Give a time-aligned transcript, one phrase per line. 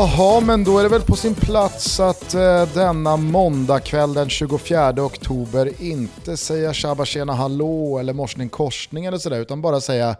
[0.00, 4.90] Jaha, men då är det väl på sin plats att eh, denna måndagkväll den 24
[5.04, 10.16] oktober inte säga tjaba tjena hallå eller morsning korsning eller sådär, utan bara säga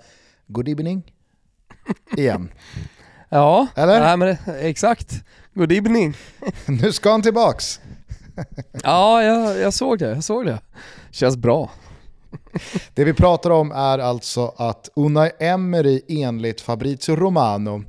[0.46, 1.02] good evening
[2.16, 2.52] igen.
[3.28, 4.00] Ja, Eller?
[4.00, 5.12] Nej, men, exakt.
[5.54, 6.14] Good evening.
[6.66, 7.80] nu ska han tillbaks.
[8.84, 10.58] ja, jag, jag såg det, jag såg det.
[11.10, 11.70] Känns bra.
[12.94, 17.84] Det vi pratar om är alltså att Unai Emery enligt Fabrizio Romano,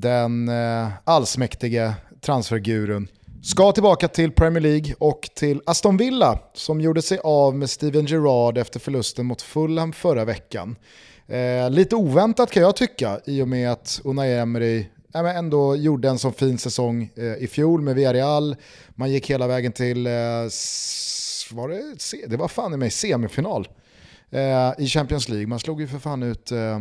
[0.00, 3.08] den eh, allsmäktige transfergurun,
[3.42, 8.06] ska tillbaka till Premier League och till Aston Villa som gjorde sig av med Steven
[8.06, 10.76] Gerrard efter förlusten mot Fulham förra veckan.
[11.26, 15.76] Eh, lite oväntat kan jag tycka i och med att Unai Emery ja, men ändå
[15.76, 18.56] gjorde en sån fin säsong eh, i fjol med Villarreal.
[18.94, 20.12] Man gick hela vägen till, eh,
[21.52, 23.68] var det, det var fan i mig semifinal
[24.30, 25.46] eh, i Champions League.
[25.46, 26.80] Man slog ju för fan ut eh,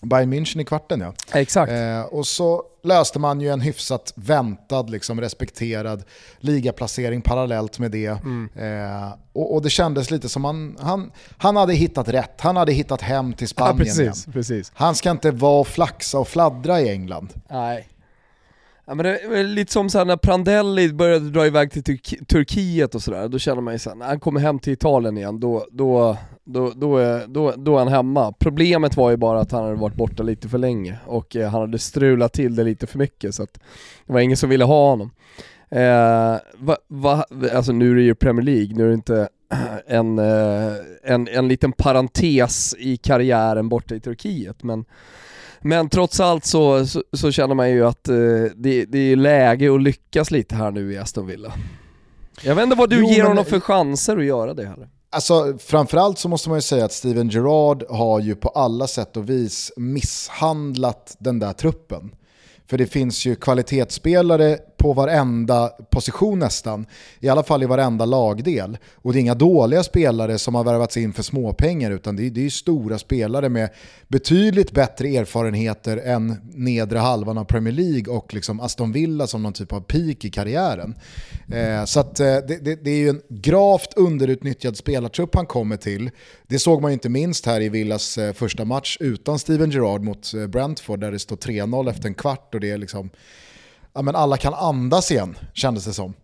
[0.00, 1.14] Bayern München i kvarten ja.
[1.32, 1.72] Exakt.
[1.72, 6.04] Eh, och så löste man ju en hyfsat väntad, liksom respekterad
[6.38, 8.06] ligaplacering parallellt med det.
[8.06, 8.48] Mm.
[8.54, 12.72] Eh, och, och, det kändes lite som han, han, han hade hittat rätt, han hade
[12.72, 14.32] hittat hem till Spanien ja, precis, igen.
[14.32, 14.72] precis.
[14.74, 17.28] Han ska inte vara och flaxa och fladdra i England.
[17.50, 17.88] Nej.
[18.86, 22.94] Ja, men det är lite som så när Prandelli började dra iväg till Tur Turkiet
[22.94, 25.66] och sådär, då känner man ju såhär, när han kommer hem till Italien igen, då,
[25.70, 28.32] då, då, då, är, då, då är han hemma.
[28.38, 31.60] Problemet var ju bara att han hade varit borta lite för länge och eh, han
[31.60, 33.54] hade strulat till det lite för mycket så att
[34.06, 35.10] det var ingen som ville ha honom.
[35.70, 39.28] Eh, va, va, alltså nu är det ju Premier League, nu är det inte
[39.86, 44.84] en, eh, en, en liten parentes i karriären borta i Turkiet men
[45.64, 48.14] men trots allt så, så, så känner man ju att eh,
[48.56, 51.52] det, det är läge att lyckas lite här nu i Aston Villa.
[52.42, 54.88] Jag vet inte vad du Jo, ger men- honom för chanser att göra det heller.
[55.10, 59.16] Alltså framförallt så måste man ju säga att Steven Gerrard har ju på alla sätt
[59.16, 62.10] och vis misshandlat den där truppen.
[62.66, 66.86] För det finns ju kvalitetsspelare på varenda position nästan,
[67.20, 68.78] i alla fall i varenda lagdel.
[68.94, 72.30] Och det är inga dåliga spelare som har värvats in för småpengar utan det är,
[72.30, 73.70] det är stora spelare med
[74.08, 79.52] betydligt bättre erfarenheter än nedre halvan av Premier League och liksom Aston Villa som någon
[79.52, 80.94] typ av peak i karriären.
[81.52, 85.76] Eh, så att, eh, det, det, det är ju en gravt underutnyttjad spelartrupp han kommer
[85.76, 86.10] till.
[86.46, 90.02] Det såg man ju inte minst här i Villas eh, första match utan Steven Gerrard
[90.02, 93.10] mot eh, Brentford där det står 3-0 efter en kvart och det är liksom,
[93.94, 96.14] ja men alla kan andas igen kändes det som.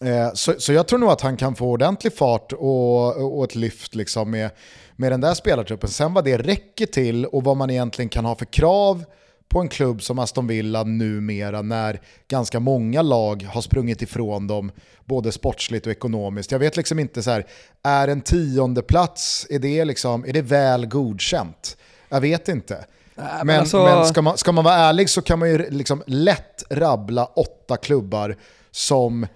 [0.00, 3.54] Eh, Så, så jag tror nog att han kan få ordentlig fart och, och ett
[3.54, 4.50] lyft liksom med,
[4.96, 5.90] med den där spelartruppen.
[5.90, 9.04] Sen vad det räcker till och vad man egentligen kan ha för krav
[9.48, 14.72] på en klubb som Aston Villa numera när ganska många lag har sprungit ifrån dem
[15.04, 16.52] både sportsligt och ekonomiskt.
[16.52, 17.46] Jag vet liksom inte så här,
[17.82, 21.76] är en tionde plats är det, liksom, är det väl godkänt?
[22.08, 22.84] Jag vet inte
[23.22, 26.02] men Men, alltså- men ska, man, ska man vara ärlig så kan man ju liksom
[26.06, 28.36] lätt rabbla åtta klubbar
[28.70, 29.26] som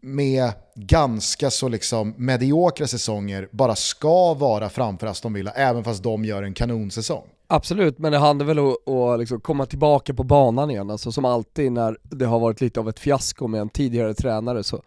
[0.00, 6.24] med ganska så liksom mediokra säsonger bara ska vara framför Aston Villa, även fast de
[6.24, 7.24] gör en kanonsäsong.
[7.46, 10.90] Absolut, men det handlar väl om att liksom komma tillbaka på banan igen.
[10.90, 14.64] Alltså som alltid när det har varit lite av ett fiasko med en tidigare tränare
[14.64, 14.82] så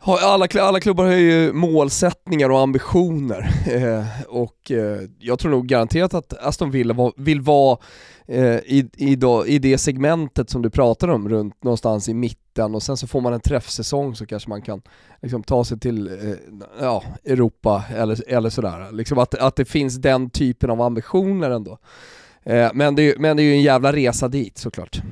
[0.00, 3.50] alla, alla klubbar har ju målsättningar och ambitioner.
[3.68, 7.78] Eh, och eh, jag tror nog garanterat att Aston Villa var, vill vara
[8.26, 12.74] eh, i, i, då, i det segmentet som du pratar om, runt någonstans i mitten
[12.74, 14.82] och sen så får man en träffsäsong så kanske man kan
[15.22, 16.34] liksom, ta sig till eh,
[16.80, 18.92] ja, Europa eller, eller sådär.
[18.92, 21.78] Liksom att, att det finns den typen av ambitioner ändå.
[22.44, 25.02] Eh, men, det, är- men det är ju en jävla resa dit såklart.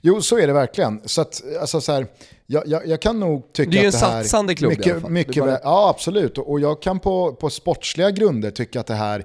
[0.00, 1.00] Jo, så är det verkligen.
[1.04, 2.06] Så att, alltså så här,
[2.52, 4.22] jag, jag, jag kan nog tycka Det är ju att en det här...
[4.22, 5.10] satsande klubb i alla mycket, fall.
[5.10, 6.38] mycket bara- Ja, absolut.
[6.38, 9.24] Och jag kan på, på sportsliga grunder tycka att det här eh,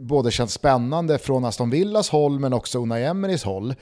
[0.00, 3.74] både känns spännande från Aston Villas håll men också Unai Emerys håll.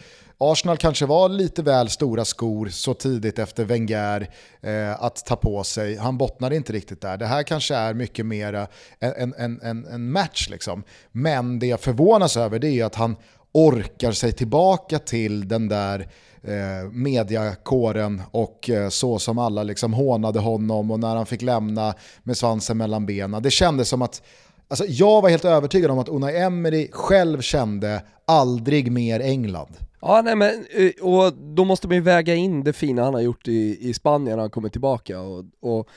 [0.43, 4.31] Arsenal kanske var lite väl stora skor så tidigt efter Wenger
[4.63, 5.97] eh, att ta på sig.
[5.97, 7.17] Han bottnade inte riktigt där.
[7.17, 8.67] Det här kanske är mycket mer
[9.01, 10.49] en, en, en, en match.
[10.51, 10.83] Liksom.
[11.13, 13.17] Men det jag förvånas över det är att han
[13.53, 16.09] orkar sig tillbaka till den där
[16.43, 21.95] eh, mediakåren och eh, så som alla liksom hånade honom och när han fick lämna
[22.23, 23.43] med svansen mellan benen.
[23.43, 24.23] Det kändes som att
[24.69, 29.77] Alltså jag var helt övertygad om att Unai Emery själv kände aldrig mer England.
[30.01, 33.21] Ja, nej men, eh, och då måste man ju väga in det fina han har
[33.21, 35.89] gjort i, i Spanien när han kommer tillbaka och, och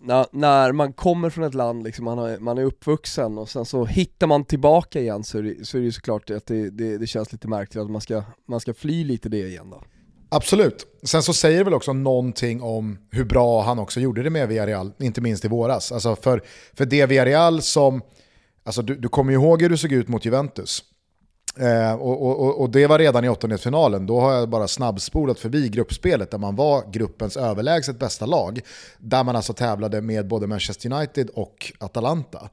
[0.00, 3.64] när, när man kommer från ett land, liksom, man, har, man är uppvuxen och sen
[3.64, 6.70] så hittar man tillbaka igen så är det, så är det ju såklart att det,
[6.70, 9.82] det, det känns lite märkligt att man ska, man ska fly lite det igen då.
[10.28, 10.86] Absolut.
[11.02, 14.48] Sen så säger det väl också någonting om hur bra han också gjorde det med
[14.48, 15.92] Villarreal, inte minst i våras.
[15.92, 16.42] Alltså för,
[16.74, 18.02] för det Villarreal som,
[18.64, 20.82] alltså du, du kommer ju ihåg hur du såg ut mot Juventus.
[21.58, 25.68] Eh, och, och, och, det var redan i åttondelsfinalen, då har jag bara snabbspolat förbi
[25.68, 28.60] gruppspelet där man var gruppens överlägset bästa lag.
[28.98, 32.48] Där man alltså tävlade med både Manchester United och Atalanta.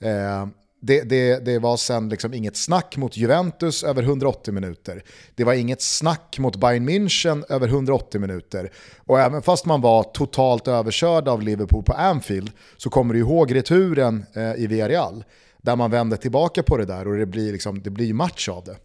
[0.00, 0.46] Eh,
[0.80, 5.02] det, det, det, var sen liksom inget snack mot Juventus över 180 minuter.
[5.34, 8.72] Det var inget snack mot Bayern München över 180 minuter.
[8.98, 13.54] Och även fast man var totalt överkörd av Liverpool på Anfield så kommer du ihåg
[13.54, 15.24] returen eh, i Villarreal
[15.66, 18.64] där man vänder tillbaka på det där och det blir, liksom, det blir match av
[18.64, 18.76] det.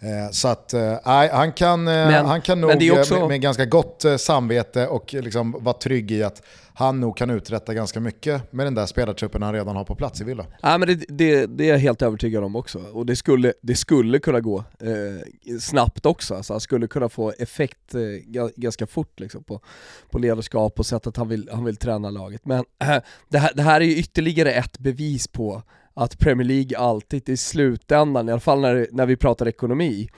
[0.00, 0.96] Eh, så att eh,
[1.32, 3.18] han kan, eh, men, han kan nog också...
[3.18, 6.42] med, med, ganska gott samvete och liksom vara trygg i att
[6.80, 10.20] han nog kan uträtta ganska mycket med den där spelartruppen han redan har på plats
[10.20, 10.46] i Villa.
[10.62, 13.74] Ja, men det, det, det är jag helt övertygad om också, och det skulle, det
[13.74, 16.34] skulle kunna gå eh, snabbt också.
[16.34, 18.00] Alltså, han skulle kunna få effekt eh,
[18.56, 19.60] ganska fort liksom, på,
[20.10, 22.44] på ledarskap och sättet han vill, han vill träna laget.
[22.44, 22.96] Men äh,
[23.28, 25.62] det, här, det här är ju ytterligare ett bevis på
[25.94, 30.08] att Premier League alltid i slutändan, i alla fall när, när vi pratar ekonomi,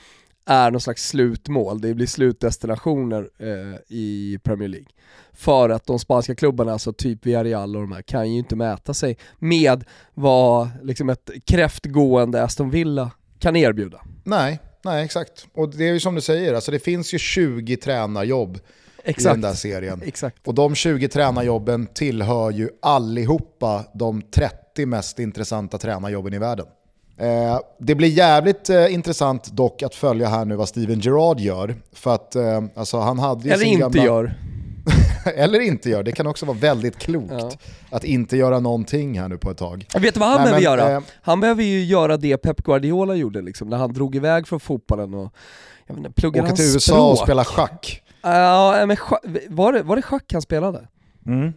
[0.45, 4.89] är någon slags slutmål, det blir slutdestinationer eh, i Premier League.
[5.33, 8.95] För att de spanska klubbarna, alltså typ Villarreal och de här, kan ju inte mäta
[8.95, 9.85] sig med
[10.15, 14.01] vad liksom ett kräftgående Aston Villa kan erbjuda.
[14.25, 15.47] Nej, nej exakt.
[15.53, 18.59] Och det är ju som du säger, alltså det finns ju 20 tränarjobb
[19.05, 19.27] Exakt.
[19.27, 20.03] i den där serien.
[20.07, 20.49] Exakt.
[20.49, 26.67] Och de 20 tränarjobben tillhör ju allihopa de 30 mest intressanta tränarjobben i världen.
[27.17, 31.75] Eh, det blir jävligt eh, intressant dock att följa här nu vad Steven Gerrard gör.
[31.93, 34.05] För att eh, alltså, han hade Eller inte gamla...
[34.05, 34.35] gör.
[35.37, 37.51] Eller inte gör, det kan också vara väldigt klokt ja.
[37.91, 39.87] att inte göra någonting här nu på ett tag.
[39.95, 40.97] Vet du vad han Nej, behöver men, göra?
[40.97, 44.61] Eh, han behöver ju göra det Pep Guardiola gjorde liksom, när han drog iväg från
[44.61, 45.33] fotbollen och
[45.87, 47.13] jag vet inte, pluggade Åka till USA språk.
[47.13, 48.03] och spela schack.
[48.23, 48.97] Ja, men
[49.49, 50.89] var, det, var det schack han spelade?
[51.27, 51.53] Mm.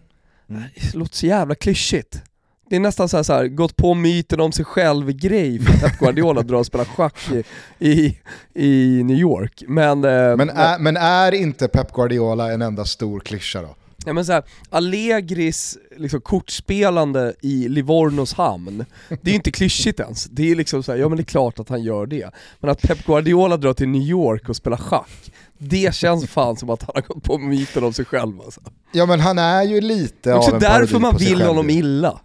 [0.50, 0.64] Mm.
[0.76, 2.22] Det låter så jävla klyschigt.
[2.70, 6.00] Det är nästan så här, så här, gått på myten om sig själv-grej för Pep
[6.00, 7.44] Guardiola drar och spelar schack i,
[7.80, 8.18] i,
[8.54, 9.64] i New York.
[9.68, 13.76] Men, eh, men, är, men är inte Pep Guardiola en enda stor klyscha då?
[14.06, 20.00] Ja, men så här, Allegris liksom, kortspelande i Livornos hamn, det är ju inte klyschigt
[20.00, 20.26] ens.
[20.26, 22.30] Det är liksom så här, ja men det är klart att han gör det.
[22.60, 26.70] Men att Pep Guardiola drar till New York och spelar schack, det känns fan som
[26.70, 28.62] att han har gått på myten om sig själv alltså.
[28.92, 32.22] Ja men han är ju lite av en därför man vill honom illa.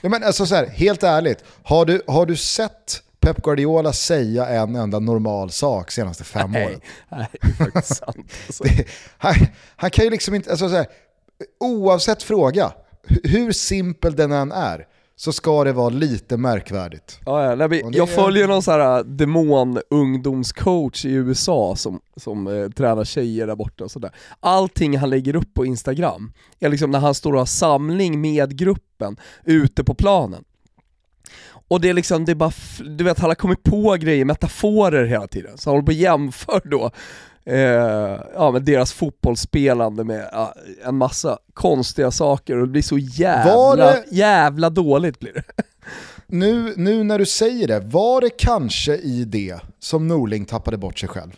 [0.00, 4.46] Ja, men alltså så här, helt ärligt, har du, har du sett Pep Guardiola säga
[4.46, 6.80] en enda normal sak senaste fem nej, åren?
[7.08, 8.16] Nej, det är faktiskt sant.
[8.46, 8.64] Alltså.
[8.76, 8.84] Det,
[9.18, 9.34] han,
[9.76, 10.86] han, kan ju liksom inte, alltså så här,
[11.60, 12.72] oavsett fråga,
[13.24, 14.86] hur simpel den än är,
[15.20, 17.20] så ska det vara lite märkvärdigt.
[17.26, 22.68] Ja, ja, nej, jag följer någon sån här äh, demon-ungdomscoach i USA som, som eh,
[22.68, 24.10] tränar tjejer där borta och sådär.
[24.40, 28.58] Allting han lägger upp på Instagram är liksom när han står och har samling med
[28.58, 30.44] gruppen ute på planen.
[31.68, 32.52] Och det är liksom, det är bara,
[32.96, 35.94] du vet han har kommit på grejer, metaforer hela tiden, så han håller på och
[35.94, 36.90] jämför då
[37.50, 40.54] eh, ja, med deras fotbollsspelande med ja,
[40.84, 45.42] en massa konstiga saker och det blir så jävla, det, jävla dåligt blir det.
[46.26, 50.98] Nu, nu när du säger det, var det kanske i det som Norling tappade bort
[50.98, 51.32] sig själv?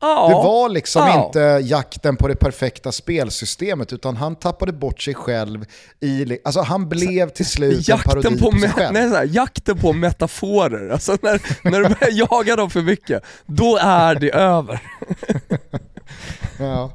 [0.00, 0.28] Ja.
[0.28, 1.26] Det var liksom ja.
[1.26, 5.64] inte jakten på det perfekta spelsystemet utan han tappade bort sig själv
[6.00, 8.92] i, alltså han blev till slut jakten en parodi på, på sig själv.
[8.92, 13.78] Nej, här, jakten på metaforer, alltså när, när du börjar jaga dem för mycket, då
[13.80, 14.82] är det över.
[16.58, 16.92] ja.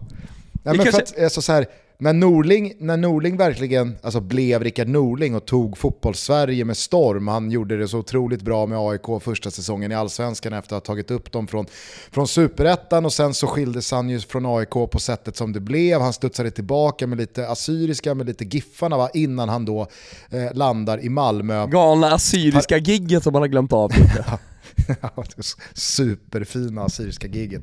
[0.64, 0.92] Nej, men kanske...
[0.92, 1.66] för att, alltså, så här,
[2.02, 7.52] när Norling, när Norling verkligen alltså, blev Rickard Norling och tog fotbollssverige med storm, han
[7.52, 11.12] gjorde det så otroligt bra med AIK första säsongen i Allsvenskan efter att ha tagit
[11.12, 11.66] upp dem från,
[12.12, 16.02] från superettan och sen så skildes han ju från AIK på sättet som det blev.
[16.02, 19.88] Han studsade tillbaka med lite assyriska, med lite Giffarna va, innan han då
[20.30, 21.68] eh, landar i Malmö.
[21.68, 23.92] Galna assyriska gigget som man har glömt av.
[25.74, 27.62] Superfina assyriska giget.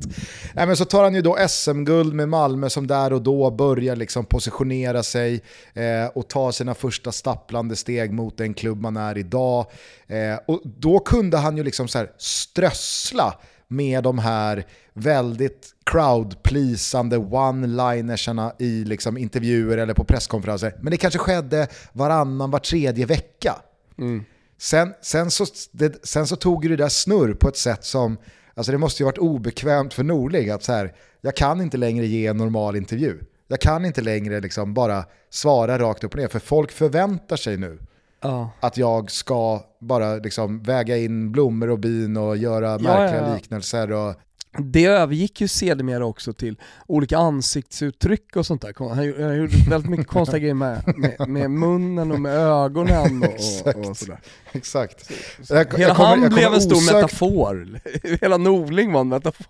[0.55, 3.97] Nej, men så tar han ju då SM-guld med Malmö som där och då börjar
[3.97, 5.43] liksom positionera sig
[5.75, 9.67] eh, och ta sina första stapplande steg mot den klubb man är idag.
[10.07, 13.35] Eh, och då kunde han ju liksom så här strössla
[13.69, 20.75] med de här väldigt crowd-pleasande one-linersarna i liksom intervjuer eller på presskonferenser.
[20.81, 23.57] Men det kanske skedde varannan, var tredje vecka.
[23.99, 24.25] Mm.
[24.59, 28.17] Sen, sen, så, det, sen så tog det där snurr på ett sätt som,
[28.55, 32.07] alltså det måste ju varit obekvämt för Norling att så här, jag kan inte längre
[32.07, 33.19] ge en normal intervju.
[33.49, 37.57] Jag kan inte längre liksom bara svara rakt upp och ner, för folk förväntar sig
[37.57, 37.79] nu
[38.21, 38.51] ja.
[38.61, 43.93] att jag ska bara liksom väga in blommor och bin och göra märkliga ja, liknelser.
[43.93, 44.15] Och...
[44.59, 48.95] Det övergick ju sedermera också till olika ansiktsuttryck och sånt där.
[48.95, 53.23] Han gjorde väldigt mycket konstiga grejer med, med, med, munnen och med ögonen
[53.65, 54.21] och, och, och sådär.
[54.53, 55.11] Exakt.
[55.49, 56.95] Jag, Hela jag kommer, han blev en stor osökt...
[56.95, 57.81] metafor.
[58.21, 59.47] Hela Norling var en metafor.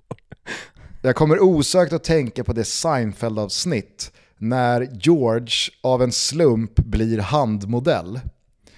[1.02, 8.20] Jag kommer osökt att tänka på det Seinfeld-avsnitt när George av en slump blir handmodell.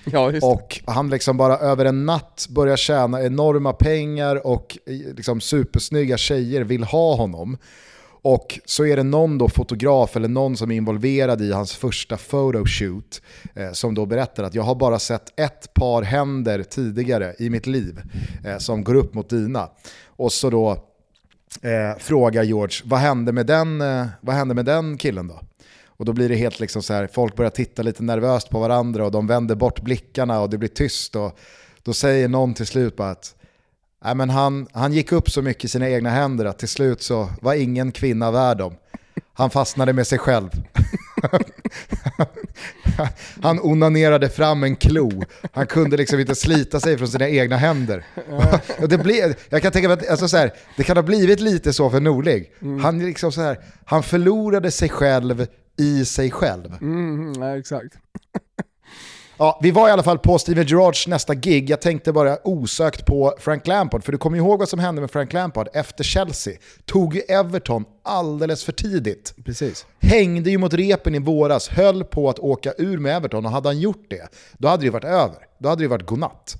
[0.04, 5.40] Ja, och han liksom bara över en natt börjar tjäna enorma pengar och eh, liksom
[5.40, 7.56] supersnygga tjejer vill ha honom.
[8.22, 12.16] Och så är det någon då fotograf eller någon som är involverad i hans första
[12.16, 13.22] photoshoot
[13.54, 17.66] eh, som då berättar att jag har bara sett ett par händer tidigare i mitt
[17.66, 18.00] liv
[18.44, 19.70] eh, som går upp mot dina.
[20.06, 20.70] Och så då
[21.62, 25.40] eh, frågar George, vad hände, med den, eh, vad hände med den killen då?
[26.00, 29.04] Och då blir det helt liksom så här, folk börjar titta lite nervöst på varandra
[29.04, 31.16] och de vänder bort blickarna och det blir tyst.
[31.16, 31.38] Och
[31.82, 33.34] då säger någon till slut bara att
[34.04, 37.02] Nej, men han, han gick upp så mycket i sina egna händer att till slut
[37.02, 38.74] så var ingen kvinna värd dem.
[39.32, 40.50] Han fastnade med sig själv.
[43.42, 45.22] han onanerade fram en klo.
[45.52, 48.04] Han kunde liksom inte slita sig från sina egna händer.
[48.80, 51.40] och det, blev, jag kan tänka mig att alltså så här, det kan ha blivit
[51.40, 52.44] lite så för Norling.
[52.62, 52.84] Mm.
[52.84, 55.46] Han, liksom så här, han förlorade sig själv
[55.80, 56.76] i sig själv.
[56.80, 57.94] Mm, ja, exakt.
[59.42, 61.70] Ja, vi var i alla fall på Steven Gerrards nästa gig.
[61.70, 65.10] Jag tänkte bara osökt på Frank Lampard, för du kommer ihåg vad som hände med
[65.10, 66.54] Frank Lampard efter Chelsea.
[66.84, 69.34] Tog ju Everton alldeles för tidigt.
[69.44, 69.86] Precis.
[70.00, 73.68] Hängde ju mot repen i våras, höll på att åka ur med Everton och hade
[73.68, 75.38] han gjort det, då hade det varit över.
[75.58, 76.56] Då hade det varit godnatt.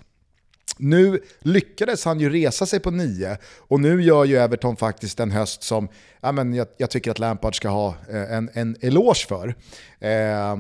[0.79, 5.31] Nu lyckades han ju resa sig på nio och nu gör ju Everton faktiskt en
[5.31, 5.89] höst som
[6.21, 9.55] ja, men jag, jag tycker att Lampard ska ha eh, en, en eloge för.
[10.01, 10.59] Eh,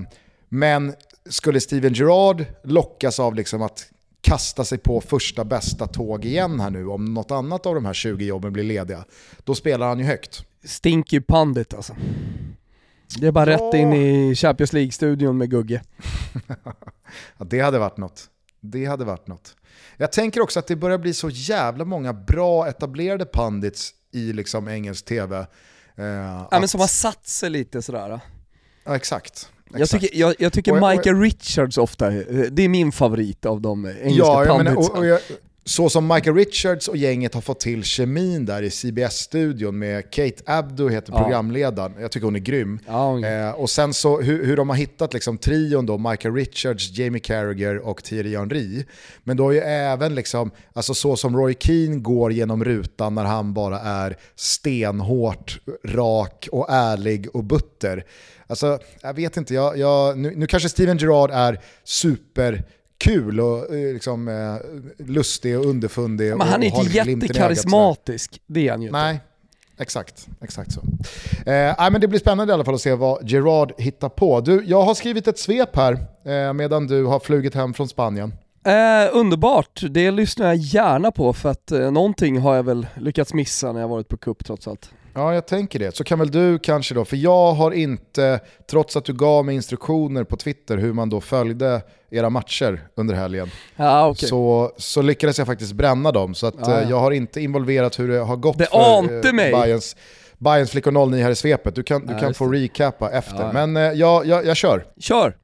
[0.49, 0.95] men
[1.29, 3.87] skulle Steven Gerrard lockas av liksom att
[4.21, 7.93] kasta sig på första bästa tåg igen här nu om något annat av de här
[7.93, 9.05] 20 jobben blir lediga,
[9.45, 10.45] då spelar han ju högt.
[10.65, 11.97] Stinky pandit alltså.
[13.19, 13.57] Det är bara ja.
[13.57, 15.83] rätt in i Champions League-studion med Gugge.
[17.39, 18.30] ja, det hade varit något.
[18.61, 19.57] Det hade varit något.
[19.97, 24.69] Jag tänker också att det börjar bli så jävla många bra etablerade pandits i liksom
[24.69, 25.47] engelsk tv.
[25.97, 26.61] Eh, ja, att...
[26.61, 28.21] men som har satt sig lite sådär.
[28.85, 29.49] Ja, exakt.
[29.75, 32.11] Jag tycker, jag, jag tycker och, Michael och, Richards ofta,
[32.51, 35.19] det är min favorit av de engelska ja, panditsen
[35.71, 40.43] så som Michael Richards och gänget har fått till kemin där i CBS-studion med Kate
[40.47, 41.23] Abdo heter ja.
[41.23, 42.79] programledaren, jag tycker hon är grym.
[42.87, 46.99] Ja, eh, och sen så hur, hur de har hittat liksom trion då, Michael Richards,
[46.99, 48.85] Jamie Carragher och Thierry Henry.
[49.25, 53.25] Men då är ju även liksom, alltså så som Roy Keane går genom rutan när
[53.25, 58.05] han bara är stenhårt, rak och ärlig och butter.
[58.47, 62.65] Alltså, jag vet inte, jag, jag, nu, nu kanske Steven Gerrard är super
[63.01, 66.37] kul och eh, liksom, eh, lustig och underfundig.
[66.37, 68.99] Men han är inte jättekarismatisk, det är han ju inte.
[68.99, 69.21] Nej,
[69.79, 70.29] exakt.
[70.41, 70.81] exakt så.
[71.51, 74.41] Eh, men det blir spännande i alla fall att se vad Gerard hittar på.
[74.41, 75.93] Du, jag har skrivit ett svep här
[76.25, 78.33] eh, medan du har flugit hem från Spanien.
[78.67, 83.35] Eh, underbart, det lyssnar jag gärna på för att eh, någonting har jag väl lyckats
[83.35, 84.91] missa när jag varit på kupp trots allt.
[85.15, 85.97] Ja, jag tänker det.
[85.97, 88.41] Så kan väl du kanske då, för jag har inte,
[88.71, 93.15] trots att du gav mig instruktioner på Twitter hur man då följde era matcher under
[93.15, 94.29] helgen, ja, okay.
[94.29, 96.35] så, så lyckades jag faktiskt bränna dem.
[96.35, 96.81] Så att, ja, ja.
[96.81, 99.53] Eh, jag har inte involverat hur det har gått det för eh, mig.
[99.53, 99.97] Bayerns,
[100.39, 101.75] Bayerns flickor 09 här i svepet.
[101.75, 103.53] Du kan, du kan få recappa efter.
[103.53, 104.87] Men eh, jag, jag, jag kör.
[105.01, 105.37] Kör!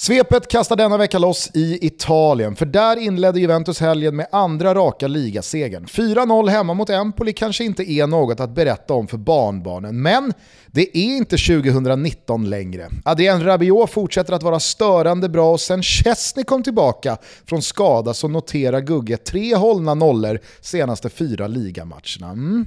[0.00, 5.08] Svepet kastar denna vecka loss i Italien, för där inledde Juventus helgen med andra raka
[5.08, 5.86] ligasegern.
[5.86, 10.32] 4-0 hemma mot Empoli kanske inte är något att berätta om för barnbarnen, men
[10.72, 12.88] det är inte 2019 längre.
[13.04, 18.28] Adrien Rabiot fortsätter att vara störande bra och sen Chesney kom tillbaka från skada så
[18.28, 22.30] noterar Gugge tre hållna nollor senaste fyra ligamatcherna.
[22.32, 22.66] Mm.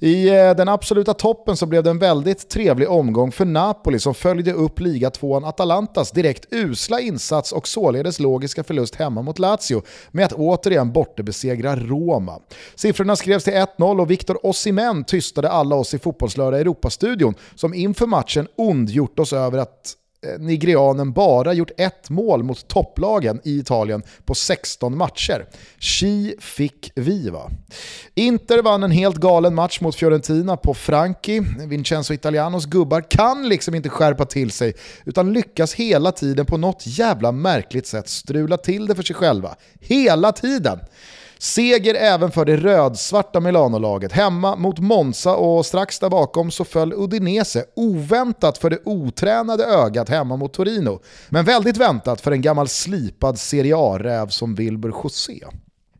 [0.00, 4.14] I eh, den absoluta toppen så blev det en väldigt trevlig omgång för Napoli som
[4.14, 10.24] följde upp ligatvåan Atalantas direkt usla insats och således logiska förlust hemma mot Lazio med
[10.24, 12.38] att återigen bortebesegra Roma.
[12.74, 18.06] Siffrorna skrevs till 1-0 och Victor Osimhen tystade alla oss i Fotbollslördag Europastudion som inför
[18.06, 19.96] matchen ondgjort oss över att
[20.26, 25.46] eh, nigerianen bara gjort ett mål mot topplagen i Italien på 16 matcher.
[25.78, 27.50] Chi fick vi va.
[28.14, 31.40] Inter vann en helt galen match mot Fiorentina på Franki.
[31.66, 36.82] Vincenzo Italianos gubbar kan liksom inte skärpa till sig utan lyckas hela tiden på något
[36.86, 39.56] jävla märkligt sätt strula till det för sig själva.
[39.80, 40.78] Hela tiden!
[41.42, 44.12] Seger även för det rödsvarta milanolaget.
[44.12, 50.08] Hemma mot Monza och strax där bakom så föll Udinese oväntat för det otränade ögat
[50.08, 51.00] hemma mot Torino.
[51.28, 55.44] Men väldigt väntat för en gammal slipad Serie A-räv som Wilbur José.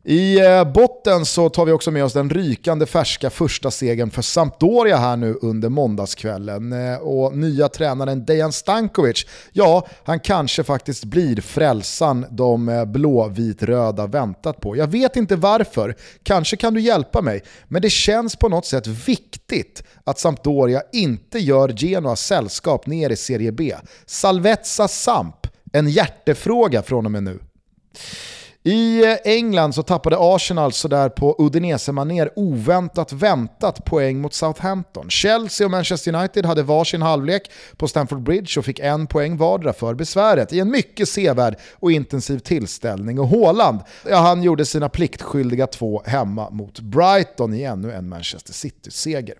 [0.03, 4.21] I eh, botten så tar vi också med oss den rykande färska första segern för
[4.21, 6.73] Sampdoria här nu under måndagskvällen.
[6.73, 14.07] Eh, och nya tränaren Dejan Stankovic, ja, han kanske faktiskt blir frälsan de eh, blåvitröda
[14.07, 14.77] väntat på.
[14.77, 18.87] Jag vet inte varför, kanske kan du hjälpa mig, men det känns på något sätt
[18.87, 23.75] viktigt att Sampdoria inte gör Genoa sällskap ner i Serie B.
[24.05, 27.39] Salvezza Samp, en hjärtefråga från och med nu.
[28.63, 35.09] I eh, England så tappade Arsenal sådär på Udinese-maner oväntat väntat poäng mot Southampton.
[35.09, 39.73] Chelsea och Manchester United hade varsin halvlek på Stamford Bridge och fick en poäng vardera
[39.73, 43.19] för besväret i en mycket sevärd och intensiv tillställning.
[43.19, 48.53] Och Haaland, ja, han gjorde sina pliktskyldiga två hemma mot Brighton i ännu en Manchester
[48.53, 49.35] City-seger.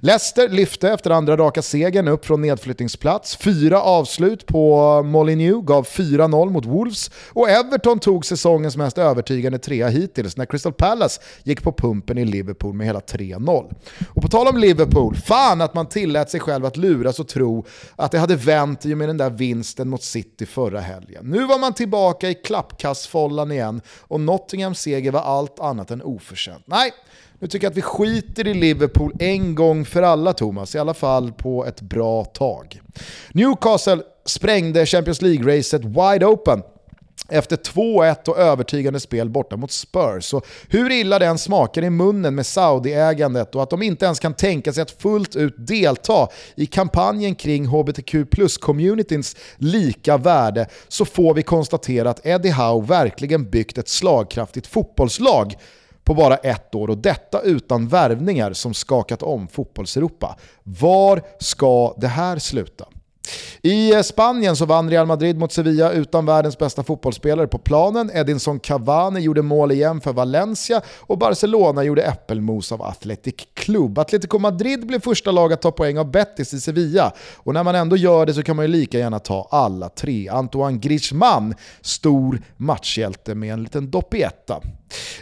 [0.00, 3.36] Leicester lyfte efter andra raka segern upp från nedflyttningsplats.
[3.36, 9.58] Fyra avslut på Molineux gav 4-0 mot Wolves och Everton tog säsongen säsongens mest övertygande
[9.58, 13.74] trea hittills när Crystal Palace gick på pumpen i Liverpool med hela 3-0.
[14.14, 17.64] Och på tal om Liverpool, fan att man tillät sig själv att luras och tro
[17.96, 21.24] att det hade vänt i och med den där vinsten mot City förra helgen.
[21.26, 26.64] Nu var man tillbaka i klappkastfållan igen och Nottinghams seger var allt annat än oförtjänt.
[26.66, 26.92] Nej,
[27.38, 30.94] nu tycker jag att vi skiter i Liverpool en gång för alla Thomas, i alla
[30.94, 32.80] fall på ett bra tag.
[33.32, 36.62] Newcastle sprängde Champions League-racet wide open
[37.28, 40.24] efter 2-1 och övertygande spel borta mot Spurs.
[40.24, 44.34] Så hur illa den smakar i munnen med Saudi-ägandet och att de inte ens kan
[44.34, 51.34] tänka sig att fullt ut delta i kampanjen kring HBTQ plus-communityns lika värde så får
[51.34, 55.54] vi konstatera att Eddie Howe verkligen byggt ett slagkraftigt fotbollslag
[56.04, 60.36] på bara ett år och detta utan värvningar som skakat om fotbollseuropa.
[60.62, 62.86] Var ska det här sluta?
[63.62, 68.10] I eh, Spanien så vann Real Madrid mot Sevilla utan världens bästa fotbollsspelare på planen.
[68.14, 73.98] Edinson Cavani gjorde mål igen för Valencia och Barcelona gjorde äppelmos av Athletic Club.
[73.98, 77.74] Atletico Madrid blev första lag att ta poäng av Betis i Sevilla och när man
[77.74, 80.28] ändå gör det så kan man ju lika gärna ta alla tre.
[80.28, 84.60] Antoine Griezmann, stor matchhjälte med en liten doppietta.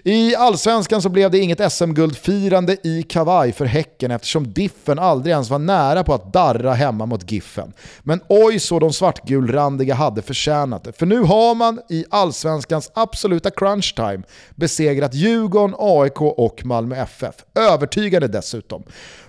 [0.02, 5.50] I allsvenskan så blev det inget SM-guldfirande i kavaj för Häcken eftersom Diffen aldrig ens
[5.50, 7.72] var nära på att darra hemma mot Giffen.
[8.02, 10.92] Men oj så de svartgulrandiga hade förtjänat det.
[10.92, 14.22] För nu har man i allsvenskans absoluta crunch time
[14.54, 17.34] besegrat Djurgården, AIK och Malmö FF.
[17.54, 18.82] Övertygande dessutom.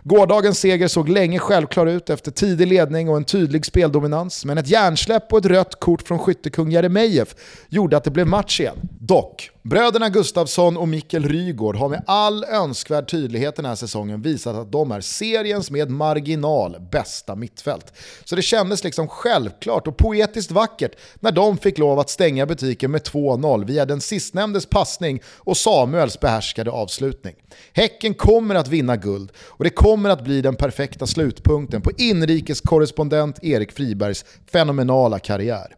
[0.04, 4.68] Gårdagens seger såg länge självklar ut efter tidig ledning och en tydlig speldominans, men ett
[4.68, 7.36] hjärnsläpp och ett rött kort från skyttekung Jeremejeff
[7.70, 8.78] gjorde att det blev match igen.
[9.00, 14.56] Dock, bröderna Gustafsson och Mikkel Rygård har med all önskvärd tydlighet den här säsongen visat
[14.56, 17.94] att de är seriens med marginal bästa mittfält.
[18.26, 22.92] Så det kändes liksom självklart och poetiskt vackert när de fick lov att stänga butiken
[22.92, 27.36] med 2-0 via den sistnämndes passning och Samuels behärskade avslutning.
[27.74, 33.44] Häcken kommer att vinna guld och det kommer att bli den perfekta slutpunkten på inrikeskorrespondent
[33.44, 35.76] Erik Fribergs fenomenala karriär.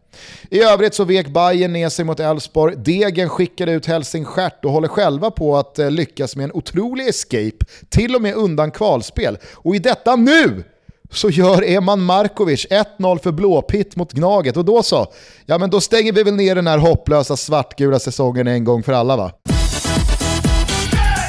[0.50, 4.88] I övrigt så vek Bayern ner sig mot Elfsborg, Degen skickade ut Helsingstjärt och håller
[4.88, 9.38] själva på att eh, lyckas med en otrolig escape, till och med undan kvalspel.
[9.54, 10.64] Och i detta nu
[11.10, 15.06] så gör Eman Markovic 1-0 för blåpitt mot Gnaget och då så,
[15.46, 18.92] ja men då stänger vi väl ner den här hopplösa svartgula säsongen en gång för
[18.92, 19.32] alla va?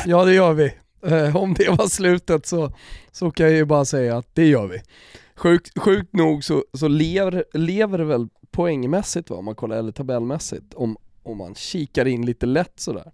[0.05, 0.73] Ja det gör vi.
[1.05, 2.71] Eh, om det var slutet så,
[3.11, 4.81] så kan jag ju bara säga att det gör vi.
[5.35, 9.91] Sjukt, sjukt nog så, så lever, lever det väl poängmässigt va, om man kollar, eller
[9.91, 13.11] tabellmässigt, om, om man kikar in lite lätt sådär.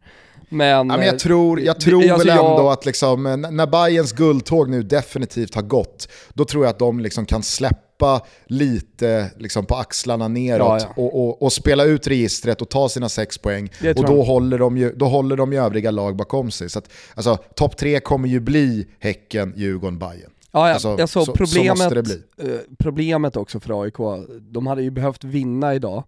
[0.49, 2.71] Men, ja, men jag eh, tror, jag tror det, alltså väl ändå jag...
[2.71, 7.25] att liksom, när Bayerns guldtåg nu definitivt har gått, då tror jag att de liksom
[7.25, 11.03] kan släppa lite liksom på axlarna neråt ja, ja.
[11.03, 13.69] Och, och, och, spela ut registret och ta sina sex poäng.
[13.97, 16.69] Och då håller, de ju, då håller de ju övriga lag bakom sig.
[16.69, 20.31] Så att, alltså, Topp tre kommer ju bli Häcken, Djurgården, Bayern.
[20.51, 22.13] Ja, alltså, alltså, problemet, så
[22.43, 23.95] eh, problemet också för AIK,
[24.39, 26.03] de hade ju behövt vinna idag.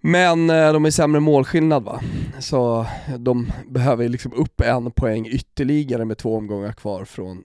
[0.00, 2.00] Men eh, de är sämre målskillnad va,
[2.40, 2.86] så
[3.18, 7.44] de behöver liksom upp en poäng ytterligare med två omgångar kvar från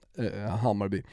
[0.62, 1.04] Hammarby.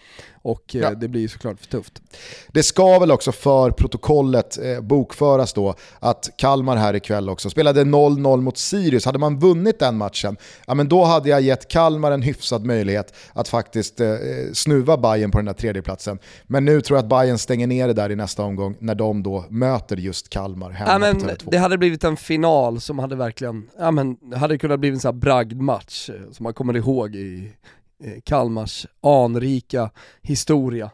[0.42, 0.90] Och eh, ja.
[0.94, 2.02] det blir såklart för tufft.
[2.48, 7.84] Det ska väl också för protokollet eh, bokföras då att Kalmar här ikväll också spelade
[7.84, 9.04] 0-0 mot Sirius.
[9.04, 10.36] Hade man vunnit den matchen,
[10.66, 14.08] ja, men då hade jag gett Kalmar en hyfsad möjlighet att faktiskt eh,
[14.52, 16.18] snuva Bayern på den här tredjeplatsen.
[16.44, 19.22] Men nu tror jag att Bayern stänger ner det där i nästa omgång när de
[19.22, 21.48] då möter just Kalmar hemma ja, men på Tele2.
[21.50, 25.14] Det hade blivit en final som hade verkligen, ja men hade kunnat bli en sån
[25.14, 29.90] här bragdmatch eh, som man kommer ihåg i Eh, Eh, Kalmars anrika
[30.22, 30.90] historia.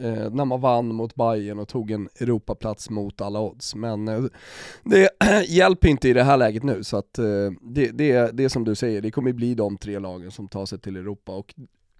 [0.00, 3.74] Eh, när man vann mot Bayern och tog en Europaplats mot alla odds.
[3.74, 4.24] Men eh,
[4.84, 5.10] det
[5.48, 8.64] hjälper inte i det här läget nu, så att eh, det, det, det är som
[8.64, 11.32] du säger, det kommer bli de tre lagen som tar sig till Europa.
[11.32, 11.54] Och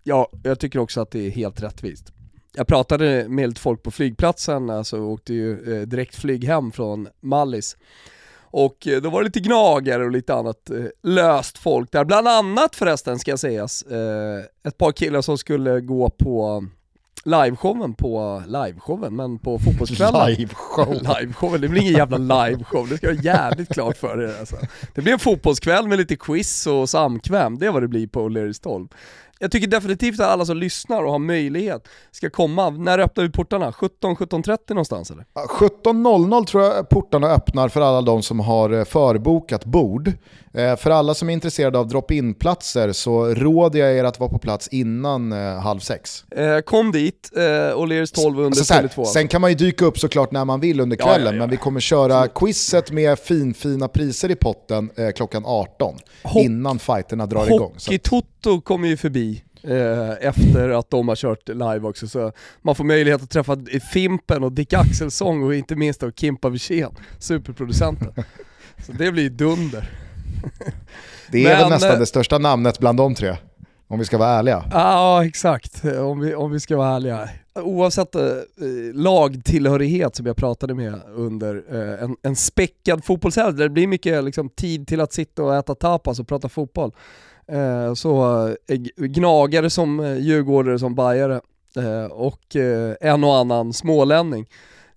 [0.05, 2.13] ja, jag tycker också att det är helt rättvist.
[2.55, 7.09] Jag pratade med lite folk på flygplatsen, alltså åkte ju eh, direkt flyg hem från
[7.21, 7.77] Mallis
[8.57, 12.05] och eh, då var det lite gnagare och lite annat eh, löst folk där.
[12.05, 16.67] Bland annat förresten ska sägas, eh, ett par killar som skulle gå på
[17.25, 20.31] liveshowen på, liveshowen, men på fotbollskvällen.
[20.31, 20.95] Liveshow?
[21.21, 24.57] liveshowen, det blir ingen jävla liveshow, det ska jag jävligt klart för er alltså.
[24.95, 28.29] Det blir en fotbollskväll med lite quiz och samkväm, det är vad det blir på
[28.29, 28.89] O'Learys 12
[29.39, 32.71] jag tycker definitivt att alla som lyssnar och har möjlighet ska komma.
[32.71, 33.71] När öppnar vi portarna?
[33.71, 35.25] 17-17.30 någonstans eller?
[35.35, 40.13] 17.00 tror jag portarna öppnar för alla de som har eh, förbokat bord.
[40.55, 44.39] Eh, för alla som är intresserade av drop-in-platser så råder jag er att vara på
[44.39, 46.25] plats innan eh, halv sex.
[46.65, 47.31] kom dit,
[47.75, 49.05] O'Learys 12 under alltså Tele2.
[49.05, 51.39] Sen kan man ju dyka upp såklart när man vill under kvällen, ja, ja, ja.
[51.39, 57.27] men vi kommer köra quizet med finfina priser i potten klockan 18 Hock innan fighterna
[57.27, 57.73] drar igång.
[57.73, 59.26] Hockey-Toto kommer ju förbi
[59.63, 62.09] eh, efter att de har kört live också.
[62.09, 63.57] Så man får möjlighet att träffa
[63.93, 68.13] Fimpen och Dick Axelsson och inte minst då Kimpa Wirsén, superproducenten.
[68.87, 69.91] Så det blir dunder.
[71.31, 73.37] Det är Men, väl nästan eh, det största namnet bland de tre,
[73.89, 74.65] om vi ska vara ärliga.
[74.71, 75.85] Ja, exakt.
[75.85, 77.29] Om vi, om vi ska vara ärliga.
[77.55, 78.23] Oavsett eh,
[78.95, 84.25] lagtillhörighet som jag pratade med under eh, en, en späckad fotbollshelg, där det blir mycket
[84.25, 86.93] liksom, tid till att sitta och äta tapas och prata fotboll.
[87.49, 91.41] Eh, så eh, gnagare som eh, djurgårdare som bajare
[92.11, 92.57] och
[93.01, 94.47] en och annan smålänning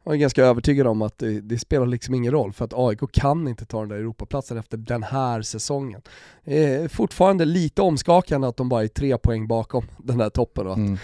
[0.03, 2.99] jag är ganska övertygad om att det, det, spelar liksom ingen roll för att AIK
[3.11, 6.01] kan inte ta den där Europaplatsen efter den här säsongen.
[6.43, 10.71] Är fortfarande lite omskakande att de bara är tre poäng bakom den där toppen och
[10.71, 10.97] att, mm.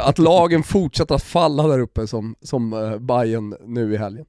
[0.00, 4.26] att lagen fortsätter att falla där uppe som, som Bayern nu i helgen.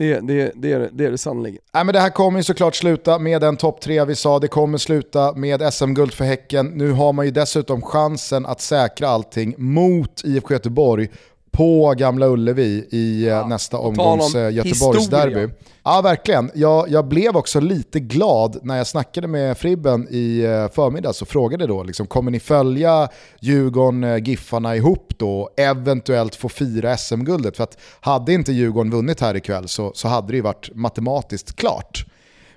[0.00, 1.64] Det, det, det, är, det är det sannolikt.
[1.74, 4.38] Nej, men det här kommer ju såklart sluta med den topp tre vi sa.
[4.38, 6.66] Det kommer sluta med SM-guld för Häcken.
[6.66, 11.08] Nu har man ju dessutom chansen att säkra allting mot IFK Göteborg
[11.50, 15.48] på Gamla Ullevi i eh, ja, nästa omgångs eh, Göteborgsderby.
[15.84, 16.50] Ja, verkligen.
[16.54, 21.28] Jag, jag, blev också lite glad när jag snackade med Fribben i eh, förmiddags och
[21.28, 23.08] frågade då, liksom, kommer ni följa
[23.40, 27.56] Djurgården, Giffarna ihop då, eventuellt få fira SM-guldet?
[27.56, 31.56] För att hade inte Djurgården vunnit här ikväll så, så hade det ju varit matematiskt
[31.56, 32.06] klart.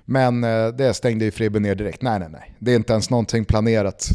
[0.04, 0.40] Men
[0.76, 2.02] det stängde ju Fribben ner direkt.
[2.02, 2.54] Nej, nej, nej.
[2.58, 4.08] Det är inte ens någonting planerat.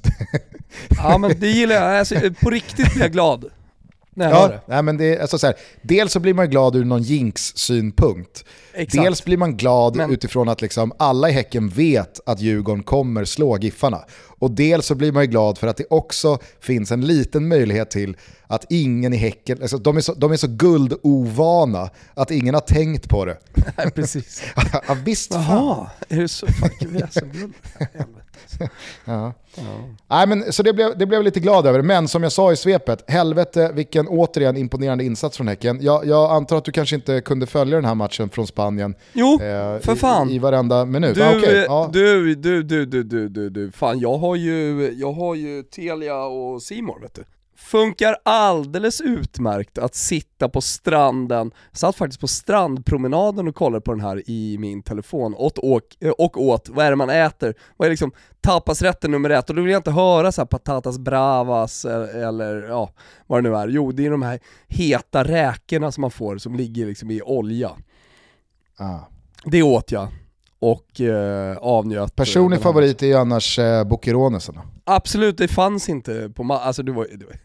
[0.89, 1.99] ja, men det gillar jag.
[1.99, 3.45] Alltså, på riktigt blir jag glad
[4.25, 4.61] jag ja, det.
[4.65, 8.45] Nej, men det är, alltså så här, dels så blir man glad ur någon jinx-synpunkt.
[8.91, 10.11] Dels blir man glad men...
[10.11, 14.05] utifrån att liksom alla i Häcken vet att Djurgården kommer slå Giffarna.
[14.39, 18.17] Och dels så blir man glad för att det också finns en liten möjlighet till
[18.47, 22.61] att ingen i Häcken, alltså de, är så, de är så guldovana att ingen har
[22.61, 23.37] tänkt på det.
[23.77, 24.43] Nej, precis.
[24.87, 25.33] ja, visst.
[25.33, 26.47] Jaha, är det så?
[26.47, 27.53] Fuck, vi är så guld.
[29.05, 29.33] ja.
[29.55, 29.63] Ja.
[30.07, 32.51] Nej, men, så det blev, det blev jag lite glad över, men som jag sa
[32.51, 35.79] i svepet, helvete vilken återigen imponerande insats från Häcken.
[35.81, 39.33] Jag, jag antar att du kanske inte kunde följa den här matchen från Spanien jo,
[39.33, 40.29] eh, för fan.
[40.29, 41.15] I, i varenda minut.
[41.15, 41.55] Du, ah, okay.
[41.55, 41.89] ja.
[41.93, 46.23] du, du, du, du, du, du, du, fan jag har ju, jag har ju Telia
[46.23, 47.23] och Simor vet du.
[47.59, 53.91] Funkar alldeles utmärkt att sitta på stranden, jag satt faktiskt på strandpromenaden och kollade på
[53.91, 57.53] den här i min telefon, och, åt, och åt, vad är det man äter?
[57.77, 59.49] Vad är liksom tapasrätten nummer ett?
[59.49, 62.93] Och då vill jag inte höra så här patatas bravas eller ja,
[63.27, 63.67] vad det nu är.
[63.67, 67.71] Jo, det är de här heta räkorna som man får som ligger liksom i olja.
[68.77, 68.99] Ah.
[69.45, 70.07] Det åt jag
[70.59, 72.15] och eh, avnjöt.
[72.15, 74.61] Personlig favorit är ju annars eh, Boccheronesarna.
[74.83, 77.35] Absolut, det fanns inte på alltså du var, du var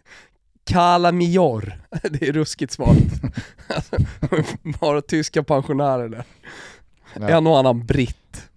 [0.65, 3.23] Cala Mior, det är ruskigt svagt.
[3.69, 3.97] alltså,
[4.81, 6.25] bara tyska pensionärer där.
[7.15, 7.29] Ja.
[7.29, 8.51] En och annan britt.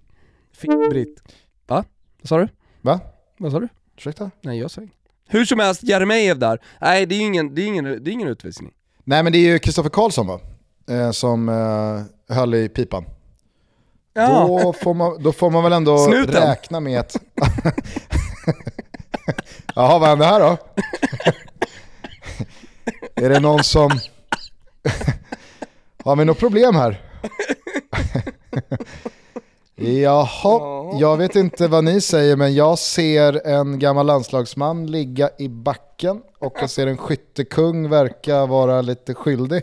[0.57, 1.21] Fick britt.
[1.67, 1.83] Va?
[2.21, 2.47] Vad sa du?
[2.81, 2.99] Va?
[3.37, 3.67] Vad sa du?
[3.97, 4.31] Ursäkta?
[4.41, 4.93] Nej jag sa inget.
[5.27, 6.61] Hur som helst, Jeremejeff där.
[6.81, 8.71] Nej det är ingen, det är ingen, det är ingen utvisning.
[9.03, 10.39] Nej men det är ju Kristoffer Karlsson va?
[10.89, 13.05] Eh, som eh, höll i pipan.
[14.17, 14.47] Ja.
[14.63, 16.43] Då, får man, då får man väl ändå Snuten.
[16.43, 17.15] räkna med att...
[19.75, 20.57] Jaha, vad hände här då?
[23.25, 23.89] är det någon som...
[26.03, 27.01] Har vi något problem här?
[29.75, 35.49] Jaha, jag vet inte vad ni säger men jag ser en gammal landslagsman ligga i
[35.49, 39.61] backen och jag ser en skyttekung verka vara lite skyldig.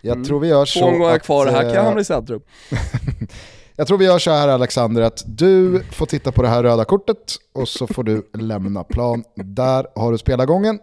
[0.00, 0.24] Jag mm.
[0.26, 2.42] tror vi gör så Två gånger kvar, här kan eh, han bli centrum.
[3.78, 6.84] Jag tror vi gör så här Alexander att du får titta på det här röda
[6.84, 9.24] kortet och så får du lämna plan.
[9.34, 10.78] Där har du spelargången.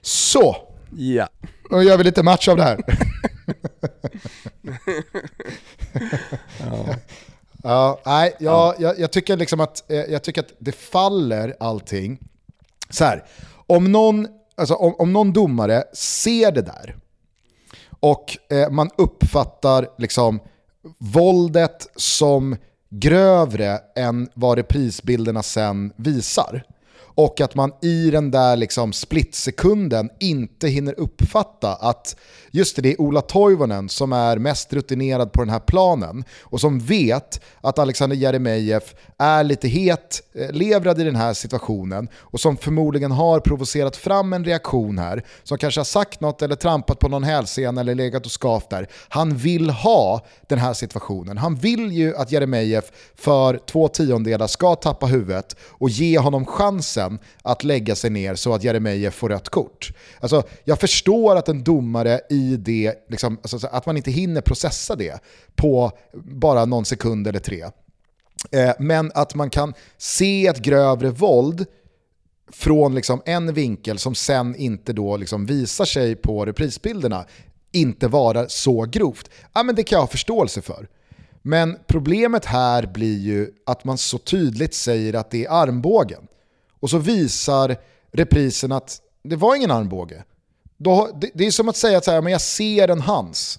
[0.00, 0.56] Så!
[0.96, 1.28] Ja.
[1.70, 2.78] Nu gör vi lite match av det här.
[6.58, 6.94] ja.
[7.64, 8.74] Ja, nej, jag, ja.
[8.78, 12.18] jag, jag, tycker liksom att, eh, jag tycker att det faller allting.
[12.90, 13.24] Så här,
[13.66, 16.96] om någon, alltså om, om någon domare ser det där
[18.00, 20.40] och eh, man uppfattar liksom
[20.98, 22.56] våldet som
[22.90, 26.62] grövre än vad reprisbilderna sen visar
[27.14, 32.16] och att man i den där liksom splitsekunden inte hinner uppfatta att
[32.50, 36.60] just det, det är Ola Toivonen som är mest rutinerad på den här planen och
[36.60, 42.40] som vet att Alexander Jeremejeff är lite het, eh, levrad i den här situationen och
[42.40, 46.98] som förmodligen har provocerat fram en reaktion här, som kanske har sagt något eller trampat
[46.98, 48.88] på någon hälsena eller legat och skavt där.
[49.08, 51.38] Han vill ha den här situationen.
[51.38, 57.01] Han vill ju att Jeremejeff för två tiondelar ska tappa huvudet och ge honom chansen
[57.42, 59.92] att lägga sig ner så att Jeremejeff får rött kort.
[60.20, 64.96] Alltså, jag förstår att en domare i det, liksom, alltså, att man inte hinner processa
[64.96, 65.20] det
[65.54, 67.64] på bara någon sekund eller tre.
[68.50, 71.66] Eh, men att man kan se ett grövre våld
[72.52, 77.26] från liksom en vinkel som sen inte då liksom visar sig på reprisbilderna
[77.72, 79.30] inte vara så grovt.
[79.52, 80.88] Ja, men det kan jag ha förståelse för.
[81.42, 86.26] Men problemet här blir ju att man så tydligt säger att det är armbågen.
[86.82, 87.76] Och så visar
[88.12, 90.24] reprisen att det var ingen armbåge.
[90.76, 93.58] Då, det, det, är som att säga att så här, men jag ser en hans.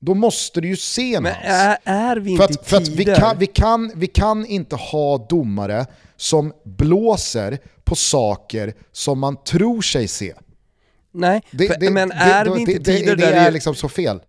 [0.00, 1.46] Då måste du ju se en men hans.
[1.46, 4.76] Är, är vi inte för att, för att vi, kan, vi, kan, vi kan inte
[4.76, 10.34] ha domare som blåser på saker som man tror sig se.
[11.12, 14.20] Nej, det, för, men är vi inte tider där det är liksom så fel?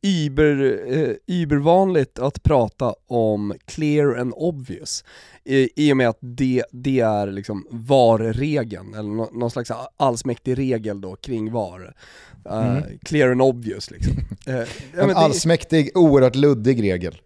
[0.00, 5.04] Iber, eh, ibervanligt att prata om clear and obvious
[5.44, 10.58] i, i och med att det, det är liksom VAR-regeln, eller no, någon slags allsmäktig
[10.58, 11.94] regel då kring VAR.
[12.46, 12.98] Uh, mm.
[13.02, 14.12] Clear and obvious liksom.
[14.48, 14.64] Uh,
[14.94, 17.20] en allsmäktig, oerhört luddig regel.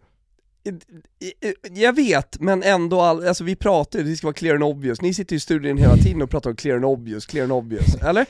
[1.71, 5.01] Jag vet, men ändå, all, alltså vi pratar ju, det ska vara clear and obvious.
[5.01, 7.53] Ni sitter ju i studion hela tiden och pratar om clear and obvious, clear and
[7.53, 8.27] obvious, eller?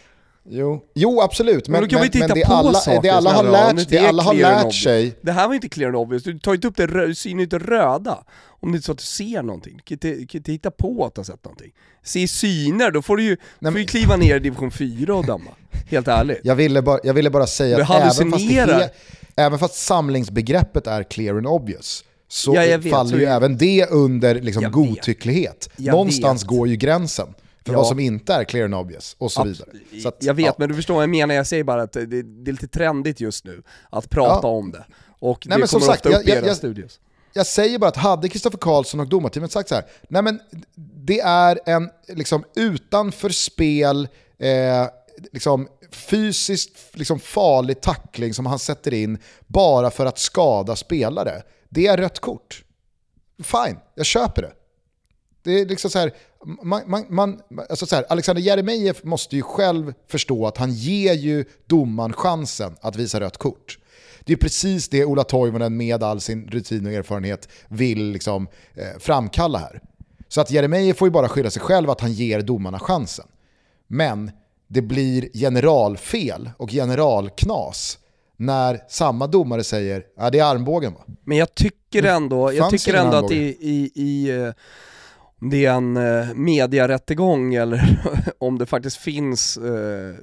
[0.49, 4.23] Jo, jo absolut, men, men, men, men det, alla, det alla har lärt, det alla
[4.23, 5.19] har lärt sig...
[5.21, 8.25] Det här var inte clear and obvious, du tar inte upp det synligt röda
[8.65, 9.77] om det är så att du ser någonting.
[9.77, 11.73] Du kan inte, kan inte hitta på att du har sett någonting.
[12.03, 15.27] Se syner, då får du ju, Nej, får ju kliva ner i division 4 och
[15.27, 15.51] damma.
[15.91, 16.41] Helt ärligt.
[16.45, 18.91] Jag ville bara, jag ville bara säga att även fast, det,
[19.37, 23.87] även fast samlingsbegreppet är clear and obvious, så ja, vet, faller så ju även det
[23.91, 25.71] under liksom godtycklighet.
[25.77, 26.49] Någonstans vet.
[26.49, 27.79] går ju gränsen för ja.
[27.79, 30.03] vad som inte är clear and obvious och så Abs vidare.
[30.03, 30.55] Så att, jag vet, ja.
[30.59, 33.21] men du förstår vad jag menar, jag säger bara att det, det är lite trendigt
[33.21, 34.49] just nu att prata ja.
[34.49, 34.85] om det.
[35.19, 37.01] Och Nej, det kommer ofta upp i era jag, studios.
[37.33, 40.41] Jag säger bara att hade Kristoffer Karlsson och domarteamet sagt så här, nej men
[41.05, 44.87] det är en liksom utanför spel, eh,
[45.33, 51.43] liksom fysiskt liksom farlig tackling som han sätter in bara för att skada spelare.
[51.69, 52.65] Det är rött kort.
[53.43, 54.53] Fine, jag köper det.
[55.43, 56.13] Det är liksom så här,
[56.45, 61.15] man, man, man, alltså så här, Alexander Jeremejeff måste ju själv förstå att han ger
[61.15, 63.79] ju domaren chansen att visa rött kort.
[64.25, 68.99] Det är precis det Ola Toivonen med all sin rutin och erfarenhet vill liksom, eh,
[68.99, 69.81] framkalla här.
[70.29, 73.27] Så att Jeremejeff får ju bara skylla sig själv att han ger domarna chansen.
[73.87, 74.31] Men
[74.69, 77.99] det blir generalfel och generalknas
[78.37, 81.01] när samma domare säger att ja, det är armbågen va?
[81.25, 84.53] Men jag tycker ändå, jag tycker ändå att i, i, i eh,
[85.51, 87.99] det är en eh, mediarättegång eller
[88.39, 90.15] om det faktiskt finns eh,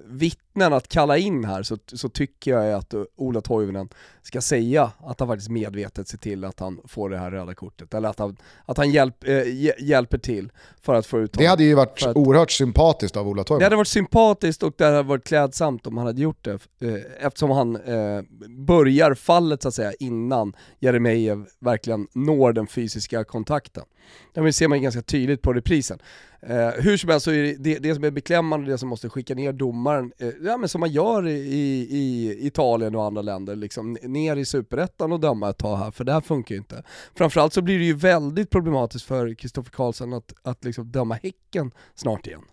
[0.52, 3.90] vittnen att kalla in här så, så tycker jag att Ola Toivonen
[4.24, 7.94] ska säga att han faktiskt medvetet ser till att han får det här röda kortet,
[7.94, 9.44] eller att han, att han hjälp, eh,
[9.80, 11.44] hjälper till för att få ut honom.
[11.44, 13.60] Det hade ju varit att, oerhört sympatiskt av Ola Toivonen.
[13.60, 17.26] Det hade varit sympatiskt och det hade varit klädsamt om han hade gjort det, eh,
[17.26, 23.84] eftersom han eh, börjar fallet så att säga innan Jeremejeff verkligen når den fysiska kontakten.
[24.34, 26.00] Det ser man ganska tydligt på reprisen.
[26.44, 29.36] Eh, hur som helst så är det, det som är beklämmande, det som måste skicka
[29.36, 33.98] ner domaren, eh, ja men som man gör i, i Italien och andra länder, liksom
[34.02, 36.84] ner i superettan och döma ett tag här, för det här funkar ju inte.
[37.16, 41.72] Framförallt så blir det ju väldigt problematiskt för Kristoffer Karlsson att, att liksom döma Häcken
[41.96, 42.44] snart igen.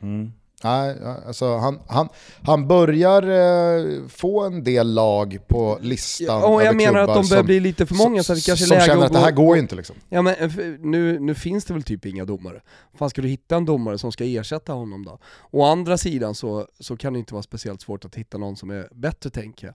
[0.00, 0.32] Mm.
[0.64, 0.96] Nej,
[1.26, 2.08] alltså han, han,
[2.42, 7.28] han börjar eh, få en del lag på listan ja, och Jag menar att de
[7.28, 9.30] börjar bli lite för många så att det kanske är läge känner att det här
[9.30, 9.96] går ju inte liksom.
[10.08, 12.60] Ja men eh, nu, nu finns det väl typ inga domare.
[12.94, 15.18] Fan ska du hitta en domare som ska ersätta honom då?
[15.50, 18.70] Å andra sidan så, så kan det inte vara speciellt svårt att hitta någon som
[18.70, 19.74] är bättre tänker jag.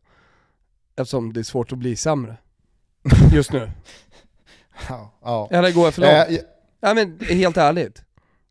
[0.97, 2.37] Eftersom det är svårt att bli sämre.
[3.33, 3.71] Just nu.
[4.89, 5.47] ja, ja.
[5.51, 6.29] Eller går jag för långt?
[6.29, 6.45] Äh,
[6.79, 8.04] ja men helt ärligt.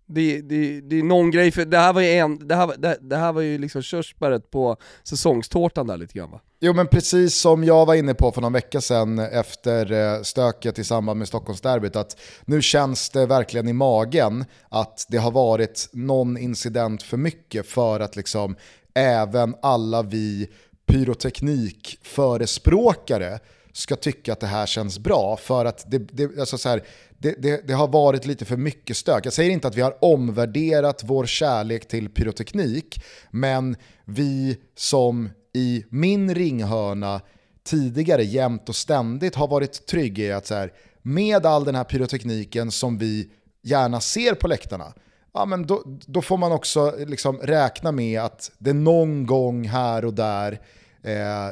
[0.07, 2.99] Det, det, det är någon grej, för det här var ju, en, det här, det,
[3.01, 6.41] det här var ju liksom körsbäret på säsongstårtan där lite grann va?
[6.61, 10.79] Jo men precis som jag var inne på för någon vecka sedan efter eh, stöket
[10.79, 15.89] i samband med Stockholmsderbyt, att nu känns det verkligen i magen att det har varit
[15.93, 18.57] någon incident för mycket för att liksom
[18.95, 20.49] även alla vi
[20.87, 23.39] pyroteknikförespråkare
[23.77, 25.37] ska tycka att det här känns bra.
[25.37, 26.83] För att det, det, alltså så här,
[27.19, 29.27] det, det, det, har varit lite för mycket stök.
[29.27, 35.85] Jag säger inte att vi har omvärderat vår kärlek till pyroteknik, men vi som i
[35.89, 37.21] min ringhörna
[37.65, 41.85] tidigare jämt och ständigt har varit trygga i att så här, med all den här
[41.85, 43.31] pyrotekniken som vi
[43.63, 44.93] gärna ser på läktarna,
[45.35, 50.05] ja, men då, då får man också liksom räkna med att det någon gång här
[50.05, 50.61] och där
[51.03, 51.51] eh,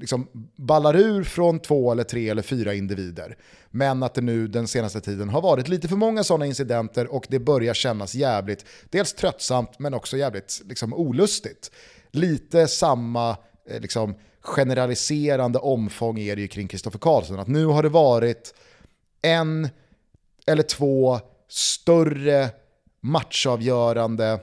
[0.00, 3.36] liksom ballar ur från två eller tre eller fyra individer.
[3.70, 7.26] Men att det nu den senaste tiden har varit lite för många sådana incidenter och
[7.28, 11.70] det börjar kännas jävligt, dels tröttsamt men också jävligt liksom, olustigt.
[12.10, 13.36] Lite samma
[13.68, 17.38] eh, liksom, generaliserande omfång är det ju kring Kristoffer Karlsson.
[17.38, 18.54] Att nu har det varit
[19.22, 19.68] en
[20.46, 22.50] eller två större
[23.00, 24.40] matchavgörande,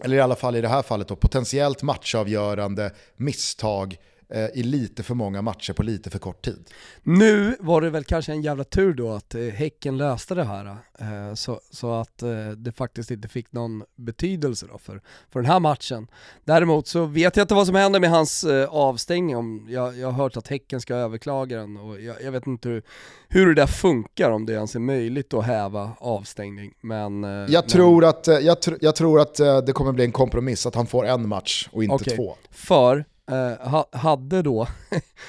[0.00, 4.17] eller i alla fall i det här fallet då, potentiellt matchavgörande misstag Eh,
[4.54, 6.70] i lite för många matcher på lite för kort tid.
[7.02, 10.76] Nu var det väl kanske en jävla tur då att eh, Häcken löste det här,
[10.98, 12.22] eh, så, så att
[12.56, 16.06] det faktiskt inte fick någon betydelse då för, för den här matchen.
[16.44, 20.22] Däremot så vet jag inte vad som händer med hans avstängning, om, jag, jag har
[20.22, 22.82] hört att Häcken ska överklaga den och jag, jag vet inte hur,
[23.28, 26.74] hur det där funkar, om det ens är möjligt att häva avstängning.
[26.80, 27.62] Men, jag, men...
[27.68, 29.34] Tror att, jag, tr jag tror att
[29.66, 32.16] det kommer bli en kompromiss, att han får en match och inte okay.
[32.16, 32.36] två.
[32.50, 34.66] För eh, hade då,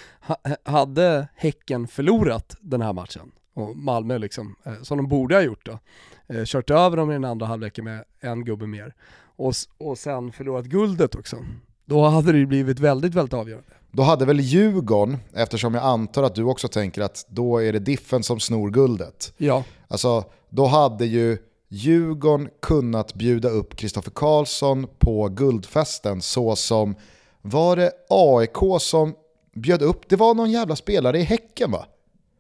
[0.64, 5.66] hade Häcken förlorat den här matchen, och Malmö liksom, eh, som de borde ha gjort
[5.66, 5.80] då,
[6.28, 8.94] eh, kört över dem i den andra halvleken med en gubbe mer,
[9.36, 11.38] och, och sen förlorat guldet också,
[11.86, 13.70] då hade det blivit väldigt, väldigt avgörande.
[13.92, 17.80] Då hade väl Djurgården, eftersom jag antar att du också tänker att då är det
[17.80, 19.34] Diffen som snor guldet.
[19.38, 19.64] Ja.
[19.88, 21.38] Alltså, då hade ju
[21.70, 26.96] Djurgården kunnat bjuda upp Kristoffer Karlsson på guldfesten så som
[27.42, 29.16] var det AIK som
[29.54, 31.86] bjöd upp, det var någon jävla spelare i Häcken va?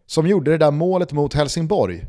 [0.06, 2.06] Som gjorde det där målet mot Helsingborg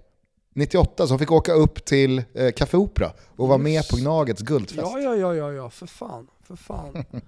[0.55, 4.81] 98 som fick åka upp till eh, Café Opera och vara med på Gnagets guldfest.
[4.93, 7.05] Ja, ja, ja, ja, ja, för fan, för fan.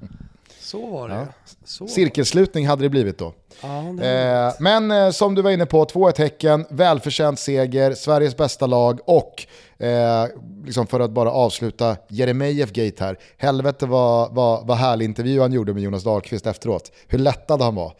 [0.60, 1.14] Så var det.
[1.14, 1.26] Ja.
[1.64, 1.88] Så.
[1.88, 3.32] Cirkelslutning hade det blivit då.
[3.62, 8.66] Ja, eh, men eh, som du var inne på, 2-1 Häcken, välförtjänt seger, Sveriges bästa
[8.66, 9.46] lag och
[9.82, 10.26] eh,
[10.64, 15.74] liksom för att bara avsluta Jeremejeff-gate här, helvete vad, vad, vad härlig intervju han gjorde
[15.74, 16.92] med Jonas Dahlqvist efteråt.
[17.06, 17.92] Hur lättad han var.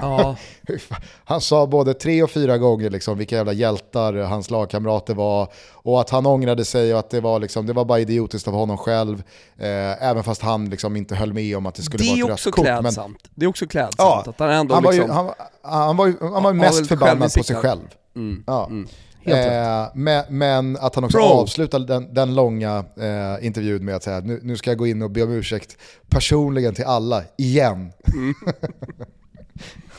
[0.00, 0.36] Ja.
[1.24, 6.00] han sa både tre och fyra gånger liksom vilka jävla hjältar hans lagkamrater var och
[6.00, 8.78] att han ångrade sig och att det var, liksom, det var bara idiotiskt av honom
[8.78, 9.22] själv.
[9.58, 12.46] Eh, även fast han liksom inte höll med om att det skulle det vara ett
[12.46, 12.66] rött kort.
[12.66, 13.94] Men, det är också klädsamt.
[13.98, 15.30] Ja, att han, ändå han, var liksom, ju, han,
[15.62, 17.94] han, var ju, han var ju mest förbannad på sig själv.
[18.16, 18.66] Mm, ja.
[18.66, 18.88] Mm.
[19.24, 21.24] Eh, men, men, att han också Bro.
[21.24, 25.02] avslutade den, den långa eh, intervjun med att säga nu, nu ska jag gå in
[25.02, 25.76] och be om ursäkt
[26.08, 27.92] personligen till alla, igen.
[28.12, 28.34] Mm.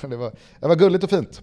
[0.09, 1.41] det, var, det var gulligt och fint.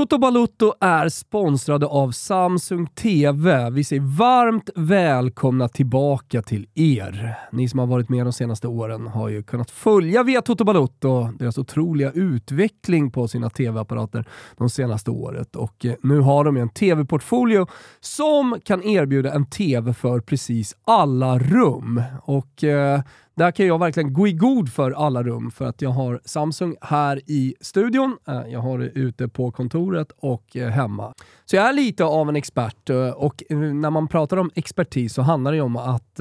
[0.00, 3.70] Toto Balutto är sponsrade av Samsung TV.
[3.70, 7.38] Vi säger varmt välkomna tillbaka till er.
[7.52, 11.28] Ni som har varit med de senaste åren har ju kunnat följa via Toto Balutto
[11.38, 14.24] deras otroliga utveckling på sina TV-apparater
[14.56, 17.66] de senaste året och eh, nu har de en TV-portfolio
[18.00, 22.02] som kan erbjuda en TV för precis alla rum.
[22.22, 23.00] Och eh,
[23.40, 26.76] där kan jag verkligen gå i god för alla rum för att jag har Samsung
[26.80, 31.14] här i studion, eh, jag har det ute på kontoret och eh, hemma.
[31.44, 35.22] Så jag är lite av en expert eh, och när man pratar om expertis så
[35.22, 36.20] handlar det om att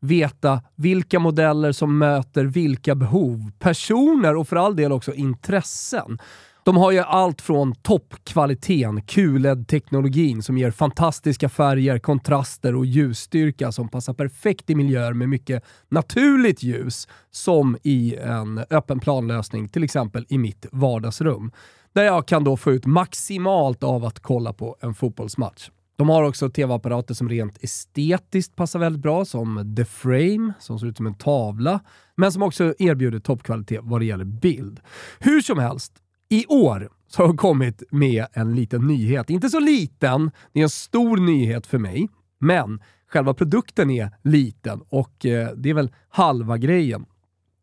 [0.00, 6.18] veta vilka modeller som möter vilka behov, personer och för all del också intressen.
[6.64, 13.88] De har ju allt från toppkvaliteten, QLED-teknologin som ger fantastiska färger, kontraster och ljusstyrka som
[13.88, 20.26] passar perfekt i miljöer med mycket naturligt ljus, som i en öppen planlösning, till exempel
[20.28, 21.52] i mitt vardagsrum.
[21.92, 25.70] Där jag kan då få ut maximalt av att kolla på en fotbollsmatch.
[25.96, 30.86] De har också tv-apparater som rent estetiskt passar väldigt bra, som The Frame, som ser
[30.86, 31.80] ut som en tavla,
[32.16, 34.80] men som också erbjuder toppkvalitet vad det gäller bild.
[35.18, 35.92] Hur som helst,
[36.32, 39.30] i år så har de kommit med en liten nyhet.
[39.30, 42.08] Inte så liten, det är en stor nyhet för mig,
[42.38, 47.04] men själva produkten är liten och eh, det är väl halva grejen.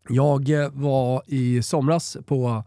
[0.10, 2.64] Jag eh, var i somras på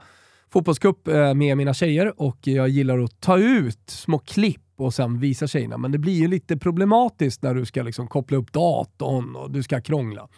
[0.53, 5.21] fotbollscup eh, med mina tjejer och jag gillar att ta ut små klipp och sen
[5.21, 5.79] visa tjejerna.
[5.79, 9.63] Men det blir ju lite problematiskt när du ska liksom koppla upp datorn och du
[9.63, 10.29] ska krångla.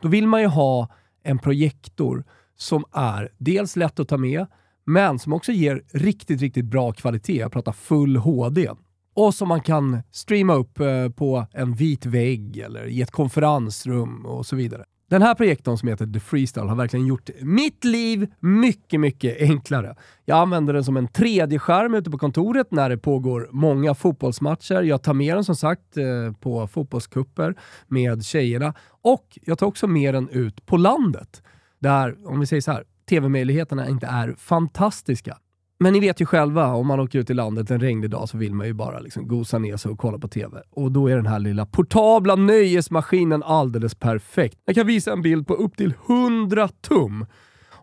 [0.00, 0.88] Då vill man ju ha
[1.22, 2.24] en projektor
[2.56, 4.46] som är dels lätt att ta med,
[4.86, 7.36] men som också ger riktigt, riktigt bra kvalitet.
[7.36, 8.68] Jag pratar full HD.
[9.14, 14.26] Och som man kan streama upp eh, på en vit vägg eller i ett konferensrum
[14.26, 14.84] och så vidare.
[15.10, 19.96] Den här projektorn som heter The Freestyle har verkligen gjort mitt liv mycket, mycket enklare.
[20.24, 24.82] Jag använder den som en 3D-skärm ute på kontoret när det pågår många fotbollsmatcher.
[24.82, 27.54] Jag tar med den som sagt eh, på fotbollskupper
[27.86, 31.42] med tjejerna och jag tar också med den ut på landet.
[31.78, 35.38] Där, om vi säger så här, tv-möjligheterna inte är fantastiska.
[35.78, 38.38] Men ni vet ju själva, om man åker ut i landet en regnig dag så
[38.38, 40.62] vill man ju bara liksom gosa ner sig och kolla på TV.
[40.70, 44.58] Och då är den här lilla portabla nöjesmaskinen alldeles perfekt.
[44.64, 47.26] Jag kan visa en bild på upp till 100 tum.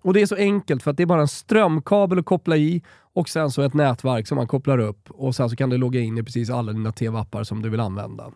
[0.03, 2.83] Och det är så enkelt för att det är bara en strömkabel att koppla i
[3.13, 5.99] och sen så ett nätverk som man kopplar upp och sen så kan du logga
[5.99, 8.31] in i precis alla dina TV-appar som du vill använda.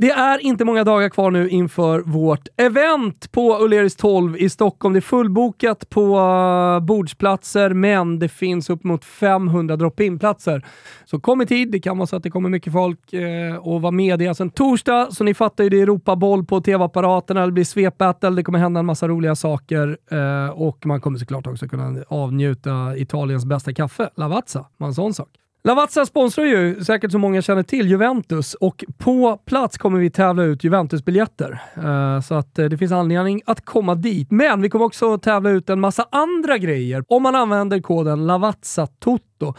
[0.00, 4.92] Det är inte många dagar kvar nu inför vårt event på Ulleris 12 i Stockholm.
[4.92, 10.66] Det är fullbokat på eh, bordsplatser, men det finns upp mot 500 drop-in-platser.
[11.04, 11.70] Så kom i tid.
[11.70, 14.18] Det kan vara så att det kommer mycket folk eh, och vara med.
[14.18, 17.46] Det är alltså en torsdag, så ni fattar ju det är Europaboll på tv-apparaterna.
[17.46, 21.46] Det blir svepbattle, det kommer hända en massa roliga saker eh, och man kommer såklart
[21.46, 24.66] också kunna avnjuta Italiens bästa kaffe, Lavazza.
[24.78, 25.28] Bara en sån sak.
[25.62, 30.42] Lavazza sponsrar ju, säkert som många känner till, Juventus och på plats kommer vi tävla
[30.42, 31.62] ut Juventus-biljetter.
[31.78, 34.30] Uh, så att uh, det finns anledning att komma dit.
[34.30, 39.54] Men vi kommer också tävla ut en massa andra grejer om man använder koden LAVAZZATOTO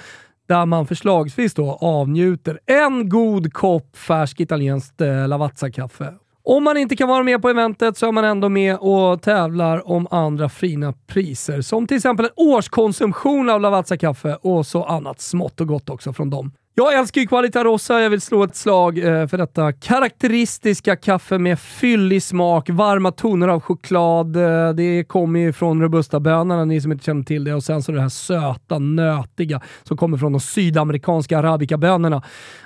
[0.47, 6.14] där man förslagsvis då avnjuter en god kopp färsk italienskt eh, Lavazza-kaffe.
[6.44, 9.92] Om man inte kan vara med på eventet så är man ändå med och tävlar
[9.92, 11.62] om andra fina priser.
[11.62, 16.30] Som till exempel en årskonsumtion av Lavazza-kaffe och så annat smått och gott också från
[16.30, 16.52] dem.
[16.74, 18.02] Jag älskar ju Qualita Rossa.
[18.02, 23.48] Jag vill slå ett slag eh, för detta karaktäristiska kaffe med fyllig smak, varma toner
[23.48, 24.36] av choklad.
[24.36, 27.54] Eh, det kommer ju från robusta-bönorna, ni som inte känner till det.
[27.54, 32.22] Och sen så det här söta, nötiga som kommer från de sydamerikanska arabica-bönorna.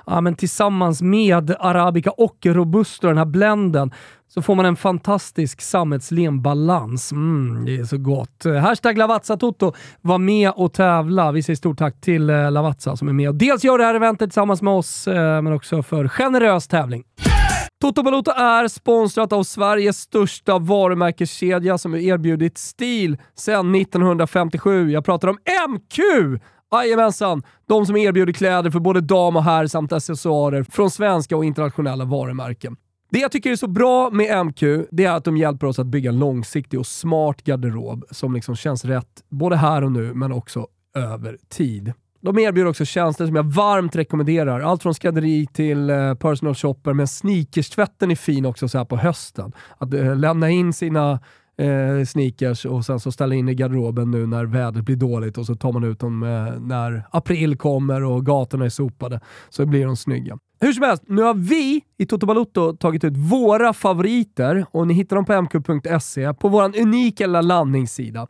[0.06, 3.91] Ja, men tillsammans med arabica och robusto, den här blenden,
[4.28, 7.12] så får man en fantastisk sammetslen balans.
[7.12, 8.45] Mm, det är så gott.
[8.62, 9.74] Hashtag Lavazza Toto.
[10.01, 11.32] Var med och tävla.
[11.32, 13.95] Vi säger stort tack till eh, Lavazza som är med och dels gör det här
[13.95, 17.03] eventet tillsammans med oss, eh, men också för generös tävling.
[17.82, 24.91] Toto Balotto är sponsrat av Sveriges största varumärkeskedja som erbjudit stil sedan 1957.
[24.91, 25.38] Jag pratar om
[25.70, 25.99] MQ!
[26.84, 27.43] Jajamensan!
[27.67, 32.05] De som erbjuder kläder för både dam och herr samt accessoarer från svenska och internationella
[32.05, 32.78] varumärken.
[33.11, 34.61] Det jag tycker är så bra med MQ,
[34.91, 38.55] det är att de hjälper oss att bygga en långsiktig och smart garderob som liksom
[38.55, 41.93] känns rätt både här och nu, men också över tid.
[42.21, 44.59] De erbjuder också tjänster som jag varmt rekommenderar.
[44.59, 48.97] Allt från skrädderi till eh, personal shopper, men sneakers-tvätten är fin också så här på
[48.97, 49.51] hösten.
[49.78, 51.19] Att eh, lämna in sina
[51.58, 55.45] eh, sneakers och sen så ställa in i garderoben nu när vädret blir dåligt och
[55.45, 59.20] så tar man ut dem eh, när april kommer och gatorna är sopade.
[59.49, 60.38] Så blir de snygga.
[60.60, 64.93] Hur som helst, nu har vi i Toto Balotto tagit ut våra favoriter och ni
[64.93, 68.27] hittar dem på mq.se på vår unika lilla landningssida.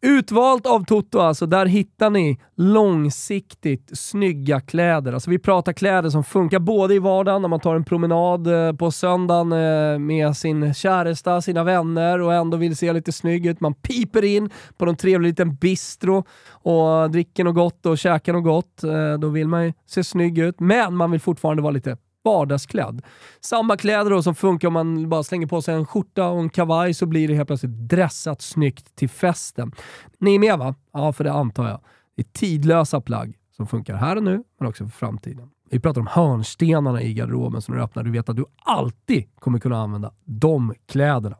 [0.00, 5.12] Utvalt av Toto alltså, där hittar ni långsiktigt snygga kläder.
[5.12, 8.72] Alltså vi pratar kläder som funkar både i vardagen när man tar en promenad eh,
[8.72, 13.60] på söndagen eh, med sin käresta, sina vänner och ändå vill se lite snygg ut.
[13.60, 18.44] Man piper in på någon trevlig liten bistro och dricker något gott och käkar något
[18.44, 18.82] gott.
[19.20, 21.96] Då vill man ju se snygg ut, men man vill fortfarande vara lite
[22.26, 23.02] vardagsklädd.
[23.40, 26.50] Samma kläder då som funkar om man bara slänger på sig en skjorta och en
[26.50, 29.72] kavaj så blir det helt plötsligt dressat snyggt till festen.
[30.18, 30.74] Ni är med va?
[30.92, 31.80] Ja, för det antar jag.
[32.16, 35.50] Det är tidlösa plagg som funkar här och nu, men också för framtiden.
[35.70, 38.02] Vi pratar om hörnstenarna i garderoben som du öppnar.
[38.02, 41.36] Du vet att du alltid kommer kunna använda de kläderna.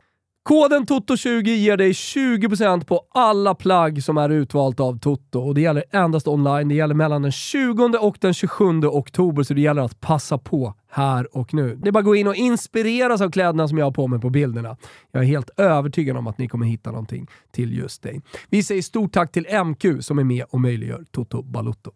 [0.47, 5.61] Koden TOTO20 ger dig 20% på alla plagg som är utvalt av Toto och det
[5.61, 6.67] gäller endast online.
[6.67, 10.73] Det gäller mellan den 20 och den 27 oktober så det gäller att passa på
[10.91, 11.75] här och nu.
[11.75, 14.19] Det är bara att gå in och inspireras av kläderna som jag har på mig
[14.19, 14.77] på bilderna.
[15.11, 18.21] Jag är helt övertygad om att ni kommer hitta någonting till just dig.
[18.49, 21.91] Vi säger stort tack till MQ som är med och möjliggör Toto Balutto.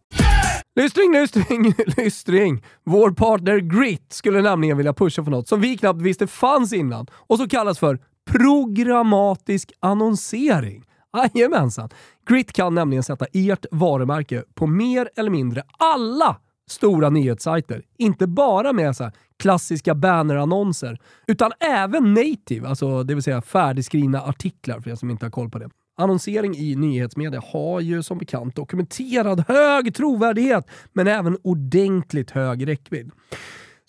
[0.76, 2.64] Lystring, lystring, lystring!
[2.84, 7.08] Vår partner Grit skulle nämligen vilja pusha för något som vi knappt visste fanns innan
[7.14, 7.99] och som kallas för
[8.32, 10.84] programmatisk annonsering.
[11.17, 11.89] Jajamensan!
[12.29, 16.38] Grit kan nämligen sätta ert varumärke på mer eller mindre alla
[16.69, 17.84] stora nyhetssajter.
[17.97, 24.79] Inte bara med så klassiska bannerannonser, utan även native, alltså det vill säga färdigskrivna artiklar
[24.79, 25.69] för er som inte har koll på det.
[25.97, 33.11] Annonsering i nyhetsmedia har ju som bekant dokumenterad hög trovärdighet, men även ordentligt hög räckvidd.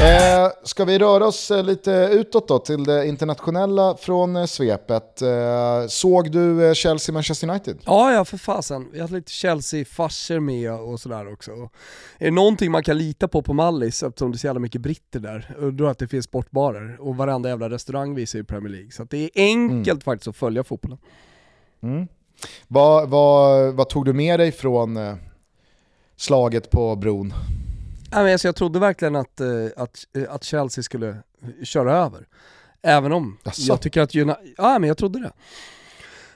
[0.00, 5.22] Eh, ska vi röra oss eh, lite utåt då till det internationella från eh, svepet.
[5.22, 7.78] Eh, såg du eh, Chelsea-Manchester United?
[7.84, 8.88] Ja, ja för fasen.
[8.92, 11.50] Vi hade lite Chelsea-farser med och sådär också.
[12.18, 14.80] Är det någonting man kan lita på på Mallis, eftersom det är så jävla mycket
[14.80, 18.72] britter där, då är att det finns sportbarer och varenda jävla restaurang visar ju Premier
[18.72, 18.90] League.
[18.90, 20.00] Så det är enkelt mm.
[20.00, 20.98] faktiskt att följa fotbollen.
[21.82, 22.08] Mm.
[22.68, 24.98] Vad, vad, vad tog du med dig från
[26.16, 27.34] slaget på bron?
[28.10, 31.16] Alltså jag trodde verkligen att, eh, att, eh, att Chelsea skulle
[31.62, 32.26] köra över.
[32.82, 33.62] Även om Asså.
[33.62, 35.32] jag tycker att United, ja men jag trodde det.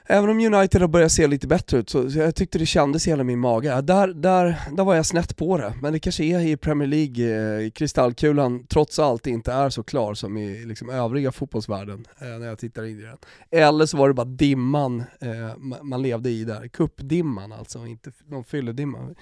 [0.05, 3.09] Även om United har börjat se lite bättre ut, så jag tyckte det kändes i
[3.09, 3.81] hela min mage.
[3.81, 7.63] Där, där, där var jag snett på det, men det kanske är i Premier League,
[7.63, 12.47] eh, kristallkulan trots allt inte är så klar som i liksom, övriga fotbollsvärlden eh, när
[12.47, 13.17] jag tittar in i den.
[13.51, 18.43] Eller så var det bara dimman eh, man levde i där, kuppdimman alltså, inte någon
[18.43, 19.15] fylledimma.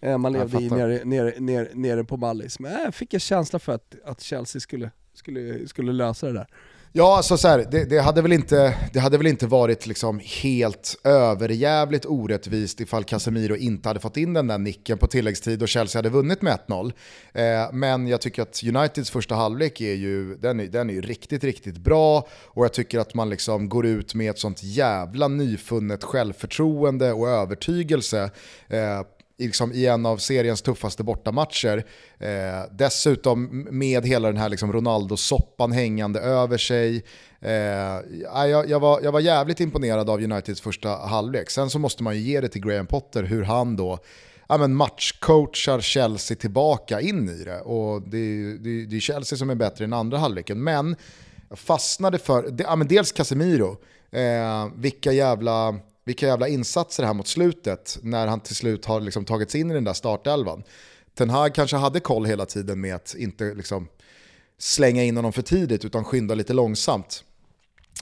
[0.00, 2.58] Eh, man levde i nere, nere, nere, nere på Mallis.
[2.58, 6.46] Men jag fick en känsla för att, att Chelsea skulle, skulle, skulle lösa det där.
[6.98, 10.20] Ja, alltså så här, det, det, hade väl inte, det hade väl inte varit liksom
[10.42, 15.68] helt överjävligt orättvist ifall Casemiro inte hade fått in den där nicken på tilläggstid och
[15.68, 16.92] Chelsea hade vunnit med 1-0.
[17.32, 21.00] Eh, men jag tycker att Uniteds första halvlek är ju, den är, den är ju
[21.00, 25.28] riktigt, riktigt bra och jag tycker att man liksom går ut med ett sånt jävla
[25.28, 28.30] nyfunnet självförtroende och övertygelse
[28.68, 29.02] eh,
[29.38, 31.84] liksom, i en av seriens tuffaste bortamatcher.
[32.18, 37.04] Eh, dessutom med hela den här liksom Ronaldo-soppan hängande över sig.
[37.40, 37.52] Eh,
[38.22, 41.50] jag, jag, var, jag var jävligt imponerad av Uniteds första halvlek.
[41.50, 43.98] Sen så måste man ju ge det till Graham Potter hur han då
[44.48, 47.60] ja, men matchcoachar Chelsea tillbaka in i det.
[47.60, 50.64] Och det är, det, det är Chelsea som är bättre än andra halvleken.
[50.64, 50.96] Men
[51.48, 53.76] jag fastnade för, ja, men dels Casemiro,
[54.10, 59.24] eh, vilka jävla vilka jävla insatser här mot slutet när han till slut har liksom
[59.24, 60.62] tagit sig in i den där startelvan.
[61.14, 63.88] Ten Hag kanske hade koll hela tiden med att inte liksom
[64.58, 67.24] slänga in honom för tidigt utan skynda lite långsamt.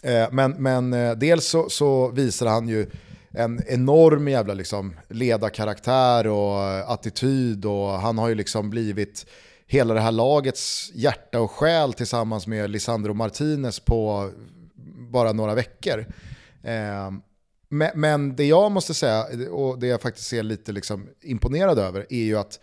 [0.03, 2.91] Eh, men, men eh, dels så, så visar han ju
[3.31, 9.27] en enorm jävla liksom ledarkaraktär och eh, attityd och han har ju liksom blivit
[9.67, 14.31] hela det här lagets hjärta och själ tillsammans med Lisandro Martinez på
[15.13, 16.07] bara några veckor.
[17.75, 22.07] Men, men, det jag måste säga, och det jag faktiskt ser lite liksom imponerad över,
[22.11, 22.61] är ju att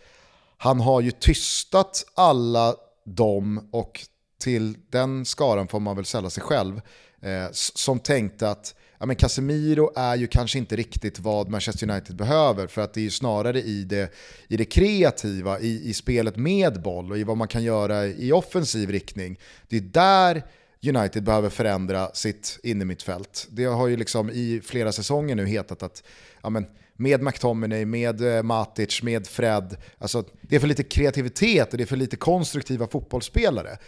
[0.56, 4.00] han har ju tystat alla dem, och
[4.40, 6.80] till den skaran får man väl sälla sig själv,
[7.22, 12.16] eh, som tänkte att ja, men Casemiro är ju kanske inte riktigt vad Manchester United
[12.16, 14.12] behöver, för att det är ju snarare i det,
[14.48, 18.32] i det kreativa, i, i spelet med boll och i vad man kan göra i
[18.32, 19.38] offensiv riktning.
[19.68, 20.42] Det är där
[20.88, 23.46] United behöver förändra sitt innermittfält.
[23.50, 26.02] Det har ju liksom i flera säsonger nu hetat att
[26.42, 26.66] ja men,
[26.96, 31.84] med McTominay, med eh, Matic, med Fred, alltså, det är för lite kreativitet och det
[31.84, 33.78] är för lite konstruktiva fotbollsspelare.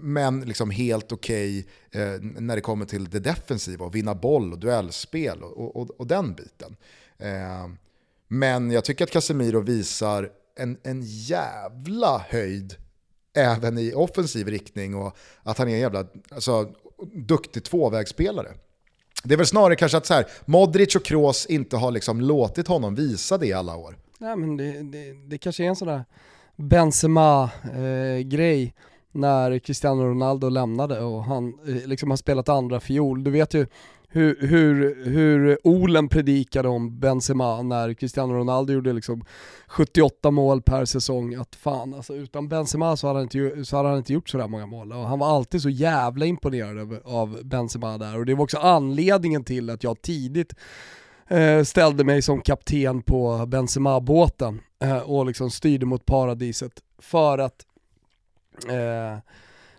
[0.00, 4.52] Men liksom helt okej okay, eh, när det kommer till det defensiva, och vinna boll
[4.52, 6.76] och duellspel och, och, och den biten.
[7.18, 7.68] Eh,
[8.28, 12.76] men jag tycker att Casemiro visar en, en jävla höjd
[13.36, 16.68] även i offensiv riktning och att han är en jävla alltså,
[17.12, 18.48] duktig tvåvägsspelare.
[19.24, 22.68] Det är väl snarare kanske att så här, Modric och Kroos inte har liksom låtit
[22.68, 23.98] honom visa det i alla år.
[24.18, 26.04] Nej men det, det, det kanske är en sån där
[26.56, 28.64] Benzema-grej.
[28.64, 28.70] Eh,
[29.12, 33.24] när Cristiano Ronaldo lämnade och han eh, liksom har spelat andra fiol.
[33.24, 33.66] Du vet ju
[34.12, 39.24] hur, hur, hur Olen predikade om Benzema när Cristiano Ronaldo gjorde liksom
[39.66, 43.88] 78 mål per säsong, att fan alltså utan Benzema så hade han inte, så hade
[43.88, 44.92] han inte gjort sådär många mål.
[44.92, 48.58] Och han var alltid så jävla imponerad av, av Benzema där och det var också
[48.58, 50.54] anledningen till att jag tidigt
[51.28, 57.66] eh, ställde mig som kapten på Benzema-båten eh, och liksom styrde mot paradiset för att
[58.68, 59.18] eh,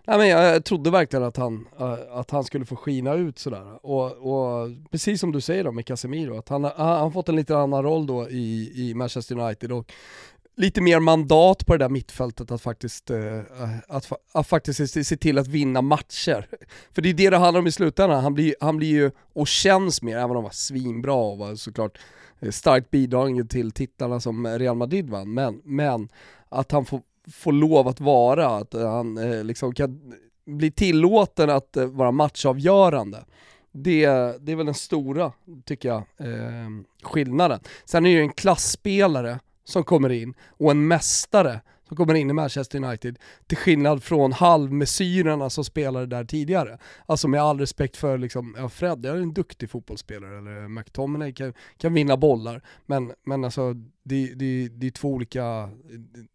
[0.06, 3.86] Nej, men jag trodde verkligen att han, eh, att han skulle få skina ut sådär.
[3.86, 7.56] Och, och precis som du säger då med Casemiro, att han har fått en lite
[7.56, 9.92] annan roll då i, i Manchester United och
[10.56, 13.40] lite mer mandat på det där mittfältet att faktiskt, eh,
[13.88, 16.46] att, att, faktiskt se, till att vinna matcher.
[16.92, 19.48] För det är det det handlar om i slutändan, han blir, han blir ju, och
[19.48, 21.98] känns mer, även om han var svinbra och var såklart
[22.40, 26.08] eh, starkt bidragande till titlarna som Real Madrid vann, men, men
[26.48, 27.00] att han får
[27.32, 30.14] får lov att vara, att eh, han eh, liksom kan
[30.46, 33.24] bli tillåten att eh, vara matchavgörande.
[33.72, 34.06] Det,
[34.40, 35.32] det är väl den stora,
[35.64, 36.68] tycker jag, eh,
[37.02, 37.60] skillnaden.
[37.84, 42.30] Sen är det ju en klassspelare som kommer in och en mästare som kommer in
[42.30, 46.78] i Manchester United, till skillnad från halvmesyrerna som spelade där tidigare.
[47.06, 51.52] Alltså med all respekt för liksom, ja Fred är en duktig fotbollsspelare, eller McTominay kan,
[51.78, 53.74] kan vinna bollar, men, men alltså
[54.04, 55.70] det, det, det, är två olika,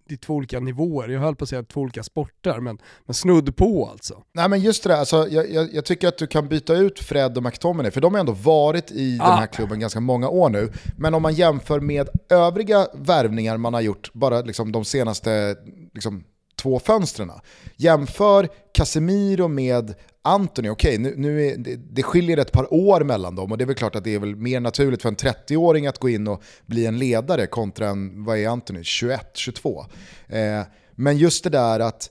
[0.08, 1.10] det är två olika nivåer.
[1.10, 4.24] Jag höll på att säga två olika sporter, men, men snudd på alltså.
[4.34, 7.00] Nej men just det där, alltså, jag, jag, jag, tycker att du kan byta ut
[7.00, 9.30] Fred och McTominay, för de har ändå varit i ah.
[9.30, 10.72] den här klubben ganska många år nu.
[10.98, 15.56] Men om man jämför med övriga värvningar man har gjort bara liksom de senaste
[15.94, 16.24] liksom,
[16.62, 17.32] två fönstren.
[17.76, 23.04] Jämför Casemiro med Anthony, okej, okay, nu, nu är, det, det skiljer ett par år
[23.04, 25.16] mellan dem och det är väl klart att det är väl mer naturligt för en
[25.16, 29.86] 30-åring att gå in och bli en ledare kontra en, vad är Anthony, 21, 22.
[30.28, 30.62] Eh,
[30.96, 32.10] men just det där att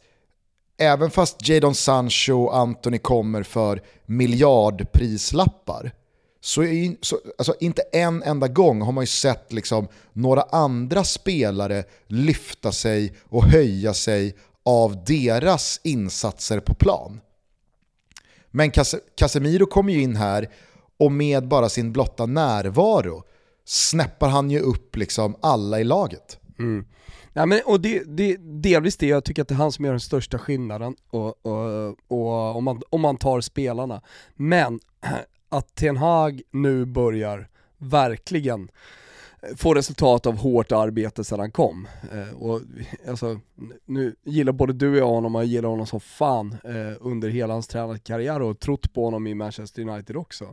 [0.79, 5.93] även fast Jadon Sancho och Anthony kommer för miljardprislappar
[6.41, 11.05] så, är, så alltså inte en enda gång har man ju sett liksom några andra
[11.05, 17.21] spelare lyfta sig och höja sig av deras insatser på plan.
[18.51, 20.49] Men Cas Casemiro kommer ju in här
[20.99, 23.23] och med bara sin blotta närvaro
[23.65, 26.39] snäppar han ju upp liksom alla i laget.
[26.59, 26.85] Mm.
[27.33, 29.93] Ja, men, och det, det, delvis det, jag tycker att det är han som gör
[29.93, 34.03] den största skillnaden och, och, och om, man, om man tar spelarna.
[34.35, 34.81] Men
[35.49, 38.69] att Ten Hag nu börjar verkligen
[39.57, 41.89] få resultat av hårt arbete sedan han kom.
[42.13, 42.61] Eh, och
[43.09, 43.41] alltså,
[43.87, 47.29] nu gillar både du och jag honom och jag gillar honom som fan eh, under
[47.29, 50.45] hela hans tränarkarriär och trott på honom i Manchester United också.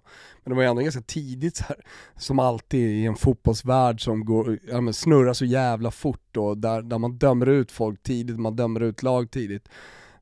[0.43, 1.77] Men det var ju ändå ganska tidigt så här,
[2.17, 6.81] som alltid i en fotbollsvärld som går, ja, men snurrar så jävla fort och där,
[6.81, 9.69] där man dömer ut folk tidigt, man dömer ut lag tidigt.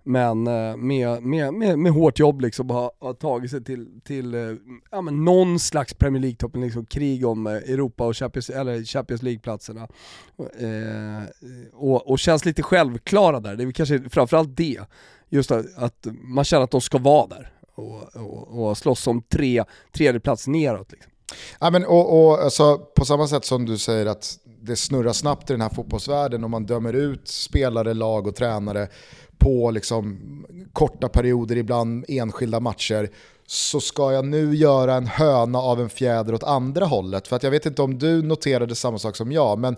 [0.04, 4.34] Men eh, med, med, med, med hårt jobb liksom har, har tagit sig till, till
[4.34, 4.56] eh,
[4.92, 9.22] ja, men någon slags Premier League-toppen, liksom krig om eh, Europa och Champions, eller Champions
[9.22, 9.88] League-platserna.
[10.60, 11.24] Eh,
[11.74, 14.80] och, och känns lite självklara där, det är kanske framförallt det.
[15.30, 19.22] Just att, att man känner att de ska vara där och, och, och slåss om
[19.22, 20.92] tre, tredje plats neråt.
[20.92, 21.13] Liksom.
[21.60, 25.50] Ja, men, och, och, alltså, på samma sätt som du säger att det snurrar snabbt
[25.50, 28.88] i den här fotbollsvärlden och man dömer ut spelare, lag och tränare
[29.38, 30.20] på liksom
[30.74, 33.10] korta perioder, ibland enskilda matcher,
[33.48, 37.28] så ska jag nu göra en höna av en fjäder åt andra hållet.
[37.28, 39.76] För att jag vet inte om du noterade samma sak som jag, men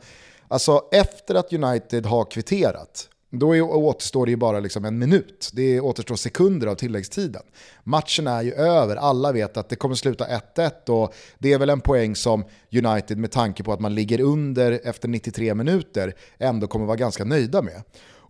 [0.48, 3.10] alltså efter att United har kvitterat,
[3.40, 5.50] då är, återstår det ju bara liksom en minut.
[5.54, 7.42] Det återstår sekunder av tilläggstiden.
[7.84, 10.26] Matchen är ju över, alla vet att det kommer sluta
[10.56, 14.22] 1-1 och det är väl en poäng som United med tanke på att man ligger
[14.22, 17.82] under efter 93 minuter ändå kommer vara ganska nöjda med.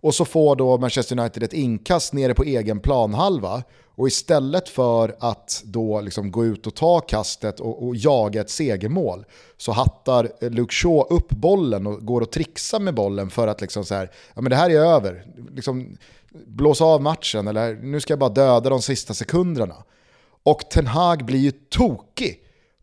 [0.06, 3.62] Och så får då Manchester United ett inkast nere på egen planhalva.
[3.96, 8.50] Och istället för att då liksom gå ut och ta kastet och, och, jaga ett
[8.50, 9.24] segermål
[9.56, 13.84] så hattar Luke Shaw upp bollen och går och trixar med bollen för att liksom
[13.84, 15.24] så här, ja men det här är över.
[15.54, 15.96] Liksom,
[16.46, 19.76] blåsa av matchen eller nu ska jag bara döda de sista sekunderna.
[20.42, 22.40] Och Ten Hag blir ju tokig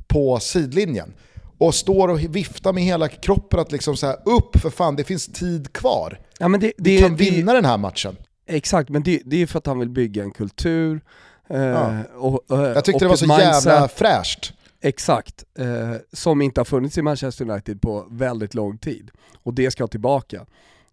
[0.07, 1.13] på sidlinjen
[1.57, 5.03] och står och viftar med hela kroppen att liksom så här, upp för fan, det
[5.03, 6.19] finns tid kvar.
[6.39, 8.17] Ja, det, det, Vi kan det, vinna den här matchen.
[8.45, 11.01] Exakt, men det, det är för att han vill bygga en kultur.
[11.49, 12.03] Eh, Ja.
[12.15, 13.65] och, och, Jag tyckte och det var så mindset.
[13.65, 14.53] jävla fräscht.
[14.81, 19.11] Exakt, eh, som inte har funnits i Manchester United på väldigt lång tid.
[19.43, 20.45] Och det ska tillbaka.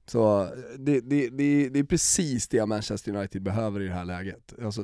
[0.06, 0.48] Så
[0.78, 4.52] det, det, det, det är precis det Manchester United behöver i det här läget.
[4.64, 4.82] Alltså,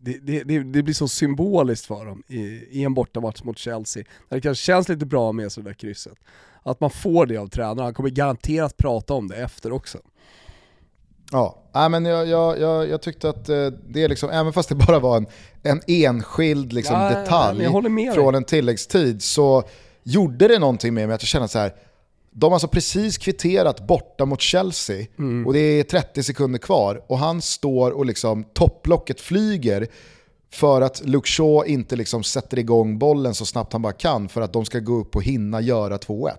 [0.00, 2.40] det, det, det, det blir så symboliskt för dem i,
[2.70, 6.18] i en bortamatch mot Chelsea, där det kanske känns lite bra med sådär krysset.
[6.62, 9.98] Att man får det av tränaren, han kommer garanterat prata om det efter också.
[11.72, 14.74] Ja, men jag, jag, jag, jag tyckte att eh, det är liksom, även fast det
[14.74, 15.26] bara var en,
[15.62, 18.14] en enskild liksom, Ja, ja, detalj dig.
[18.14, 19.62] från en tilläggstid så
[20.02, 21.74] gjorde det någonting med mig att jag kände så här.
[22.30, 25.46] De har alltså precis kvitterat borta mot Chelsea Mm.
[25.46, 29.86] och det är 30 sekunder kvar och han står och liksom topplocket flyger
[30.52, 34.40] för att Luke Shaw inte liksom sätter igång bollen så snabbt han bara kan för
[34.40, 36.30] att de ska gå upp och hinna göra 2-1.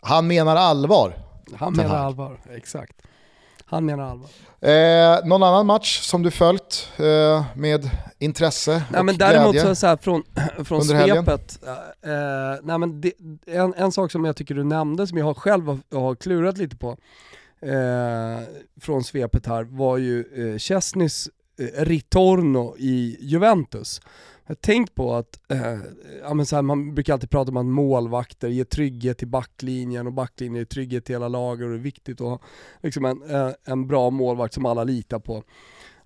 [0.00, 1.18] Han menar allvar.
[1.54, 2.92] Han menar allvar, exakt.
[3.70, 4.28] Han menar allvar.
[4.60, 9.68] Eh, någon annan match som du följt eh, med intresse Nej och men däremot glädje?
[9.68, 10.22] så, så här, från,
[10.64, 11.58] från svepet,
[12.02, 13.12] eh, eh, nej men det,
[13.46, 16.76] en, en sak som jag tycker du nämnde som jag själv har, har klurat lite
[16.76, 16.96] på
[17.62, 18.46] eh,
[18.80, 21.28] från svepet här var ju eh, Chesneys
[21.60, 24.00] eh, ritorno i Juventus.
[24.48, 25.78] Jag har tänkt på att, eh,
[26.22, 30.06] ja, men så här, man brukar alltid prata om att målvakter ger trygghet till backlinjen
[30.06, 32.38] och backlinjen ger trygghet till hela laget och det är viktigt att ha
[32.82, 35.42] liksom en, eh, en bra målvakt som alla litar på.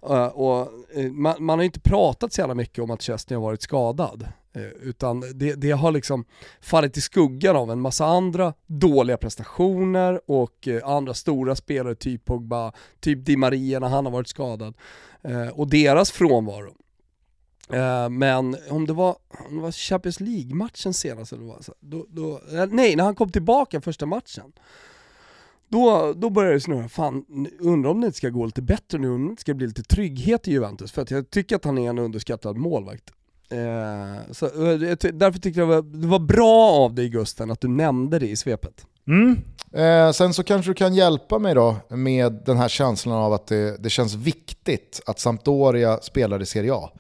[0.08, 3.36] Eh, och, eh, man, man har ju inte pratat så jävla mycket om att Chesney
[3.36, 4.28] har varit skadad.
[4.52, 6.24] Eh, utan det, det har liksom
[6.60, 12.24] fallit i skuggan av en massa andra dåliga prestationer och eh, andra stora spelare, typ
[12.24, 14.74] Pogba, typ Di Maria när han har varit skadad.
[15.22, 16.74] Eh, och deras frånvaro.
[17.70, 19.16] Eh, men om det var,
[19.48, 23.30] om det var Champions League-matchen senast, eller vad, då, då, eh, nej när han kom
[23.30, 24.52] tillbaka första matchen.
[25.68, 27.24] Då, då började det snurra, fan
[27.60, 29.82] undrar om det inte ska gå lite bättre nu, om det inte ska bli lite
[29.82, 30.92] trygghet i Juventus.
[30.92, 33.12] För att jag tycker att han är en underskattad målvakt.
[33.50, 37.60] Eh, så, eh, därför tyckte jag det var, det var bra av dig Gusten att
[37.60, 38.86] du nämnde det i svepet.
[39.06, 39.36] Mm.
[39.72, 43.46] Eh, sen så kanske du kan hjälpa mig då med den här känslan av att
[43.46, 46.90] det, det känns viktigt att Sampdoria spelar i Serie A.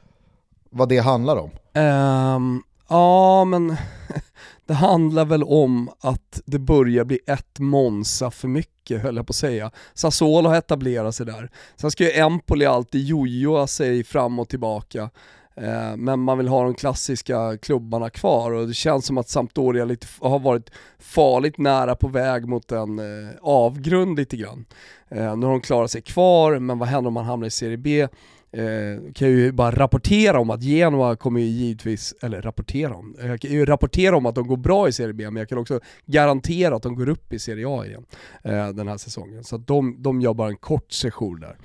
[0.72, 1.50] Vad det handlar om.
[1.82, 3.76] Um, ja men
[4.66, 9.30] det handlar väl om att det börjar bli ett Monza för mycket höll jag på
[9.30, 9.70] att säga.
[9.94, 11.50] Sassuolo har etablerat sig där.
[11.76, 15.10] Sen ska ju Empoli alltid jojoa sig fram och tillbaka.
[15.54, 19.84] Eh, men man vill ha de klassiska klubbarna kvar och det känns som att Sampdoria
[19.84, 24.64] lite, har varit farligt nära på väg mot en eh, avgrund lite grann.
[25.08, 27.76] Eh, nu har de klarat sig kvar, men vad händer om man hamnar i Serie
[27.76, 28.08] B?
[28.54, 33.16] Eh, kan jag ju bara rapportera om att Genoa kommer ju givetvis, eller rapportera om,
[33.20, 35.58] jag kan ju rapportera om att de går bra i Serie B, men jag kan
[35.58, 38.04] också garantera att de går upp i Serie A igen
[38.44, 39.44] eh, den här säsongen.
[39.44, 41.56] Så de, de gör bara en kort session där.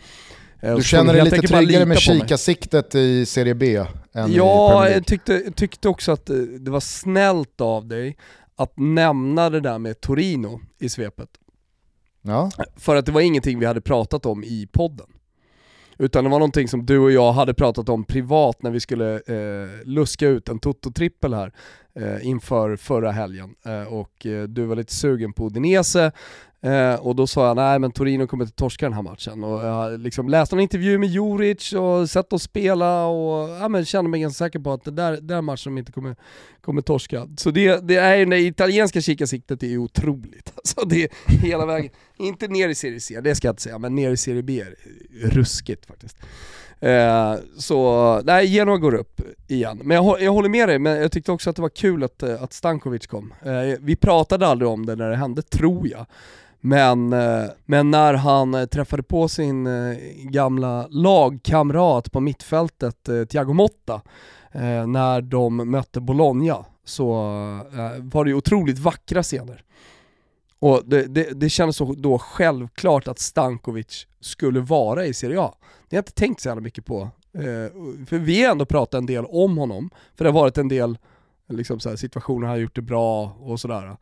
[0.59, 3.83] Eh, Du känner dig lite tryggare med kikarsiktet i Serie B
[4.13, 8.17] än Ja, jag tyckte, tyckte också att eh, det var snällt av dig
[8.55, 11.29] att nämna det där med Torino i svepet.
[12.21, 12.51] Ja.
[12.75, 15.07] För att det var ingenting vi hade pratat om i podden.
[15.99, 19.13] Utan det var någonting som du och jag hade pratat om privat när vi skulle
[19.15, 21.51] eh, luska ut en toto-trippel här
[21.95, 23.55] eh, inför förra helgen.
[23.65, 26.11] Eh, och eh, du var lite sugen på Udinese
[26.61, 29.43] eh, och då sa jag nej men Torino kommer inte torska den här matchen.
[29.43, 33.85] Och jag liksom läste en intervju med Juric och sett dem spela och ja, men
[33.85, 36.15] kände mig ganska säker på att det där, där matchen de inte kommer,
[36.61, 37.27] kommer torska.
[37.37, 40.53] Så det, det är ju det italienska kikarsiktet är ju otroligt.
[40.67, 41.09] Alltså det är
[41.41, 44.17] hela vägen, inte ner i Serie C, det ska jag inte säga, men ner i
[44.17, 44.75] Serie B är
[45.29, 46.17] ruskigt faktiskt.
[46.79, 49.81] Eh, så, nej, Genoa går upp igen.
[49.83, 52.23] Men jag, jag håller med dig, men jag tyckte också att det var kul att,
[52.23, 53.33] att Stankovic kom.
[53.41, 56.05] Eh, vi pratade aldrig om det när det hände, tror jag.
[56.67, 63.53] Men, eh, men när han eh, träffade på sin eh, gamla lagkamrat på mittfältet, Thiago
[63.53, 64.01] Motta,
[64.87, 67.13] när de mötte Bologna, så
[67.99, 69.63] var det ju otroligt vackra scener.
[70.59, 75.53] Och det, det, det kändes då självklart att Stankovic skulle vara i Serie A.
[75.61, 77.09] Det har jag inte tänkt så jävla mycket på.
[78.07, 80.97] För vi har ändå pratat en del om honom, för det har varit en del
[81.49, 83.97] liksom, så här, situationer han har gjort det bra och sådär.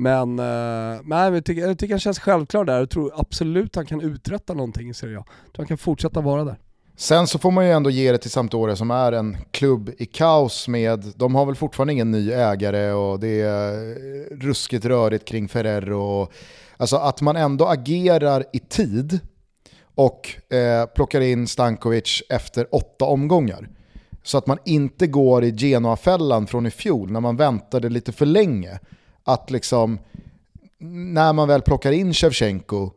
[0.00, 3.76] Men, eh, nej, men jag, tycker, jag tycker han känns självklar där, och tror absolut
[3.76, 5.24] han kan uträtta någonting i Serie A.
[5.26, 6.56] Jag tror han kan fortsätta vara där.
[6.96, 10.06] Sen så får man ju ändå ge det till Sampdoria som är en klubb i
[10.06, 15.24] kaos med, de har väl fortfarande ingen ny ägare och det är eh, ruskigt rörigt
[15.24, 16.00] kring Ferrero.
[16.00, 16.32] Och,
[16.76, 19.20] alltså att man ändå agerar i tid
[19.94, 23.68] och eh, plockar in Stankovic efter åtta omgångar.
[24.22, 28.26] Så att man inte går i Genoa-fällan från i fjol när man väntade lite för
[28.26, 28.78] länge.
[29.28, 29.98] Att liksom,
[31.14, 32.90] när man väl plockar in Shevchenko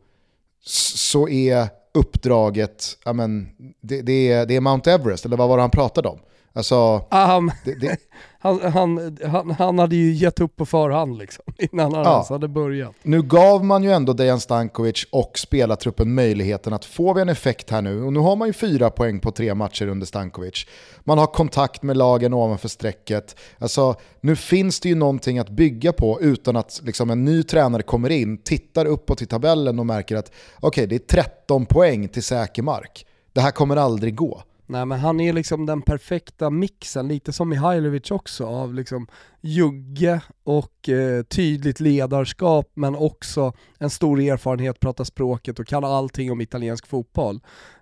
[0.64, 3.48] så är uppdraget, ja men,
[3.80, 6.18] det, det, är, det är Mount Everest, eller vad var det han pratade om?
[6.52, 7.96] Alltså, um, det, det...
[8.42, 12.12] Han, han, han, han, hade ju gett upp på förhand liksom, innan han ja.
[12.12, 12.94] ens hade börjat.
[13.02, 17.70] Nu gav man ju ändå Dejan Stankovic och spelartruppen möjligheten att få vi en effekt
[17.70, 20.66] här nu, och nu har man ju fyra poäng på tre matcher under Stankovic.
[21.00, 23.36] Man har kontakt med lagen ovanför strecket.
[23.58, 27.82] Alltså, nu finns det ju någonting att bygga på utan att liksom, en ny tränare
[27.82, 32.08] kommer in, tittar uppåt i tabellen och märker att okej, okay, det är 13 poäng
[32.08, 33.06] till säker mark.
[33.32, 34.42] Det här kommer aldrig gå.
[34.66, 39.06] Nej men han är liksom den perfekta mixen, lite som Mihailovic också, av liksom
[39.40, 46.32] jugge och eh, tydligt ledarskap men också en stor erfarenhet, prata språket och kan allting
[46.32, 47.40] om italiensk fotboll.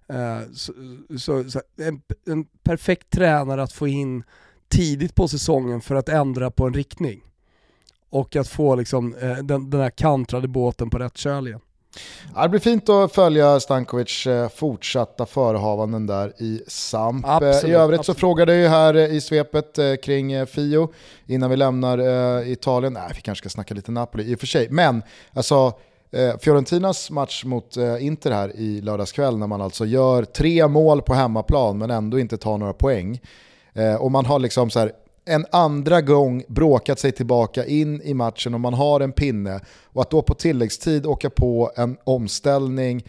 [0.08, 0.72] Eh, så,
[1.18, 4.22] så, så en, en, perfekt tränare att få in
[4.68, 7.20] tidigt på säsongen för att ändra på en riktning.
[8.10, 11.60] Och att få liksom, eh, den, den här kantrade båten på rätt köl igen.
[12.34, 17.26] Ja, det blir fint att följa Stankovic eh, fortsatta förehavanden där i Samp.
[17.26, 20.88] Eh, absolut, I övrigt så frågade jag ju här eh, i svepet kring Fio
[21.26, 21.98] innan vi lämnar
[22.46, 22.92] Italien.
[22.92, 24.68] Nej, vi kanske ska snacka lite Napoli i och för sig.
[24.70, 25.72] Men alltså,
[26.40, 31.78] Fiorentinas match mot Inter här i lördagskväll när man alltså gör tre mål på hemmaplan
[31.78, 33.20] men ändå inte tar några poäng.
[33.98, 34.92] Och man har liksom så här
[35.30, 40.02] en andra gång bråkat sig tillbaka in i matchen och man har en pinne och
[40.02, 43.04] att då på tilläggstid åka på en omställning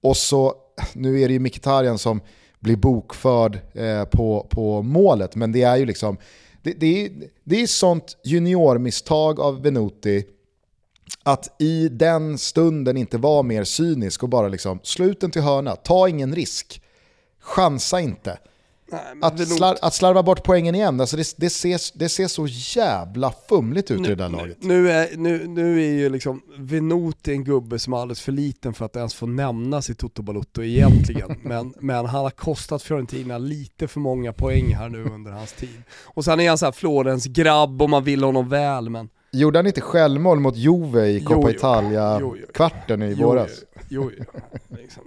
[0.00, 0.54] och så,
[0.92, 2.20] nu är det ju Mkhitaryan som
[2.60, 6.16] blir bokförd eh, på, på målet, men det är ju liksom,
[6.62, 7.10] det, det, är,
[7.44, 10.24] det är sånt juniormisstag av Venuti
[11.22, 16.08] att i den stunden inte vara mer cynisk och bara liksom sluten till hörna, ta
[16.08, 16.82] ingen risk,
[17.40, 18.38] chansa inte.
[18.88, 22.46] Nej, att, slar, att, slarva bort poängen igen, alltså det, det, ser, det ser så
[22.48, 24.56] jävla fumligt ut nu, i det där laget.
[24.60, 28.74] Nu är, nu, nu är ju liksom Venuti en gubbe som är alldeles för liten
[28.74, 31.36] för att ens få nämnas i Toto Balotto egentligen.
[31.42, 35.82] men, men han har kostat Fiorentina lite för många poäng här nu under hans tid.
[36.04, 39.08] Och sen är han såhär Florens grabb och man vill honom väl men...
[39.32, 43.50] Gjorde han inte självmål mot Juve i Coppa Italia-kvarten i våras?
[43.88, 44.40] Jo, jo, jo.
[44.76, 45.02] Liksom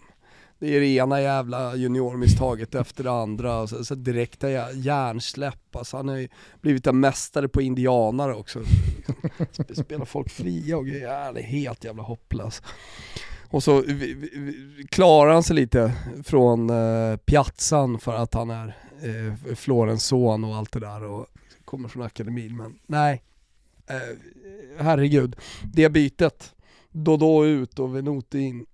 [0.59, 5.75] det är det ena jävla juniormisstaget efter det andra, så, så direkta hjärnsläpp.
[5.75, 6.27] Alltså han har ju
[6.61, 8.59] blivit en mästare på indianare också.
[9.73, 12.61] Spelar folk fria och grejer, det är helt jävla hopplös.
[13.51, 13.83] Och så
[14.89, 15.93] klarar han sig lite
[16.23, 21.27] från eh, piazzan för att han är eh, Florens son och allt det där och
[21.65, 22.57] kommer från akademin.
[22.57, 23.23] Men nej,
[23.87, 24.17] eh,
[24.79, 25.35] herregud.
[25.73, 26.55] Det bytet,
[26.91, 28.65] Dodå ut och Venuti in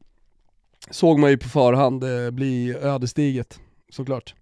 [0.90, 3.60] såg man ju på förhand eh, bli ödesdiget,
[3.90, 4.36] såklart.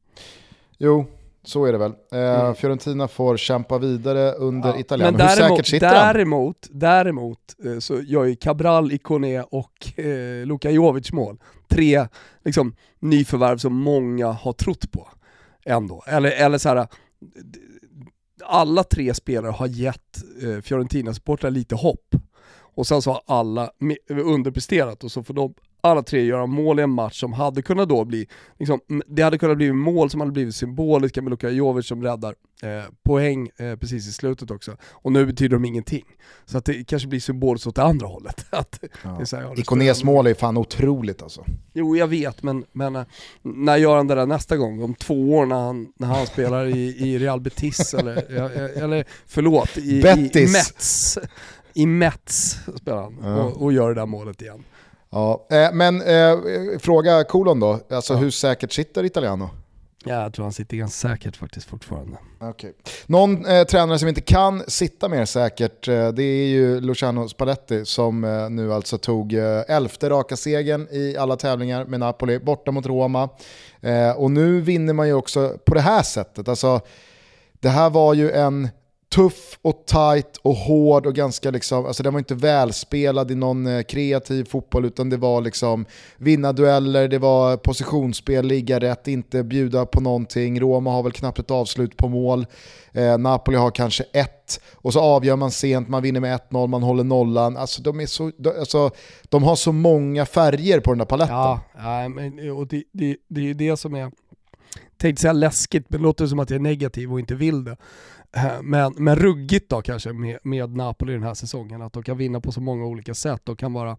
[0.78, 1.06] Jo,
[1.44, 1.94] så är det väl.
[2.12, 2.56] Eh, mm.
[2.56, 4.80] Fiorentina får kämpa vidare under ja.
[4.80, 5.18] Italiano.
[5.18, 6.80] Hur säkert sitter däremot, han?
[6.80, 11.39] Däremot eh, så gör ju Cabral, Ikoné och eh, Luka Jovic mål.
[11.70, 12.08] Tre
[12.46, 15.08] liksom, nyförvärv som många har trott på
[15.66, 16.04] ändå.
[16.08, 16.88] Eller, eller så här,
[18.46, 22.16] alla tre spelare har gett eh, Fiorentina-supportrar lite hopp.
[22.76, 23.72] Och sen så har alla
[24.10, 25.54] underpresterat och så får de
[25.84, 28.28] alla tre göra mål i en match som hade kunnat då bli,
[28.60, 32.36] liksom, det hade kunnat bli mål som hade blivit symboliska med Luka Jovic som räddar
[32.62, 34.78] eh, poäng eh, precis i slutet också.
[34.92, 36.06] Och nu betyder de ingenting.
[36.46, 38.46] Så att det kanske blir symboliskt åt det andra hållet.
[38.50, 38.84] att,
[39.32, 39.54] ja.
[39.58, 41.46] Ikonés mål är fan otroligt alltså.
[41.74, 43.04] Jo jag vet, men, men eh,
[43.42, 44.84] när gör han det där nästa gång?
[44.84, 48.16] Om två år när han, när han spelar i, i Real Betis eller,
[48.84, 51.18] eller förlåt, i, i Mets
[51.74, 53.44] i Mets spelar han ja.
[53.44, 54.64] och, och, gör det där målet igen.
[55.14, 56.38] Ja, eh, men eh,
[56.80, 58.20] fråga kolon då, alltså ja.
[58.20, 59.49] hur säkert sitter Italiano?
[60.05, 62.18] Ja, jag tror han sitter ganska säkert faktiskt fortfarande.
[62.41, 62.72] Okay.
[63.05, 67.86] Någon eh, tränare som inte kan sitta mer säkert, eh, det är ju Luciano Spalletti
[67.86, 72.72] som eh, nu alltså tog eh, elfte raka segern i alla tävlingar med Napoli, borta
[72.72, 73.30] mot Roma.
[73.82, 76.47] Eh, och nu vinner man ju också på det här sättet.
[76.47, 76.82] Alltså,
[77.53, 78.70] det här var ju en
[79.16, 83.68] tuff och tight och hård och ganska liksom, alltså den var inte välspelad i någon
[83.68, 85.86] eh, kreativ fotboll utan det var liksom
[86.18, 90.59] vinna dueller, det var positionsspel, ligga rätt, inte bjuda på någonting.
[90.59, 92.45] Roma har väl knappt ett avslut på mål.
[92.91, 96.84] Eh, Napoli har kanske ett och så avgör man sent, man vinner med 1-0, man
[96.84, 97.57] håller nollan.
[97.57, 98.91] Alltså de, är så, de, alltså,
[99.24, 101.36] de har så många färger på den där paletten.
[101.36, 104.11] Ja, ja men, och det, det, det är ju det som är,
[104.97, 107.78] tänkte säga läskigt, men det låter som att jag är negativ och inte vill det.
[108.36, 112.18] Eh, men, men ruggigt då kanske med, med Napoli den här säsongen, att de kan
[112.18, 113.98] vinna på så många olika sätt De kan vara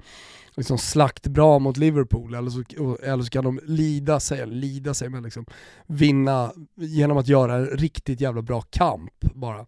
[0.54, 5.22] liksom slaktbra mot Liverpool eller så, eller så kan de lida sig, lida sig men
[5.22, 5.46] liksom
[5.86, 9.66] vinna genom att göra en riktigt jävla bra kamp bara.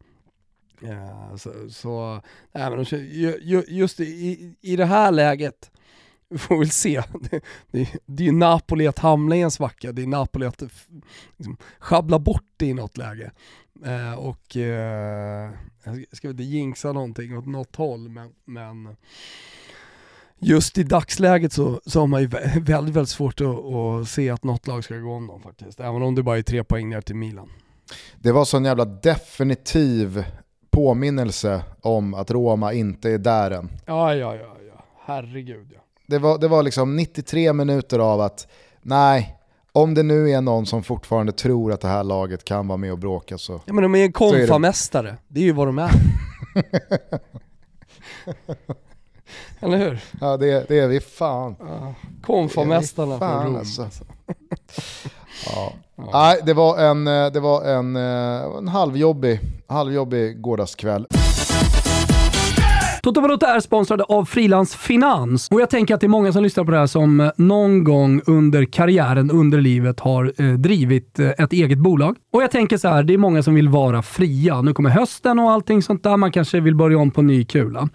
[0.81, 2.85] Ja, så, så men
[3.69, 5.71] just i, i det här läget,
[6.29, 7.03] vi får väl se.
[7.21, 10.63] Det, det, det är ju Napoli att hamna i en svacka, det är Napoli att
[11.37, 13.31] liksom, schabbla bort det i något läge.
[13.85, 15.51] Eh, och eh,
[15.85, 18.97] jag ska inte jinxa någonting åt något håll men, men
[20.39, 22.27] just i dagsläget så, så har man ju
[22.61, 25.81] väldigt, väldigt svårt att, att, se att något lag ska gå om dem faktiskt.
[25.81, 27.49] Även om det bara är tre poäng ner till Milan.
[28.17, 30.25] Det var så en jävla definitiv
[30.71, 33.71] påminnelse om att Roma inte är där än.
[33.87, 34.85] Ja, ja, ja, ja.
[35.05, 35.81] herregud ja.
[36.07, 38.47] Det var, det var liksom 93 minuter av att,
[38.83, 39.37] nej,
[39.73, 42.93] om det nu är någon som fortfarande tror att det här laget kan vara med
[42.93, 43.61] och bråka så...
[43.67, 45.17] Ja men de är en konfamästare, det...
[45.29, 45.91] det är ju vad de är.
[49.61, 50.01] Eller hur?
[50.21, 51.57] Ja det, det är vi fan.
[51.61, 53.57] Ja, konfamästarna från Rom.
[53.57, 53.83] Alltså.
[53.83, 54.05] alltså.
[55.47, 55.73] ja.
[55.97, 56.11] Ja.
[56.13, 61.07] Nej, det var en, eh, det var en, eh, en halvjobbig, halvjobbig gårdagskväll.
[63.07, 66.43] Toto Valuta är sponsrade av Frilans Finans och jag tänker att det är många som
[66.43, 71.19] lyssnar på det här som eh, någon gång under karriären, under livet har eh, drivit
[71.19, 72.17] eh, ett eget bolag.
[72.33, 74.63] Och jag tänker så här, det är många som vill vara fria.
[74.63, 76.17] Nu kommer hösten och allting sånt där.
[76.17, 77.89] Man kanske vill börja om på ny kula.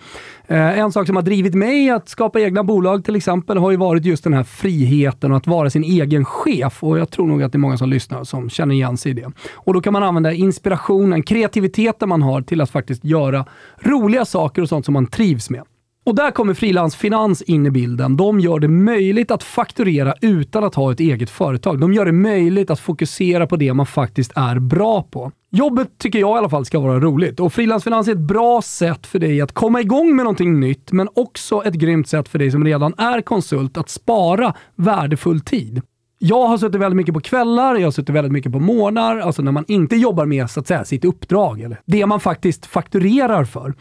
[0.48, 3.78] Eh, en sak som har drivit mig att skapa egna bolag till exempel har ju
[3.78, 6.84] varit just den här friheten och att vara sin egen chef.
[6.84, 9.14] Och jag tror nog att det är många som lyssnar som känner igen sig i
[9.14, 9.32] det.
[9.54, 13.46] Och då kan man använda inspirationen, kreativiteten man har till att faktiskt göra
[13.80, 15.64] roliga saker och sånt som man trivs med.
[16.04, 18.18] Och där kommer Frilansfinans in i bilden.
[18.18, 21.80] De gör det möjligt att fakturera utan att ha ett eget företag.
[21.80, 25.32] De gör det möjligt att fokusera på det man faktiskt är bra på.
[25.52, 29.08] Jobbet tycker jag i alla fall ska vara roligt och Frilansfinans är ett bra sätt
[29.08, 32.52] för dig att komma igång med någonting nytt, men också ett grymt sätt för dig
[32.52, 35.82] som redan är konsult att spara värdefull tid.
[36.20, 39.42] Jag har suttit väldigt mycket på kvällar, jag har suttit väldigt mycket på morgnar, alltså
[39.42, 43.46] när man inte jobbar med så att säga, sitt uppdrag, eller det man faktiskt fakturerar
[43.46, 43.74] för.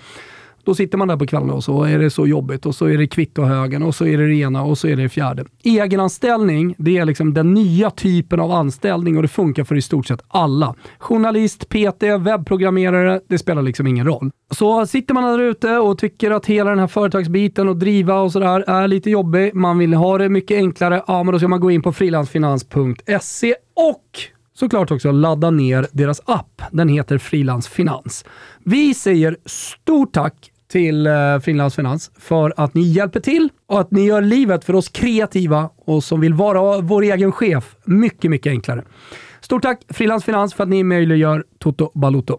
[0.65, 2.99] Då sitter man där på kvällen och så är det så jobbigt och så är
[2.99, 5.45] det kvittohögen och så är det det ena och så är det det fjärde.
[5.63, 10.07] Egenanställning, det är liksom den nya typen av anställning och det funkar för i stort
[10.07, 10.75] sett alla.
[10.99, 14.31] Journalist, PT, webbprogrammerare, det spelar liksom ingen roll.
[14.51, 18.33] Så sitter man där ute och tycker att hela den här företagsbiten och driva och
[18.33, 21.61] sådär är lite jobbig, man vill ha det mycket enklare, ja men då ska man
[21.61, 26.63] gå in på frilansfinans.se och såklart också ladda ner deras app.
[26.73, 28.25] Den heter Frilans Finans.
[28.65, 33.91] Vi säger stort tack till eh, Frilans Finans för att ni hjälper till och att
[33.91, 38.51] ni gör livet för oss kreativa och som vill vara vår egen chef mycket, mycket
[38.51, 38.85] enklare.
[39.41, 42.39] Stort tack Frilans Finans för att ni möjliggör Toto Baluto.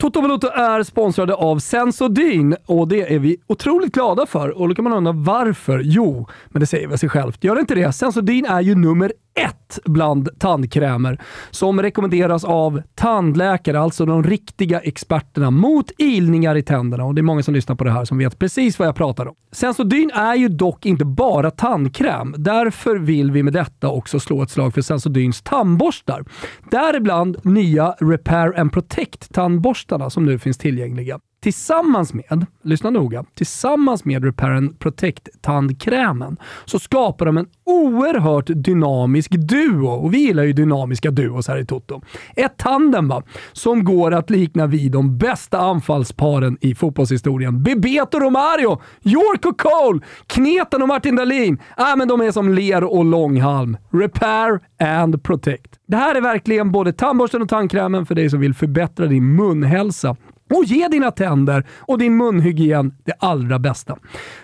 [0.00, 4.48] Toto Balotto är sponsrade av Sensodyne och det är vi otroligt glada för.
[4.60, 5.80] Och då kan man undra varför?
[5.84, 7.44] Jo, men det säger väl sig självt.
[7.44, 7.92] Gör det inte det?
[7.92, 11.20] Sensodyne är ju nummer ett bland tandkrämer
[11.50, 17.04] som rekommenderas av tandläkare, alltså de riktiga experterna mot ilningar i tänderna.
[17.04, 19.28] Och det är många som lyssnar på det här som vet precis vad jag pratar
[19.28, 19.34] om.
[19.52, 22.34] Sensodyne är ju dock inte bara tandkräm.
[22.38, 26.24] Därför vill vi med detta också slå ett slag för Sensodyns tandborstar.
[26.70, 34.04] Däribland nya Repair and Protect tandborstarna som nu finns tillgängliga tillsammans med, lyssna noga, tillsammans
[34.04, 39.88] med Repair and Protect tandkrämen så skapar de en oerhört dynamisk duo.
[39.88, 42.02] Och vi gillar ju dynamiska duos här i Toto.
[42.36, 43.22] Ett tandem va,
[43.52, 47.62] som går att likna vid de bästa anfallsparen i fotbollshistorien.
[47.62, 51.58] Bebeto Romario, York och Cole, Kneten och Martin Dahlin.
[51.78, 53.76] Äh, men de är som ler och långhalm.
[53.92, 55.80] Repair and Protect.
[55.86, 60.16] Det här är verkligen både tandborsten och tandkrämen för dig som vill förbättra din munhälsa
[60.50, 63.98] och ge dina tänder och din munhygien det allra bästa.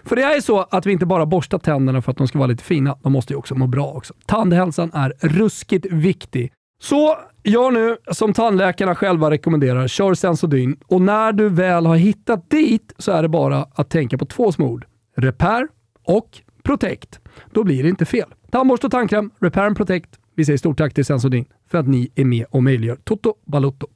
[0.04, 2.46] För det är så att vi inte bara borstar tänderna för att de ska vara
[2.46, 4.14] lite fina, de måste ju också må bra också.
[4.26, 6.52] Tandhälsan är ruskigt viktig.
[6.82, 12.50] Så gör nu som tandläkarna själva rekommenderar, kör Sensodyne och när du väl har hittat
[12.50, 14.86] dit så är det bara att tänka på två små ord.
[15.16, 15.68] Repair
[16.04, 16.28] och
[16.62, 17.20] Protect.
[17.50, 18.34] Då blir det inte fel.
[18.50, 20.10] Tandborste och tandkräm, Repair and Protect.
[20.34, 23.86] Vi säger stort tack till Sensodyne för att ni är med och möjliggör Toto Balotto.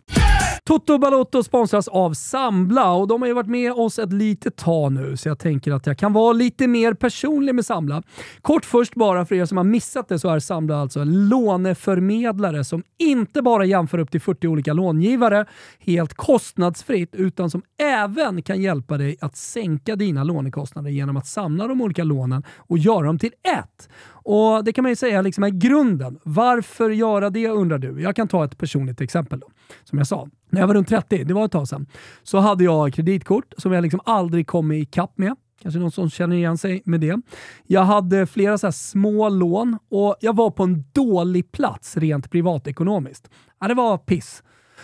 [0.71, 4.93] Toto Balotto sponsras av Sambla och de har ju varit med oss ett litet tag
[4.93, 8.03] nu, så jag tänker att jag kan vara lite mer personlig med Sambla.
[8.43, 12.65] Kort först bara för er som har missat det så är Sambla alltså en låneförmedlare
[12.65, 15.47] som inte bara jämför upp till 40 olika långivare
[15.79, 21.67] helt kostnadsfritt, utan som även kan hjälpa dig att sänka dina lånekostnader genom att samla
[21.67, 23.89] de olika lånen och göra dem till ett.
[24.09, 26.19] Och Det kan man ju säga liksom är grunden.
[26.23, 28.03] Varför göra det undrar du?
[28.03, 29.41] Jag kan ta ett personligt exempel.
[29.41, 29.47] Då
[29.85, 31.87] som jag sa, när jag var runt 30, det var ett tag sedan,
[32.23, 35.35] så hade jag kreditkort som jag liksom aldrig kom ikapp med.
[35.63, 37.21] Kanske någon som känner igen sig med det.
[37.67, 43.31] Jag hade flera så små lån och jag var på en dålig plats rent privatekonomiskt.
[43.61, 44.43] Ja, det var piss.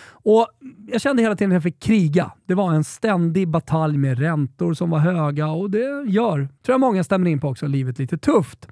[0.09, 0.47] Och
[0.87, 2.31] Jag kände hela tiden att jag fick kriga.
[2.45, 6.79] Det var en ständig batalj med räntor som var höga och det gör, tror jag
[6.79, 8.67] många stämmer in på också, livet lite tufft.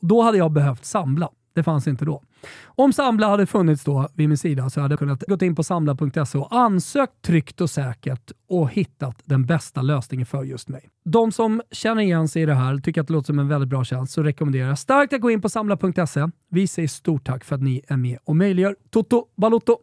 [0.00, 1.30] Då hade jag behövt samla.
[1.56, 2.22] Det fanns inte då.
[2.64, 5.62] Om Samla hade funnits då vid min sida så hade jag kunnat gå in på
[5.62, 10.88] samla.se och ansökt tryggt och säkert och hittat den bästa lösningen för just mig.
[11.04, 13.70] De som känner igen sig i det här, tycker att det låter som en väldigt
[13.70, 16.28] bra tjänst, så rekommenderar jag starkt att gå in på samla.se.
[16.50, 19.78] Vi säger stort tack för att ni är med och möjliggör Toto Balotto.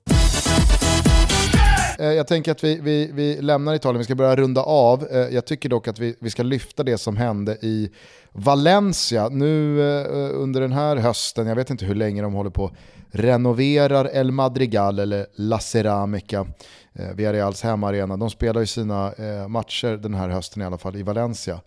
[2.04, 5.08] Eh, jag tänker att vi, vi, vi lämnar Italien, vi ska börja runda av.
[5.12, 7.92] Eh, jag tycker dock att vi, vi ska lyfta det som hände i
[8.32, 9.30] Valencia.
[9.30, 12.72] Nu eh, under den här hösten, jag vet inte hur länge de håller på
[13.12, 16.46] renoverar El Madrigal eller La Ceramica,
[17.16, 18.18] Villareals hemmaarena.
[18.18, 19.14] De spelar ju sina
[19.48, 21.60] matcher den här hösten i alla fall i Valencia.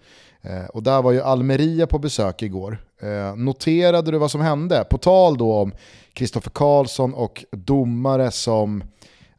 [0.69, 2.79] Och där var ju Almeria på besök igår.
[3.37, 4.85] Noterade du vad som hände?
[4.91, 5.73] På tal då om
[6.13, 8.83] Kristoffer Karlsson och domare som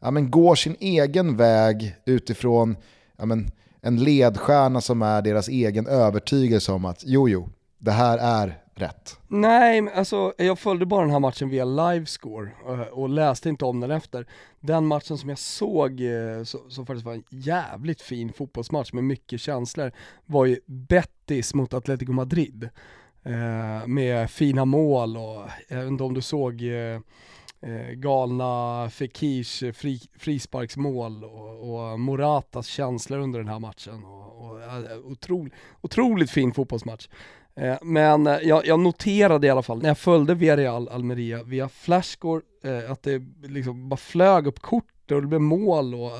[0.00, 2.76] ja, men går sin egen väg utifrån
[3.16, 8.18] ja, men, en ledstjärna som är deras egen övertygelse om att jo, jo, det här
[8.18, 9.18] är rätt.
[9.28, 13.80] Nej, alltså jag följde bara den här matchen via livescore eh, och, läste inte om
[13.80, 14.26] den efter.
[14.60, 19.40] Den matchen som jag såg, eh, som faktiskt var en jävligt fin fotbollsmatch med mycket
[19.40, 19.92] känslor,
[20.26, 22.68] var ju Betis mot Atletico Madrid.
[23.22, 27.00] Eh, med fina mål och jag vet inte om du såg eh,
[27.60, 34.04] eh, galna Fekirs eh, fri, frisparksmål och, och, Moratas känslor under den här matchen.
[34.04, 37.08] Och, och, eh, otroligt, otroligt fin fotbollsmatch.
[37.58, 41.68] Eh, men eh, jag, jag, noterade i alla fall, när jag följde Villarreal Almeria via
[41.68, 46.10] flashcore, eh, att det liksom bara flög upp kort och det blev mål och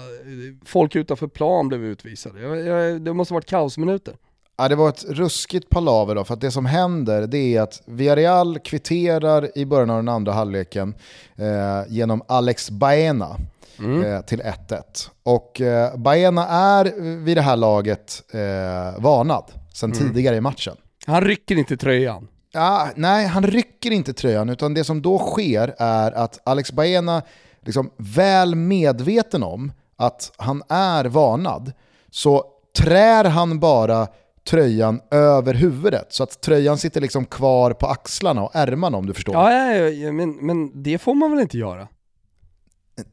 [0.64, 2.41] folk utanför plan blev utvisade.
[2.41, 4.16] Jag, jag, det måste varit kaosminuter.
[4.61, 7.82] Ja, det var ett ruskigt palaver då, för att det som händer det är att
[7.84, 10.94] Villarreal kvitterar i början av den andra halvleken
[11.36, 13.36] eh, genom Alex Baena
[13.78, 14.04] mm.
[14.04, 14.82] eh, till 1-1.
[15.22, 16.92] Och eh, Baena är
[17.24, 19.44] vid det här laget eh, varnad
[19.74, 20.09] sedan mm.
[20.09, 20.76] tidigare i matchen.
[21.06, 22.28] Han rycker inte tröjan.
[22.52, 27.22] Ja, nej, han rycker inte tröjan, utan det som då sker är att Alex Baena,
[27.61, 31.72] liksom väl medveten om att han är varnad,
[32.11, 32.44] så
[32.78, 34.09] trär han bara
[34.49, 36.07] tröjan över huvudet.
[36.09, 39.34] Så att tröjan sitter liksom kvar på axlarna och ärmarna om du förstår.
[39.34, 41.88] Ja, ja, ja men, men det får man väl inte göra?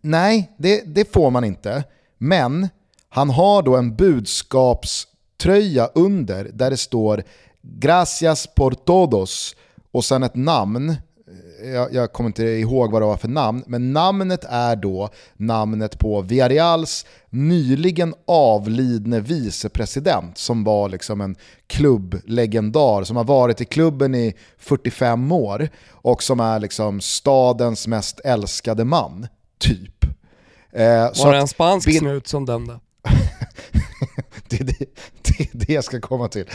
[0.02, 1.84] Nej, det, det får man inte.
[2.18, 2.70] Men
[3.10, 7.24] han har då en budskapströja under där det står
[7.62, 9.56] “Gracias por todos”
[9.92, 10.96] och sen ett namn
[11.64, 16.00] jag, jag, kommer inte ihåg vad det var för namn, men namnet är då namnet
[16.00, 21.36] på Villarreals nyligen avlidne vicepresident som var liksom en
[21.68, 28.20] klubblegendar som har varit i klubben i 45 år och som är liksom stadens mest
[28.20, 29.28] älskade man,
[29.60, 30.06] typ.
[30.72, 32.00] Eh, var det en spansk bin...
[32.00, 32.80] snut som den då?
[34.50, 34.86] det är det,
[35.22, 36.46] det, det jag ska komma till.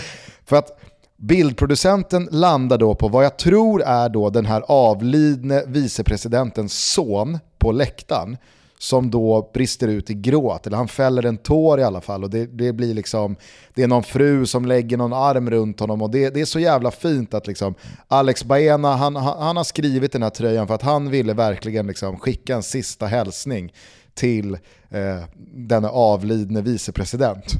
[0.44, 0.80] För att
[1.23, 7.73] Bildproducenten landar då på vad jag tror är då den här avlidne vicepresidentens son på
[7.73, 8.37] läktaren
[8.79, 12.31] som då brister ut i gråt, eller han fäller en tår i alla fall och
[12.31, 13.37] det, det blir liksom,
[13.75, 16.61] det är någon fru som lägger någon arm runt honom och det, det är så
[16.61, 17.75] jävla fint att liksom
[18.09, 22.18] Alex Baena, han, han, har skrivit den här tröjan för att han ville verkligen liksom
[22.18, 23.73] skicka en sista hälsning
[24.14, 24.55] till
[24.91, 27.53] eh, denna avlidne vicepresident.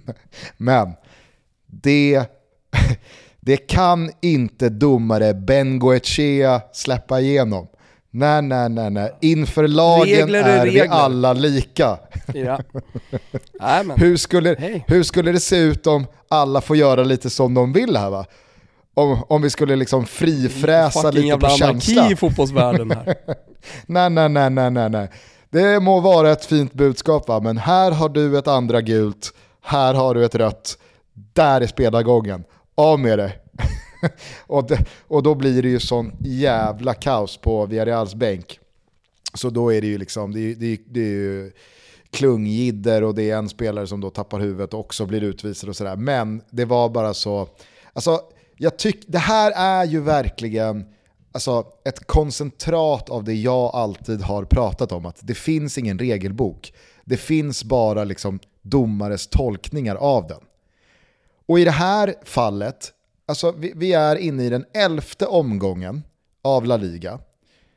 [0.56, 0.92] Men
[1.66, 2.26] det
[3.40, 7.66] det kan inte domare Ben Goetchea släppa igenom.
[8.16, 9.14] Nej, nej, nej, nej.
[9.20, 11.98] Inför lagen är, är vi alla lika.
[12.34, 12.58] Ja.
[13.96, 14.82] hur, skulle, hey.
[14.86, 18.26] hur skulle det se ut om alla får göra lite som de vill här va?
[18.94, 22.10] Om, om vi skulle liksom frifräsa lite på känsla.
[22.10, 23.04] i fotbollsvärlden här.
[23.86, 25.10] nej, nej, nej, nej, nej, nej.
[25.50, 29.32] Det må vara ett fint budskap va, men här har du ett andra gult,
[29.62, 30.78] här har du ett rött.
[31.32, 32.44] Där är spelargången
[32.74, 33.32] av med det.
[34.46, 38.58] och, det, och då blir det ju sån jävla kaos på Villareals bänk.
[39.34, 41.52] Så då är det ju liksom, det, det, det är ju
[42.10, 45.76] klungjidder och det är en spelare som då tappar huvudet och också blir utvisad och
[45.76, 45.96] sådär.
[45.96, 47.48] Men det var bara så,
[47.92, 48.20] alltså
[48.56, 50.84] jag tycker, det här är ju verkligen
[51.32, 56.72] alltså, ett koncentrat av det jag alltid har pratat om, att det finns ingen regelbok.
[57.04, 60.40] Det finns bara liksom domares tolkningar av den.
[61.46, 62.92] Och i det här fallet,
[63.26, 66.02] alltså vi, vi är inne i den elfte omgången
[66.42, 67.18] av La Liga.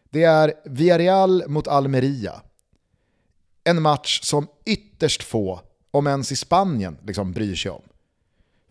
[0.09, 2.41] Det är Villarreal mot Almeria.
[3.63, 5.61] en match som ytterst få,
[5.91, 7.81] om ens i Spanien, liksom bryr sig om.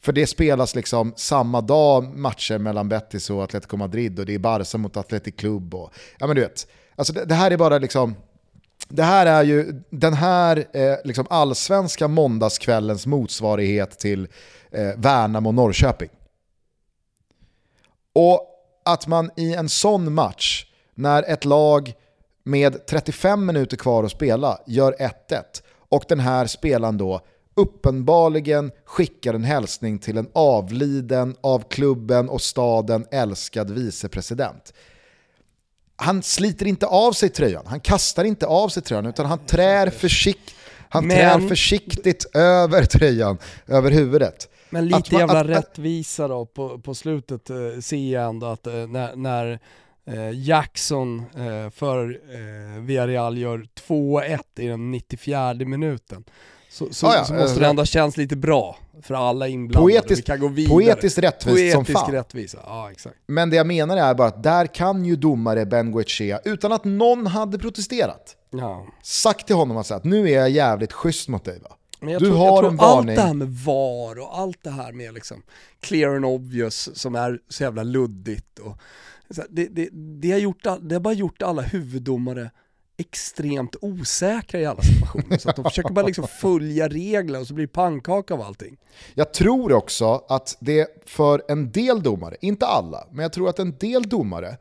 [0.01, 4.39] För det spelas liksom samma dag matcher mellan Betis och Atletico Madrid och det är
[4.39, 5.75] Barca mot Athletic Club.
[5.75, 6.67] Och, ja men du vet,
[6.97, 8.15] alltså det, det här är bara liksom,
[8.89, 14.29] det här är ju den här eh, liksom allsvenska måndagskvällens motsvarighet till
[14.71, 16.11] eh, Värnamo och Norrköping.
[18.15, 18.41] Och
[18.85, 21.95] att man i en sån match, när ett lag
[22.45, 25.43] med 35 minuter kvar att spela gör 1-1
[25.89, 27.21] och den här spelaren då
[27.55, 34.73] uppenbarligen skickar en hälsning till en avliden, av klubben och staden älskad vicepresident.
[35.97, 39.91] Han sliter inte av sig tröjan, han kastar inte av sig tröjan utan han trär,
[39.91, 40.55] försikt,
[40.89, 44.49] han Men- trär försiktigt över tröjan, över huvudet.
[44.71, 48.67] Men lite man- jävla att- rättvisa då på, på slutet eh, ser jag ändå att
[48.67, 49.59] eh, när, när
[50.07, 56.25] eh, Jackson eh, för eh, Villarreal gör 2-1 i den 94 minuten
[56.77, 59.93] så, så, Ja, ja, så måste eh, det ändå känns lite bra för alla inblandade.
[59.95, 60.75] Poetiskt- Vi kan gå vidare.
[60.75, 62.13] Poetiskt rättvist som Poetisk fan.
[62.13, 63.17] rättvisa, ja exakt.
[63.27, 66.85] Men det jag menar är bara att där kan ju domare Ben Goetchea, utan att
[66.85, 68.87] någon hade protesterat, Ja.
[69.03, 71.69] sagt till honom att, nu är jag jävligt schysst mot dig va.
[72.01, 73.17] Men jag Du tror, har jag tror en allt varning.
[73.17, 75.43] det här med VAR och allt det här med liksom
[75.81, 78.79] clear and obvious som är så jävla luddigt och
[79.31, 82.51] så här, det, det, det, har gjort, det har bara gjort alla huvuddomare
[82.97, 85.39] extremt osäkra i alla situationer.
[85.39, 88.77] Så att de försöker bara liksom följa regler och så blir det pannkaka av allting.
[89.15, 93.59] Jag tror också att det för en del domare, inte alla, men jag tror att
[93.59, 94.57] en del domare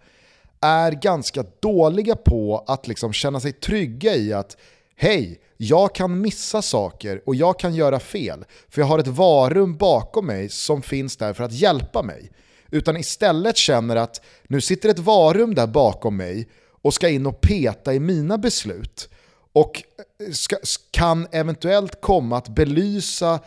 [0.61, 4.57] är ganska dåliga på att liksom känna sig trygga i att
[4.95, 8.45] hej, jag kan missa saker och jag kan göra fel.
[8.69, 12.31] För jag har ett varum bakom mig som finns där för att hjälpa mig.
[12.71, 16.47] Utan istället känner att nu sitter ett varum där bakom mig
[16.85, 19.09] och ska in och peta i mina beslut.
[19.53, 19.83] Och
[20.19, 20.55] eh, ska,
[20.91, 23.39] kan eventuellt komma att belysa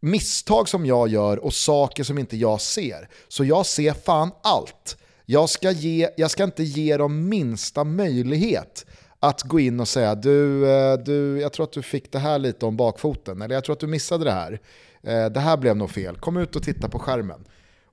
[0.00, 3.08] misstag som jag gör och saker som inte jag ser.
[3.28, 4.96] Så jag ser fan allt.
[5.26, 8.86] Jag ska, ge, jag ska inte ge dem minsta möjlighet
[9.20, 12.38] att gå in och säga du, eh, du, jag tror att du fick det här
[12.38, 14.60] lite om bakfoten, eller jag tror att du missade det här.
[15.02, 17.44] Eh, det här blev nog fel, kom ut och titta på skärmen.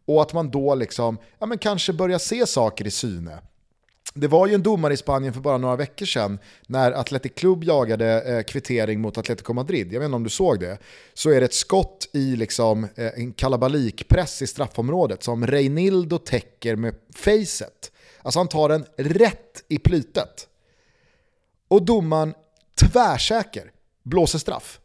[0.05, 3.39] Och att man då liksom, ja men kanske börjar se saker i syne.
[4.14, 7.64] Det var ju en domare i Spanien för bara några veckor sedan när Athletic Club
[7.64, 9.94] jagade eh, kvittering mot Atletico Madrid.
[9.94, 10.77] Jag vet inte om du såg det.
[11.14, 16.76] Så är det ett skott i liksom, eh, en kalabalikpress i straffområdet som Reinildo täcker
[16.76, 17.91] med facet.
[18.22, 20.48] Alltså han tar den rätt i plytet.
[21.68, 22.34] Och domaren
[22.76, 23.72] tvärsäker
[24.03, 24.80] blåser straff.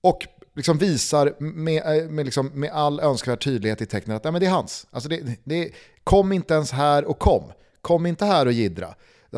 [0.00, 4.32] Och liksom visar med, eh, med, liksom, med all önskvärd tydlighet i tecknet att nej,
[4.32, 4.86] men det är hans.
[4.90, 5.70] Alltså det, det,
[6.04, 7.52] kom inte ens här och kom.
[7.86, 8.94] Kom inte här och gidra.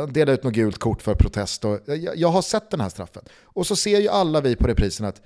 [0.08, 1.64] Dela ut något gult kort för protest.
[1.64, 3.22] Och, jag, jag har sett den här straffen.
[3.44, 5.22] Och så ser ju alla vi på reprisen att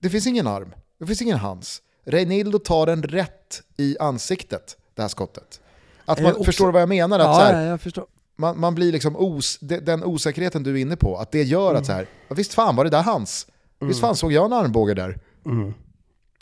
[0.00, 1.82] det finns ingen arm, det finns ingen hands.
[2.04, 5.60] Reinildo tar den rätt i ansiktet, det här skottet.
[6.04, 7.18] Att man, Eh, också- Förstår du vad jag menar?
[7.18, 8.06] Att så Ja, här, ja, jag förstår.
[8.36, 11.74] man, man blir liksom os, de- den osäkerheten du är inne på, att det gör
[11.74, 13.46] att så här, visst fan var det där hans?
[13.80, 15.18] Visst fan såg jag en armbåge där?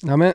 [0.03, 0.29] Ja, men,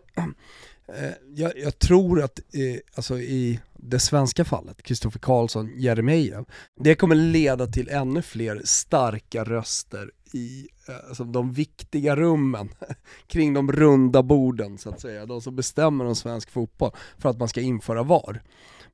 [0.98, 6.46] eh, jag, jag tror att eh, alltså i det svenska fallet, Kristoffer Karlsson, Jeremejeff,
[6.80, 12.70] det kommer leda till ännu fler starka röster i eh, alltså de viktiga rummen
[13.28, 17.40] kring de runda borden så att säga, de som bestämmer om svensk fotboll för att
[17.40, 18.42] man ska införa VAR.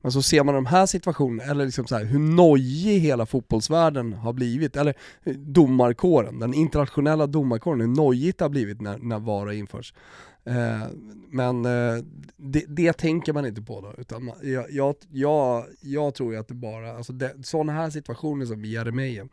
[0.00, 4.12] Men så ser man de här situationerna, eller liksom så här, hur nojig hela fotbollsvärlden
[4.12, 4.94] har blivit, eller
[5.24, 9.94] eh, domarkåren, den internationella domarkåren, hur nojigt det har blivit när, när VAR har införts.
[10.44, 10.88] Eh,
[11.30, 12.04] men eh,
[12.36, 16.38] det, det tänker man inte på då, utan man, jag, jag, jag, jag tror ju
[16.38, 19.28] att det bara, alltså det, sådana här situationer som i Jeremejeff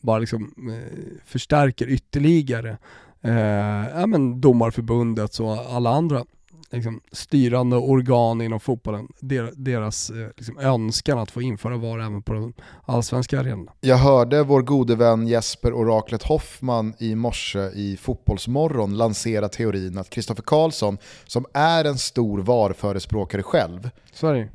[0.00, 2.78] bara liksom eh, förstärker ytterligare
[3.22, 6.24] eh, ja, men domarförbundet och alla andra
[6.74, 12.22] liksom, styrande organ inom fotbollen, der, deras eh, liksom, önskan att få införa VAR även
[12.22, 12.52] på de
[12.84, 13.72] allsvenska arenorna.
[13.80, 20.10] Jag hörde vår gode vän Jesper Oraklet Hoffman i morse i Fotbollsmorgon lansera teorin att
[20.10, 23.90] Kristoffer Karlsson, som är en stor VAR-förespråkare själv,
[24.20, 24.48] det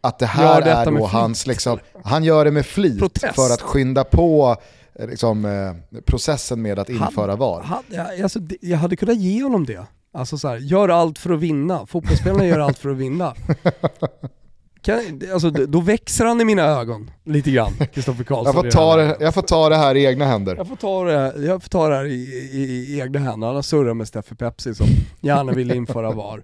[0.00, 3.34] att det här är då hans, liksom, han gör det med flit Protest.
[3.34, 4.56] för att skynda på
[4.94, 7.62] eh, liksom, eh, processen med att införa VAR.
[7.62, 9.86] Hade, jag- alltså, jag hade kunnat ge honom det.
[10.18, 11.86] Alltså så här, gör allt för att vinna.
[11.86, 13.34] Fotbollsspelarna gör allt för att vinna.
[14.82, 18.54] kan, alltså, då växer han i mina ögon lite grann, Kristoffer Karlsson.
[18.54, 20.56] Jag får, ta det jag får ta det här i egna händer.
[20.56, 22.14] Jag får ta det jag får ta det här i,
[22.52, 22.58] i,
[22.88, 23.46] i egna händer.
[23.46, 24.86] Han har surrat med Steffe Pepsi som
[25.20, 26.42] gärna vill införa VAR.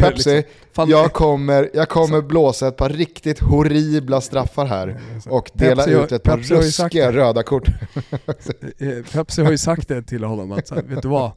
[0.00, 5.82] Pepsi, liksom, jag kommer, jag kommer blåsa ett par riktigt horribla straffar här och dela
[5.82, 7.68] Pepsi ut ett par Pepsi ruskiga röda kort.
[8.78, 11.32] eh, Pepsi har ju sagt det till honom att så här, vet du vad?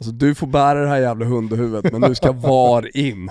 [0.00, 3.28] Alltså du får bära det här jävla hundhuvudet men nu ska VAR in.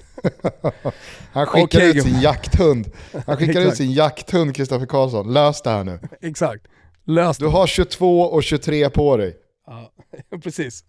[1.34, 2.88] Han skickar Okej, ut sin jakthund.
[3.28, 5.34] Han skickar ut sin jakthund Kristoffer Karlsson.
[5.34, 6.00] Lös det här nu.
[6.22, 6.66] Exakt.
[7.06, 7.52] Lös Du det.
[7.52, 9.36] har 22 och 23 på dig.
[9.68, 9.92] Ja,
[10.44, 10.84] precis.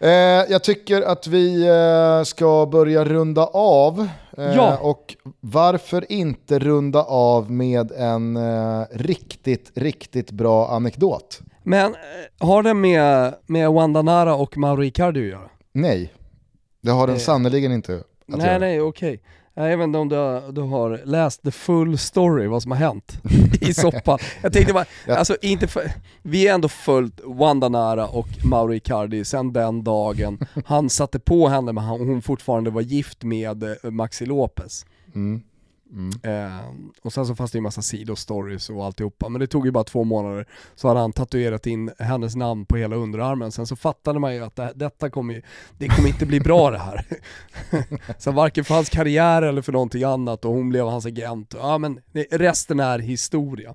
[0.00, 0.10] Eh,
[0.48, 4.08] jag tycker att vi eh, ska börja runda av.
[4.38, 4.76] Eh, Ja.
[4.76, 11.40] Och varför inte runda av med en eh, riktigt, riktigt bra anekdot?
[11.62, 11.98] Men eh,
[12.46, 15.50] har det med, med Wanda Nara och Mauro Icardi att göra?
[15.72, 16.12] Nej,
[16.82, 18.04] det har den Eh, sannerligen inte att
[18.38, 18.58] Nej göra.
[18.58, 19.20] nej okej.
[19.54, 22.78] Jag vet inte om du, har- du har läst the full story, vad som har
[22.78, 23.18] hänt
[23.60, 24.18] i soppan.
[24.42, 25.16] Jag tänkte bara, Ja.
[25.16, 25.90] alltså inte för,
[26.22, 31.48] vi har ändå följt Wanda Nara och Mauro Icardi sedan den dagen han satte på
[31.48, 34.86] henne men hon fortfarande var gift med eh, Maxi Lopez.
[35.14, 35.42] Mm.
[35.92, 36.10] Mm.
[36.22, 36.64] Eh,
[37.02, 39.84] och sen så fanns det ju massa sidostories och alltihopa, men det tog ju bara
[39.84, 43.52] två månader så hade han tatuerat in hennes namn på hela underarmen.
[43.52, 45.42] Sen så fattade man ju att det, detta kommer ju,
[45.78, 47.04] det kommer inte bli bra det här.
[48.18, 51.54] så varken för hans karriär eller för någonting annat och hon blev hans agent.
[51.58, 52.00] Ja men
[52.30, 53.74] resten är historia.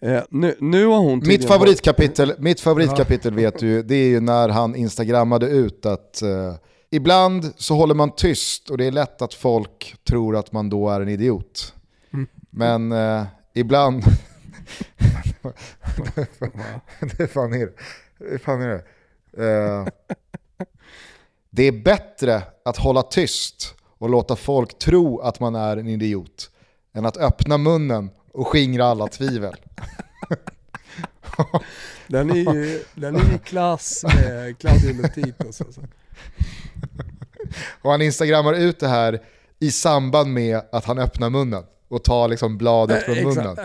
[0.00, 4.20] Eh, nu, nu har hon Mitt favoritkapitel, mitt favoritkapitel vet du ju, det är ju
[4.20, 6.54] när han instagrammade ut att eh,
[6.90, 10.90] ibland så håller man tyst och det är lätt att folk tror att man då
[10.90, 11.74] är en idiot.
[12.12, 12.26] Mm.
[12.50, 14.04] Men eh, ibland...
[17.00, 17.72] det är fan är det.
[18.18, 18.84] det, fan är det.
[19.44, 19.86] Eh,
[21.50, 26.50] det är bättre att hålla tyst och låta folk tro att man är en idiot
[26.92, 29.56] än att öppna munnen och skingra alla tvivel.
[32.06, 35.06] Den är ju, den är i klass med Claudio
[35.38, 35.64] alltså.
[37.82, 39.20] Och han instagrammar ut det här
[39.60, 43.56] i samband med att han öppnar munnen och tar liksom bladet från Eh, munnen.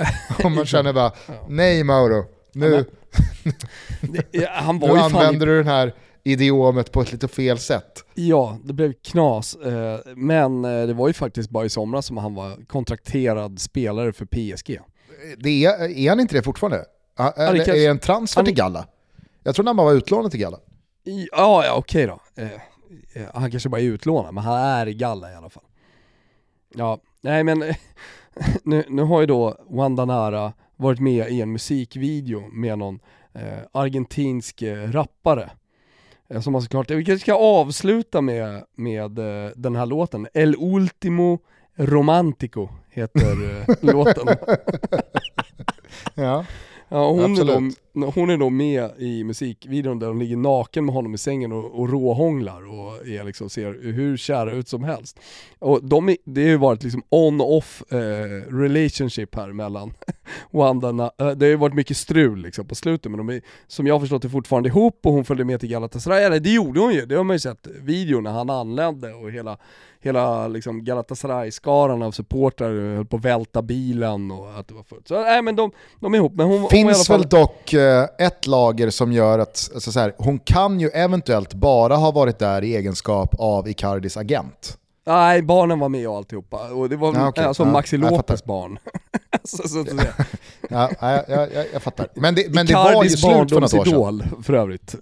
[0.44, 1.11] Och man känner bara,
[1.49, 2.85] nej Mauro, nu,
[4.53, 8.06] Han var nu använder du den här idiomet på ett lite fel sätt.
[8.14, 9.56] Ja, det blev knas.
[9.56, 14.14] eh, Men eh, det var ju faktiskt bara i somras som han var kontrakterad spelare
[14.14, 14.80] för PSG.
[15.38, 16.85] Det är, är han inte det fortfarande?
[17.18, 18.88] Är, det är, kanske- är det en transfer till Galla?
[19.44, 20.57] Jag tror han bara var utlånad till Galla.
[21.03, 22.19] Ja, ja okej då.
[23.14, 25.64] Eh, eh, Han kanske bara är utlånad, men han är i Galla i alla fall.
[26.76, 27.76] Ja, nej men eh,
[28.64, 32.99] nu, nu har ju då Wanda Nara varit med i en musikvideo med någon
[33.34, 35.49] eh, argentinsk eh, rappare.
[36.30, 40.28] Eh, som har såklart, vi kanske ska avsluta med, med eh, den här låten.
[40.34, 41.40] El Ultimo
[41.76, 44.28] Romantico heter eh, låten.
[46.15, 46.45] Ja.
[46.90, 50.96] Ja, hon, är då, hon är då med i musikvideon där hon ligger naken med
[50.96, 55.20] honom i sängen och, och råhånglar och är liksom, ser hur kära ut som helst.
[55.60, 57.98] Och de är, det har ju varit liksom on-off eh,
[58.54, 59.94] relationship här mellan
[60.52, 63.88] Wanda, eh, det har ju varit mycket strul liksom på slutet men de är, som
[63.88, 66.80] jag har förstått det fortfarande ihop och hon följde med till Galatasaray, eller det gjorde
[66.80, 69.58] hon ju, det har man ju sett videon när han anlände och hela
[70.04, 75.08] Hela liksom Galatasaray-skaran av supportrar höll på att välta bilen och att det var fullt.
[75.08, 77.20] Så nej men de, de är ihop, men hon, hon Finns fall...
[77.20, 81.54] väl dock eh, ett lager som gör att, alltså så här, hon kan ju eventuellt
[81.54, 84.78] bara ha varit där i egenskap av Icardis agent.
[85.06, 86.72] Nej, barnen var med och alltihopa.
[86.74, 87.44] Och det var Ja, okej.
[87.44, 88.80] alltså Ja, Maxi Lopez barn.
[89.44, 90.14] så, så att säga.
[90.70, 92.08] Ja, jag, jag, jag, fattar.
[92.16, 93.94] Men det, men det var ju slut för något år sedan.
[93.94, 94.96] barndomsidol för övrigt,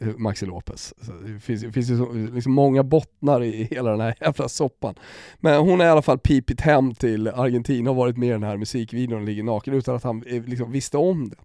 [0.00, 0.94] eh, Maxi Lopez.
[1.02, 4.48] Så det finns, det finns ju så, liksom många bottnar i hela den här jävla
[4.48, 4.94] soppan.
[5.40, 8.42] Men hon har i alla fall pipit hem till Argentina och varit med i den
[8.42, 11.36] här musikvideon och ligger naken utan att han eh, liksom visste om det.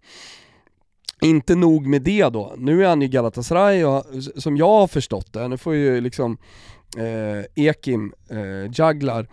[1.24, 4.06] Inte nog med det då, nu är han i Galatasaray och
[4.36, 6.38] som jag har förstått det, nu får ju liksom
[6.98, 9.28] eh, Ekim eh, jugglar.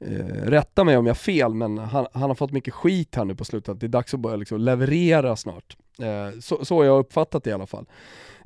[0.00, 3.24] eh, rätta mig om jag har fel, men han, han har fått mycket skit här
[3.24, 5.76] nu på slutet, att det är dags att börja liksom leverera snart.
[5.98, 7.86] Eh, så, så har jag uppfattat det i alla fall.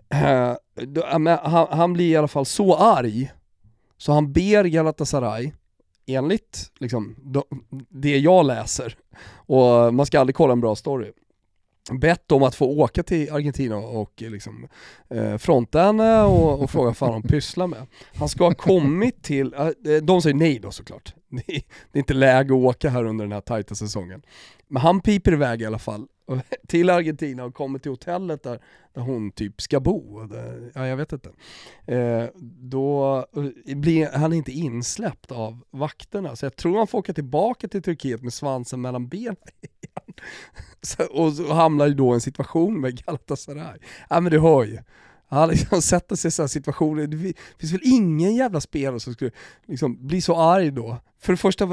[0.09, 1.27] Eh, då, han,
[1.71, 3.33] han blir i alla fall så arg,
[3.99, 5.53] så han ber Galatasaray,
[6.07, 7.43] enligt liksom, de,
[7.89, 8.97] det jag läser,
[9.35, 11.13] och man ska aldrig kolla en bra story,
[11.91, 14.69] bett om att få åka till Argentina och liksom,
[15.11, 17.87] eh, fronta henne och, och fråga vad han pysslar med.
[18.15, 21.15] Han ska ha kommit till, eh, eh, de säger nej då såklart.
[21.29, 21.55] Det
[21.93, 24.23] är inte läge att åka här under den här tajta säsongen.
[24.69, 26.07] Men han piper iväg i alla fall
[26.69, 28.61] till Argentina och kommer till hotellet där,
[28.93, 30.29] där hon typ ska bo,
[30.75, 31.31] ja jag vet inte.
[31.87, 32.25] Eh,
[32.61, 33.17] då
[33.67, 37.83] eh, blir han inte insläppt av vakterna, så jag tror han får åka tillbaka till
[37.83, 40.15] Turkiet med svansen mellan benen igen.
[40.81, 43.79] Så, och, så hamnar ju då i en situation med Galatasaray.
[44.11, 44.79] Ja men du hör ju.
[45.33, 49.31] Han liksom sätter sig i sådana situationer, det finns väl ingen jävla spelare som skulle
[49.67, 50.99] liksom bli så arg då.
[51.19, 51.67] För det första,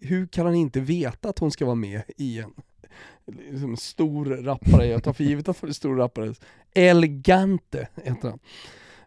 [0.00, 2.52] hur kan han inte veta att hon ska vara med i en
[3.50, 6.34] liksom stor rappare, jag tar för givet att han är stor rappare,
[6.74, 8.38] Elegante heter han.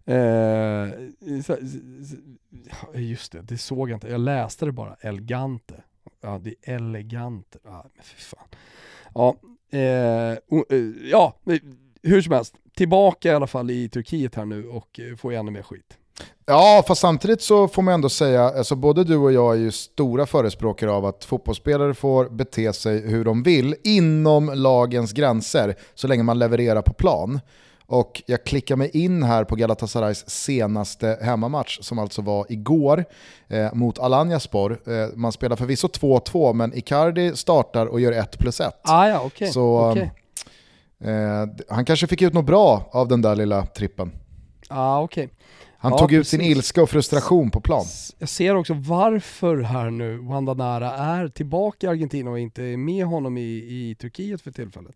[0.06, 0.94] Eh,
[3.02, 5.84] just det, det såg jag inte, jag läste det bara, Elegante.
[6.22, 7.56] Ja, det är elegant.
[7.64, 8.48] Ja, men fy fan.
[9.14, 9.36] Ja,
[9.72, 11.36] eh, eh ja,
[12.04, 15.52] hur som helst, tillbaka i alla fall i Turkiet här nu och eh, får ännu
[15.52, 15.98] mer skit.
[16.46, 19.72] Ja, fast samtidigt så får man ändå säga, alltså både du och jag är ju
[19.72, 26.08] stora förespråkare av att fotbollsspelare får bete sig hur de vill inom lagens gränser så
[26.08, 27.40] länge man levererar på plan.
[27.86, 33.06] Och jag klickar mig in här på Galatasarays senaste hemmamatch som alltså var igår
[33.48, 34.80] eh, mot Alanyaspor.
[34.86, 38.74] Eh, man spelar förvisso 2-2 men Icardi startar och gör 1 plus 1.
[38.84, 39.48] Ah, ja, okay.
[39.48, 40.10] Så okay.
[41.04, 44.12] Eh, han kanske fick ut något bra av den där lilla trippen.
[44.68, 45.28] Ah, okay.
[45.78, 46.20] Han ja, tog precis.
[46.20, 47.86] ut sin ilska och frustration på plan.
[48.18, 52.78] Jag ser också varför här nu Wanda Nara är tillbaka i Argentina och inte är
[52.78, 54.96] med honom i, i Turkiet för tillfället.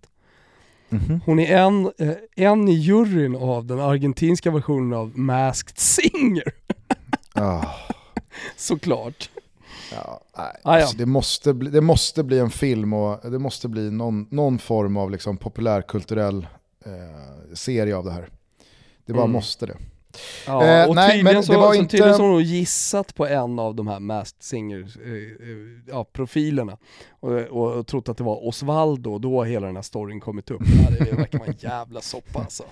[0.90, 1.20] Mm -hmm.
[1.26, 6.54] Hon är en, eh, en i juryn av den argentinska versionen av Masked Singer.
[7.36, 7.66] oh.
[8.58, 9.30] Såklart.
[9.96, 10.56] Ja, nej.
[10.64, 10.76] Ah.
[10.76, 14.60] Alltså det, måste bli, det måste bli en film och det måste bli någon, någon
[14.60, 16.48] form av liksom populärkulturell
[16.86, 18.30] eh, serie av det här.
[19.06, 19.34] Det bara mm.
[19.34, 19.78] måste det.
[20.48, 21.92] Ja, eh, och nej, tydligen, men så, det var så, inte...
[21.92, 26.82] tydligen så har hon gissat på en av de här Masked Singer-profilerna eh, eh,
[27.22, 30.20] ja, och, och, och trott att det var Osvaldo, då har hela den här storyn
[30.20, 30.62] kommit upp.
[30.62, 32.64] Ja, det verkar vara en jävla soppa alltså.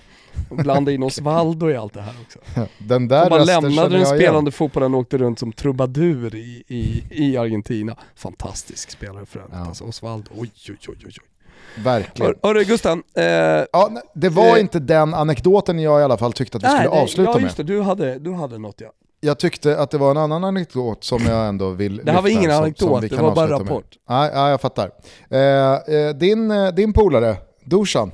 [0.50, 2.38] Blanda in Osvaldo i allt det här också.
[2.78, 4.52] Den där man lämnade den spelande igen.
[4.52, 7.96] fotbollen och åkte runt som trubadur i, i, i Argentina.
[8.14, 9.66] Fantastisk spelare för övrigt ja.
[9.66, 10.30] alltså, Osvaldo.
[10.36, 11.31] Oj, oj, oj, oj.
[11.84, 12.34] Verkligen.
[12.42, 13.02] Hörru Gusten.
[13.16, 16.68] Eh, ja, det var eh, inte den anekdoten jag i alla fall tyckte att vi
[16.68, 17.42] nej, skulle avsluta ja, med.
[17.42, 18.88] just det, du hade, du hade något ja.
[19.24, 22.28] Jag tyckte att det var en annan anekdot som jag ändå vill Det här var
[22.28, 23.98] ingen som, anekdot, som det var bara rapport.
[24.08, 24.90] Nej, ja, jag fattar.
[25.30, 28.10] Eh, eh, din, eh, din polare, Dusan,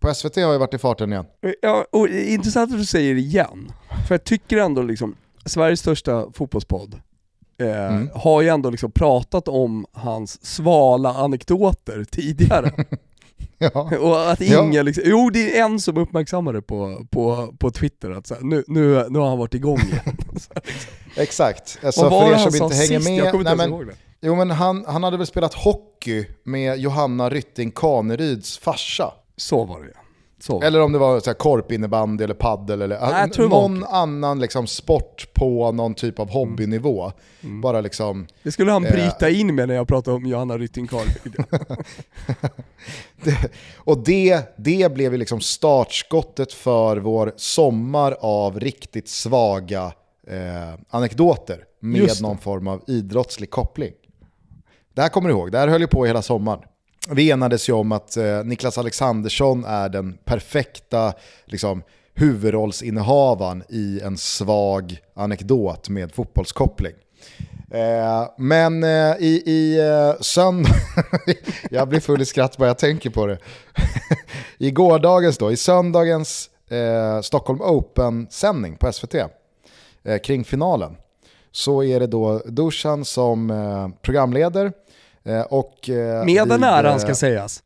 [0.00, 1.24] på SVT har ju varit i farten igen.
[1.62, 3.72] Ja, och intressant att du säger igen.
[4.08, 7.00] För jag tycker ändå liksom, Sveriges största fotbollspodd,
[7.58, 8.10] eh, mm.
[8.14, 12.72] har ju ändå liksom pratat om hans svala anekdoter tidigare.
[13.58, 13.90] ja.
[14.00, 14.82] Och att ingen ja.
[14.82, 18.64] liksom, jo det är en som uppmärksammade på, på, på Twitter att så här, nu,
[18.66, 20.16] nu, nu har han varit igång igen.
[20.32, 20.56] liksom.
[21.16, 23.34] Exakt, alltså, för er som inte hänger med.
[23.34, 23.94] Jag nej, men, ihåg det.
[24.20, 29.12] Jo men han, han hade väl spelat hockey med Johanna Rytting Kaneryds farsa.
[29.36, 30.00] Så var det ja.
[30.40, 30.62] Så.
[30.62, 35.34] Eller om det var så här korpinnebandy eller paddel eller Nej, någon annan liksom sport
[35.34, 37.12] på någon typ av hobbynivå.
[37.40, 37.60] Mm.
[37.60, 40.88] Bara liksom, det skulle han bryta eh, in med när jag pratade om Johanna Rytting
[43.76, 49.92] Och det, det blev ju liksom startskottet för vår sommar av riktigt svaga
[50.26, 53.92] eh, anekdoter med någon form av idrottslig koppling.
[54.94, 56.60] Det här kommer du ihåg, det här höll ju på hela sommaren
[57.10, 61.12] vi enades ju om att eh, Niklas Alexandersson är den perfekta
[61.44, 61.82] liksom,
[62.14, 66.92] huvudrollsinnehavaren i en svag anekdot med fotbollskoppling.
[67.70, 70.70] Eh, men eh, i, i eh, söndag,
[71.70, 73.38] jag blir full i skratt bara jag tänker på det.
[74.58, 80.96] I gårdagens då, i söndagens eh, Stockholm Open-sändning på SVT eh, kring finalen
[81.52, 84.72] så är det då Dusan som eh, programleder
[85.48, 87.62] och, eh, Med den äran ska sägas.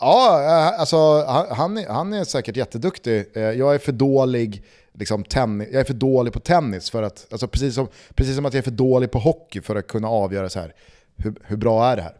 [0.00, 3.26] Ja, eh, alltså, han, han är säkert jätteduktig.
[3.34, 7.48] Jag är för dålig, liksom, tennis, jag är för dålig på tennis, för att, alltså,
[7.48, 10.48] precis, som, precis som att jag är för dålig på hockey för att kunna avgöra
[10.48, 10.74] så här,
[11.16, 12.16] hur, hur bra är det här.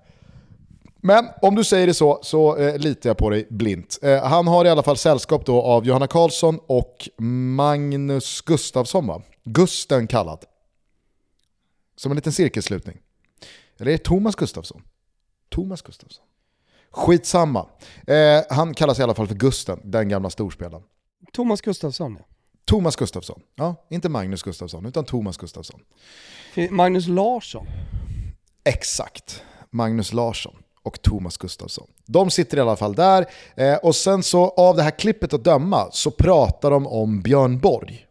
[1.07, 3.98] Men om du säger det så, så eh, litar jag på dig blint.
[4.03, 7.09] Eh, han har i alla fall sällskap då av Johanna Karlsson och
[7.57, 9.23] Magnus Gustafsson va?
[9.44, 10.44] Gusten kallad.
[11.97, 12.98] Som en liten cirkelslutning.
[13.78, 14.82] Eller är det Thomas Gustafsson?
[15.48, 16.24] Thomas Gustafsson.
[16.90, 17.66] Skitsamma.
[18.07, 20.82] Eh, han kallas i alla fall för Gusten, den gamla storspelaren.
[21.32, 22.19] Thomas Gustafsson.
[22.65, 23.40] Thomas Gustafsson.
[23.55, 25.81] Ja, inte Magnus Gustafsson, utan Thomas Gustafsson.
[26.70, 27.66] Magnus Larsson.
[28.65, 29.43] Exakt.
[29.70, 31.86] Magnus Larsson och Thomas Gustafsson.
[32.07, 33.27] De sitter i alla fall där
[33.57, 37.59] eh, och sen så av det här klippet att döma så pratar de om Björn
[37.59, 38.07] Borg.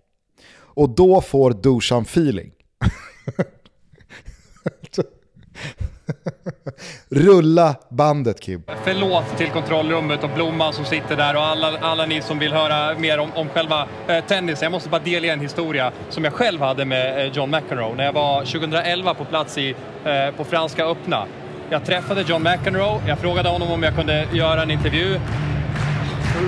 [0.53, 2.51] Och då får Dusan feeling.
[7.09, 8.63] Rulla bandet Kim.
[8.83, 12.99] Förlåt till kontrollrummet och Blomman som sitter där och alla, alla ni som vill höra
[12.99, 14.61] mer om, om själva eh, tennis.
[14.61, 18.03] Jag måste bara delge en historia som jag själv hade med eh, John McEnroe när
[18.03, 19.75] jag var 2011 på plats i,
[20.05, 21.25] eh, på Franska öppna.
[21.69, 25.19] Jag träffade John McEnroe, jag frågade honom om jag kunde göra en intervju.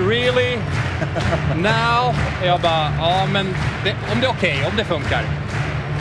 [0.08, 0.56] Really?
[1.56, 2.14] Now?
[2.44, 3.46] Jag bara, ja men
[3.84, 5.22] det, om det är okej, okay, om det funkar.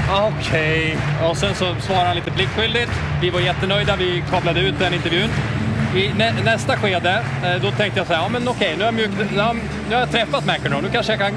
[0.10, 0.98] Okej.
[0.98, 1.30] Okay.
[1.30, 2.92] Och sen så svarade han lite pliktskyldigt.
[3.22, 5.30] Vi var jättenöjda, vi kablade ut den intervjun.
[5.96, 9.08] I nä nästa skede, eh, då tänkte jag så här, ja men okej, okay, nu,
[9.08, 9.28] nu,
[9.90, 11.32] nu har jag träffat McEnroe, nu kanske jag kan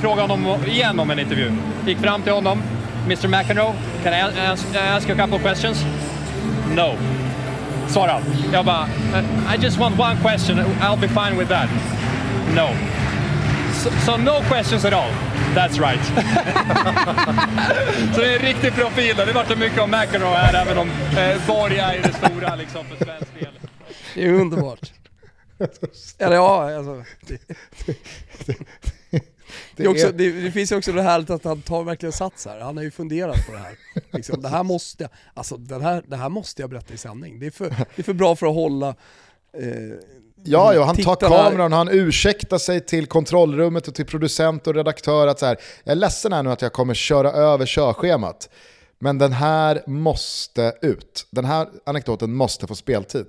[0.00, 1.52] fråga honom igen om en intervju.
[1.86, 2.62] Gick fram till honom,
[3.04, 3.72] Mr McEnroe,
[4.02, 4.66] can I ask,
[4.96, 5.84] ask you a couple of questions?
[6.76, 6.96] No.
[7.88, 8.22] Svarade han.
[8.52, 8.88] Jag bara,
[9.54, 11.68] I just want one question, I'll be fine with that.
[12.54, 12.68] No.
[13.80, 15.10] So, so no questions at all.
[15.54, 16.04] That's right.
[18.14, 19.16] så det är en riktig profil.
[19.16, 23.04] Det vart mycket om McEnroe här, även om eh, Borg är det stora liksom, för
[23.04, 23.52] svensk del.
[24.14, 24.92] Det är underbart.
[26.18, 27.04] Eller ja, alltså.
[27.26, 27.40] Det,
[29.10, 29.22] det,
[29.76, 32.60] det, också, det, det, finns ju också det här att han tar verkligen sats här.
[32.60, 33.76] Han har ju funderat på det här.
[34.12, 37.40] Liksom, det här måste jag, alltså, den här, det här måste jag berätta i sändning.
[37.40, 38.88] Det är för, det är för bra för att hålla
[39.58, 39.98] eh,
[40.44, 44.74] Ja, ja, han tar kameran och han ursäktar sig till kontrollrummet och till producent och
[44.74, 48.48] redaktör att så här, jag är ledsen här nu att jag kommer köra över körschemat.
[48.98, 51.26] Men den här måste ut.
[51.30, 53.26] Den här anekdoten måste få speltid.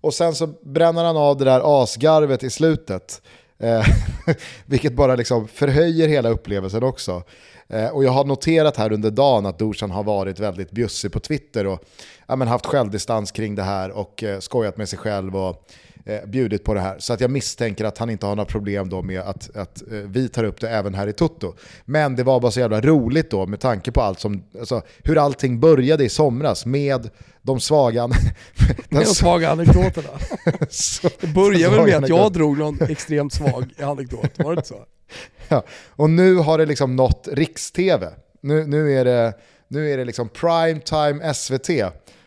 [0.00, 3.22] Och sen så bränner han av det där asgarvet i slutet.
[3.58, 3.86] Eh,
[4.66, 7.22] vilket bara liksom förhöjer hela upplevelsen också.
[7.68, 11.20] Eh, och jag har noterat här under dagen att Dusan har varit väldigt bjussig på
[11.20, 11.84] Twitter och
[12.26, 15.36] ja, haft självdistans kring det här och eh, skojat med sig själv.
[15.36, 15.66] och
[16.08, 16.96] eh, bjudit på det här.
[16.98, 19.98] Så att jag misstänker att han inte har några problem då med att, att eh,
[19.98, 21.54] vi tar upp det även här i Toto.
[21.84, 25.18] Men det var bara så jävla roligt då med tanke på allt som, alltså, hur
[25.18, 27.10] allting började i somras med
[27.42, 28.08] de svaga...
[28.88, 30.08] de svaga anekdoterna.
[31.20, 34.84] det började väl med att jag drog någon extremt svag anekdot, var det inte så?
[35.48, 38.10] Ja, och nu har det liksom nått riks-tv.
[38.40, 39.34] Nu, nu, är det,
[39.68, 41.68] nu är det liksom prime time SVT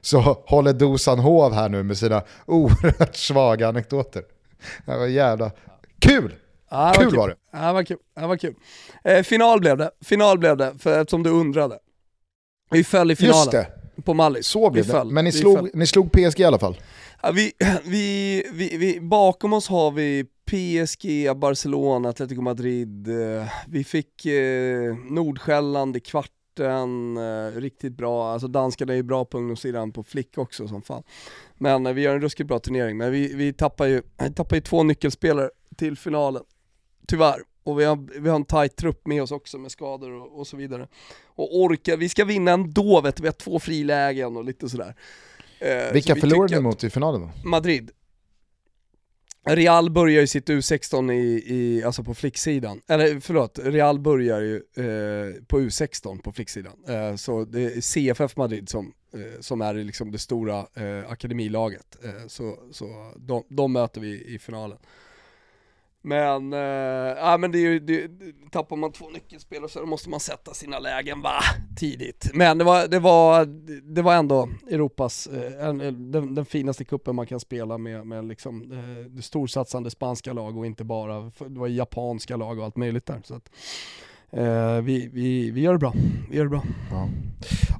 [0.01, 4.23] så håller Dusan hov här nu med sina oerhört svaga anekdoter.
[4.85, 5.51] Det var jävla
[5.99, 6.35] kul!
[6.69, 7.35] Ja, kul var, var det.
[7.51, 7.97] Ja, var kul.
[8.15, 8.55] Ja, var kul.
[9.03, 11.79] Eh, final blev det, final blev det, för, eftersom du undrade.
[12.71, 13.37] Vi föll i finalen.
[13.37, 13.67] Just det.
[14.05, 14.47] På Mallis.
[14.47, 15.03] Så blev det.
[15.03, 16.77] Men ni slog, ni slog PSG i alla fall.
[17.21, 17.51] Ja, vi,
[17.83, 23.07] vi, vi, vi, bakom oss har vi PSG, Barcelona, Atletico Madrid.
[23.07, 26.31] Eh, vi fick eh, Nordsjälland i kvart
[26.61, 30.81] sporten, eh, riktigt bra, alltså danskarna är ju bra på ungdomssidan på flick också som
[30.81, 31.03] fan.
[31.57, 34.01] Men eh, vi gör en ruskigt bra turnering, men vi, vi tappar ju,
[34.35, 36.43] tappar ju två nyckelspelare till finalen,
[37.07, 37.41] tyvärr.
[37.63, 40.47] Och vi har, vi har en tight trupp med oss också med skador och, och
[40.47, 40.87] så vidare.
[41.25, 44.95] Och orkar, vi ska vinna ändå vet du, vi har två frilägen och lite sådär.
[45.59, 47.49] Eh, Vilka så förlorade ni mot i finalen då?
[47.49, 47.91] Madrid.
[49.45, 54.55] Real börjar ju sitt U16 i, i, alltså på flicksidan, eller förlåt, Real börjar ju
[54.55, 56.73] eh, på U16 på flicksidan.
[56.87, 61.97] Eh, så det är CFF Madrid som, eh, som är liksom det stora eh, akademilaget.
[62.03, 64.77] Eh, så så de, de möter vi i finalen.
[66.03, 68.11] Men, äh, ja, men det är ju, det,
[68.51, 71.39] tappar man två nyckelspelare så måste man sätta sina lägen va,
[71.77, 72.31] tidigt.
[72.33, 73.45] Men det var, det var,
[73.95, 78.71] det var ändå Europas, äh, den, den, finaste kuppen man kan spela med, med liksom,
[78.71, 83.21] äh, storsatsande spanska lag och inte bara, det var japanska lag och allt möjligt där.
[83.23, 83.49] Så att,
[84.37, 85.93] Uh, vi, vi, vi gör det bra.
[86.29, 86.63] Vi gör det bra.
[86.91, 87.09] Ja.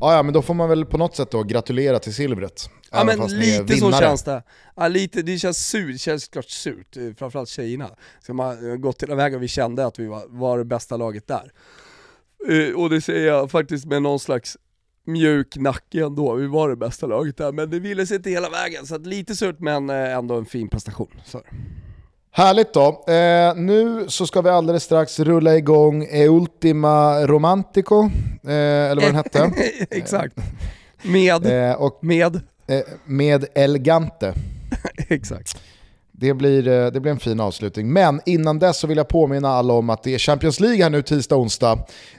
[0.02, 2.70] Ah, ja, men då får man väl på något sätt då gratulera till silvret.
[2.92, 4.44] Ja men lite så känns det.
[4.76, 7.90] Ja, lite, det känns surt, det känns klart surt, eh, framförallt tjejerna.
[8.20, 10.98] Så man har gått hela vägen och vi kände att vi var, var det bästa
[10.98, 11.52] laget där.
[12.50, 14.58] Uh, och det säger jag faktiskt med någon slags
[15.06, 18.50] mjuk nacke ändå, vi var det bästa laget där, men det ville sig inte hela
[18.50, 18.86] vägen.
[18.86, 21.22] Så lite surt men ändå en fin prestation.
[21.26, 21.42] Så.
[22.34, 23.04] Härligt då.
[23.14, 28.10] Eh, nu så ska vi alldeles strax rulla igång E Ultima Romantico,
[28.44, 29.52] eh, eller vad den hette.
[29.90, 30.36] Exakt.
[31.02, 31.70] Med?
[31.70, 32.36] Eh, och, med?
[32.68, 34.34] Eh, med Elgante.
[35.10, 35.58] Exakt.
[36.22, 37.94] Det blir, eh, det blir en fin avslutning.
[37.94, 40.90] Men innan dess så vill jag påminna alla om att det är Champions League här
[40.90, 41.72] nu tisdag och onsdag.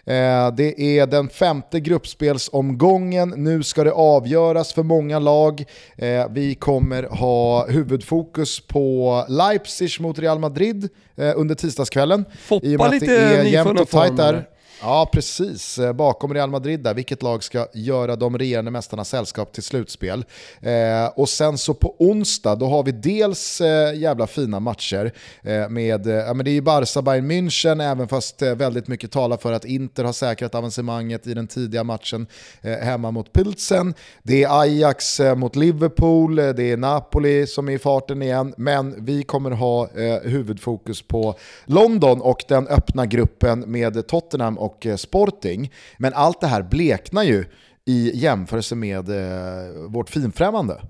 [0.07, 3.35] Eh, det är den femte gruppspelsomgången.
[3.37, 5.65] Nu ska det avgöras för många lag.
[5.97, 10.89] Eh, vi kommer ha huvudfokus på Leipzig mot Real Madrid
[11.37, 12.25] under tisdagskvällen.
[12.41, 14.45] Foppa I och med att det är jämnt och tajt där.
[14.85, 15.79] Ja, precis.
[15.79, 20.25] Eh, bakom Real Madrid där, vilket lag ska göra de regerande mästarnas sällskap till slutspel.
[20.61, 25.69] Eh, och sen så på onsdag, då har vi dels eh, jävla fina matcher eh,
[25.69, 29.11] med, eh, ja men det är ju Barca Bayern München, även fast eh, väldigt mycket
[29.11, 32.27] talar för att Inter har säkrat avancemanget i den tidiga matchen
[32.63, 33.95] eh, hemma mot Pilsen.
[34.23, 39.05] Det är Ajax eh, mot Liverpool, det är Napoli som är i farten igen, men
[39.05, 39.89] vi kommer ha
[40.23, 41.35] huvudfokus på
[41.65, 45.73] London och den öppna gruppen med Tottenham och och eh, Sporting.
[45.99, 47.45] Men allt det här bleknar ju
[47.85, 50.83] i jämförelse med eh, vårt finfrämmande.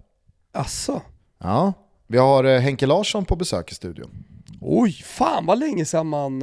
[0.53, 1.03] Asså?
[1.39, 1.73] Ja,
[2.07, 4.25] vi har eh, Henke Larsson på besök i studion.
[4.61, 6.43] Oj, fan vad länge sedan man,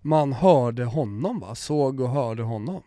[0.00, 1.54] man hörde honom va?
[1.54, 2.82] Såg och hörde honom.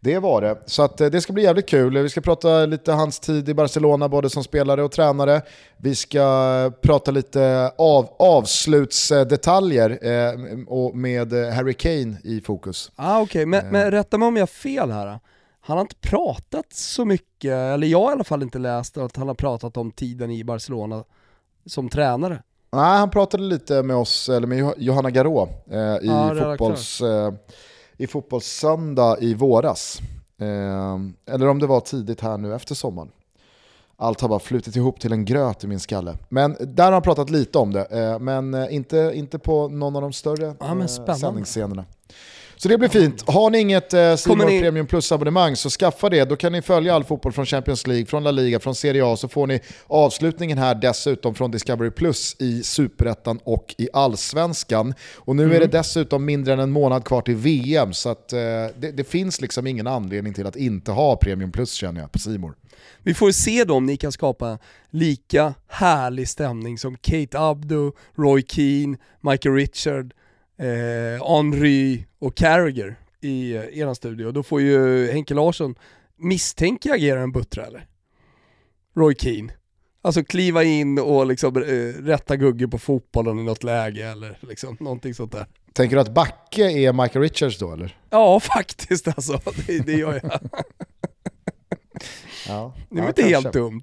[0.00, 0.58] Det var det.
[0.66, 1.98] Så att, eh, det ska bli jävligt kul.
[1.98, 5.42] Vi ska prata lite hans tid i Barcelona, både som spelare och tränare.
[5.76, 10.32] Vi ska prata lite av, avslutsdetaljer eh,
[10.66, 12.90] och med Harry Kane i fokus.
[12.96, 13.46] Ah, Okej, okay.
[13.46, 13.72] men, eh.
[13.72, 15.18] men rätta mig om jag har fel här.
[15.60, 19.16] Han har inte pratat så mycket, eller jag har i alla fall inte läst att
[19.16, 21.04] han har pratat om tiden i Barcelona
[21.66, 22.42] som tränare.
[22.72, 27.00] Nej, han pratade lite med oss, eller med Johanna Garå eh, i ah, fotbolls...
[27.00, 27.32] Eh,
[27.98, 29.98] i Fotbollssöndag i våras.
[30.40, 33.10] Eh, eller om det var tidigt här nu efter sommaren.
[33.96, 36.16] Allt har bara flutit ihop till en gröt i min skalle.
[36.28, 40.02] Men där har han pratat lite om det, eh, men inte, inte på någon av
[40.02, 41.84] de större ja, eh, sändningsscenerna.
[42.58, 43.24] Så det blir fint.
[43.26, 44.60] Har ni inget eh, ni...
[44.60, 46.24] Premium Plus-abonnemang så skaffa det.
[46.24, 49.16] Då kan ni följa all fotboll från Champions League, från La Liga, från Serie A.
[49.16, 54.94] Så får ni avslutningen här dessutom från Discovery Plus i Superettan och i Allsvenskan.
[55.16, 55.56] Och nu mm.
[55.56, 57.92] är det dessutom mindre än en månad kvar till VM.
[57.92, 58.38] Så att, eh,
[58.76, 62.18] det, det, finns liksom ingen anledning till att inte ha Premium Plus känner jag på
[62.18, 62.54] Simor.
[63.02, 64.58] Vi får se då om ni kan skapa
[64.90, 70.14] lika härlig stämning som Kate Abdo, Roy Keane, Michael Richard,
[70.58, 74.32] eh, Henry och Carragher i eh, eran studio.
[74.32, 75.74] Då får ju Henke Larsson
[76.16, 77.86] misstänka agera en buttra eller?
[78.96, 79.52] Roy Keane.
[80.02, 84.76] Alltså kliva in och liksom eh, rätta Gugge på fotbollen i något läge eller liksom
[84.80, 85.46] någonting sånt där.
[85.72, 87.96] Tänker du att Backe är Michael Richards då eller?
[88.10, 90.40] Ja faktiskt alltså, det, det gör jag.
[92.48, 93.42] Ja, det är ja, inte kanske.
[93.42, 93.82] helt dumt.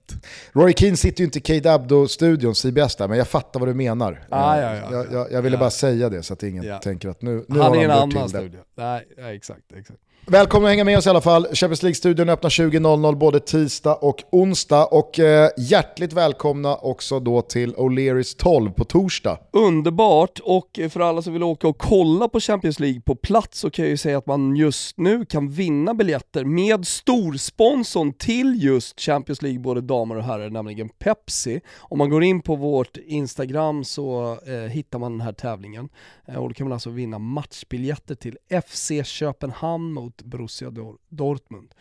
[0.54, 3.74] Roy Keane sitter ju inte i Kate Abdo-studion, CBS där, men jag fattar vad du
[3.74, 4.28] menar.
[4.30, 7.22] Ah, ja, ja, jag, jag, jag ville bara säga det så att ingen tänker att
[7.22, 8.60] nu, nu han har är en annan studio.
[8.76, 10.00] Nej, exakt, exakt.
[10.28, 11.48] Välkomna att hänga med oss i alla fall.
[11.54, 14.86] Champions League-studion öppnar 20.00 både tisdag och onsdag.
[14.86, 19.38] Och eh, hjärtligt välkomna också då till O'Learys 12 på torsdag.
[19.52, 23.70] Underbart, och för alla som vill åka och kolla på Champions League på plats så
[23.70, 29.00] kan jag ju säga att man just nu kan vinna biljetter med storsponsorn till just
[29.00, 31.62] Champions League, både damer och herrar, nämligen Pepsi.
[31.80, 35.90] Om man går in på vårt Instagram så eh, hittar man den här tävlingen.
[36.28, 40.72] Eh, och då kan man alltså vinna matchbiljetter till FC Köpenhamn mot mot Borussia
[41.10, 41.74] Dortmund.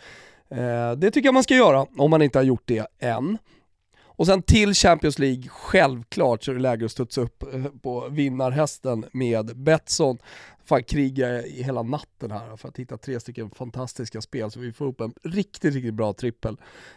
[0.51, 3.39] Eh, det tycker jag man ska göra om man inte har gjort det än.
[4.17, 8.09] Och sen till Champions League, självklart så är det läge att studsa upp eh, på
[8.09, 10.19] vinnarhästen med Betsson
[10.65, 14.87] fan kriga hela natten här för att hitta tre stycken fantastiska spel så vi får
[14.87, 16.57] upp en riktigt, riktigt bra trippel.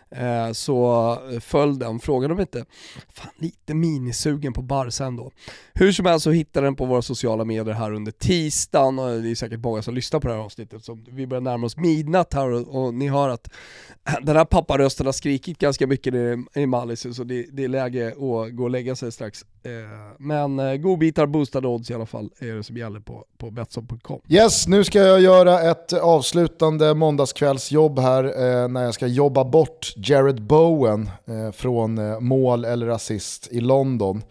[0.10, 2.65] Eh, så eh, följ den, frågan om inte,
[3.14, 5.31] fan lite minisugen på Barca ändå.
[5.73, 9.31] Hur som helst så hittar den på våra sociala medier här under tisdagen och det
[9.31, 12.34] är säkert många som lyssnar på det här avsnittet så vi börjar närma oss midnatt
[12.34, 13.49] här och, och ni hör att
[14.22, 16.14] den här papparösten har skrikit ganska mycket
[16.56, 19.45] i Mallis så det, det, är läge att gå och lägga sig strax.
[19.64, 19.72] Eh,
[20.19, 24.21] men eh, godbitar, boostade odds i alla fall är det som gäller på, på Betsson.com.
[24.27, 29.93] Yes, nu ska jag göra ett avslutande måndagskvällsjobb här eh, när jag ska jobba bort
[29.95, 34.23] Jared Bowen eh, från eh, mål eller assist i London.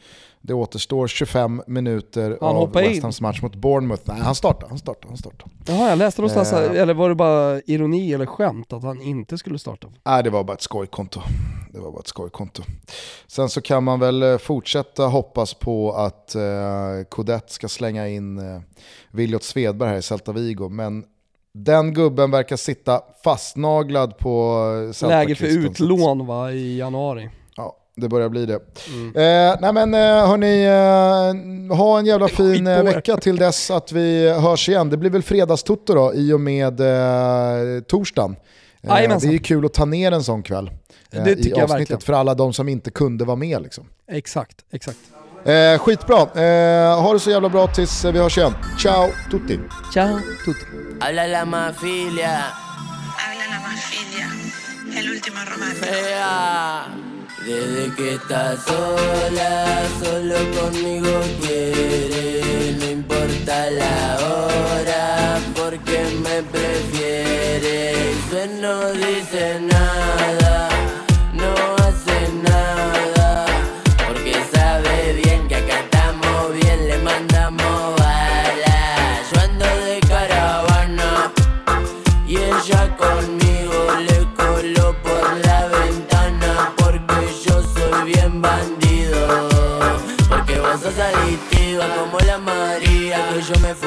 [0.46, 4.02] Det återstår 25 minuter han av West Hams match mot Bournemouth.
[4.04, 5.50] Nej, han startar, han startar, han startar.
[5.66, 9.38] Jaha, jag läste någonstans, eh, eller var det bara ironi eller skämt att han inte
[9.38, 9.88] skulle starta?
[10.04, 11.20] Nej, det var bara ett skojkonto.
[11.72, 12.62] Det var bara ett skojkonto.
[13.26, 18.60] Sen så kan man väl eh, fortsätta hoppas på att eh, ska slänga in eh,
[19.10, 21.04] Viljot Svedberg här i Celta Vigo, men
[21.54, 27.30] den gubben verkar sitta fastnaglad på eh, Celta Läge för utlån va, i januari
[27.96, 28.60] det börjar bli det.
[28.88, 29.08] Mm.
[29.08, 30.64] Eh, nej men eh, hörni,
[31.70, 34.90] eh, ha en jävla fin eh, vecka till dess att vi hörs igen.
[34.90, 38.36] Det blir väl fredagstutto då i och med eh, torsdagen.
[38.82, 40.70] Eh, det är ju kul att ta ner en sån kväll
[41.12, 43.62] eh, det i avsnittet för alla de som inte kunde vara med.
[43.62, 43.86] Liksom.
[44.10, 44.98] Exakt, exakt.
[45.44, 48.54] Eh, skitbra, eh, ha det så jävla bra tills vi hörs igen.
[48.78, 49.60] Ciao tutti!
[49.94, 50.66] Ciao tutti!
[51.00, 52.28] Habla la mafia.
[53.16, 54.26] Habla la mafia.
[54.98, 57.05] El último romántico.
[57.46, 67.92] Desde que estás sola, solo conmigo quiere, no importa la hora, porque me prefiere.
[68.32, 70.75] Y no dice nada.
[93.48, 93.85] Yo me fume.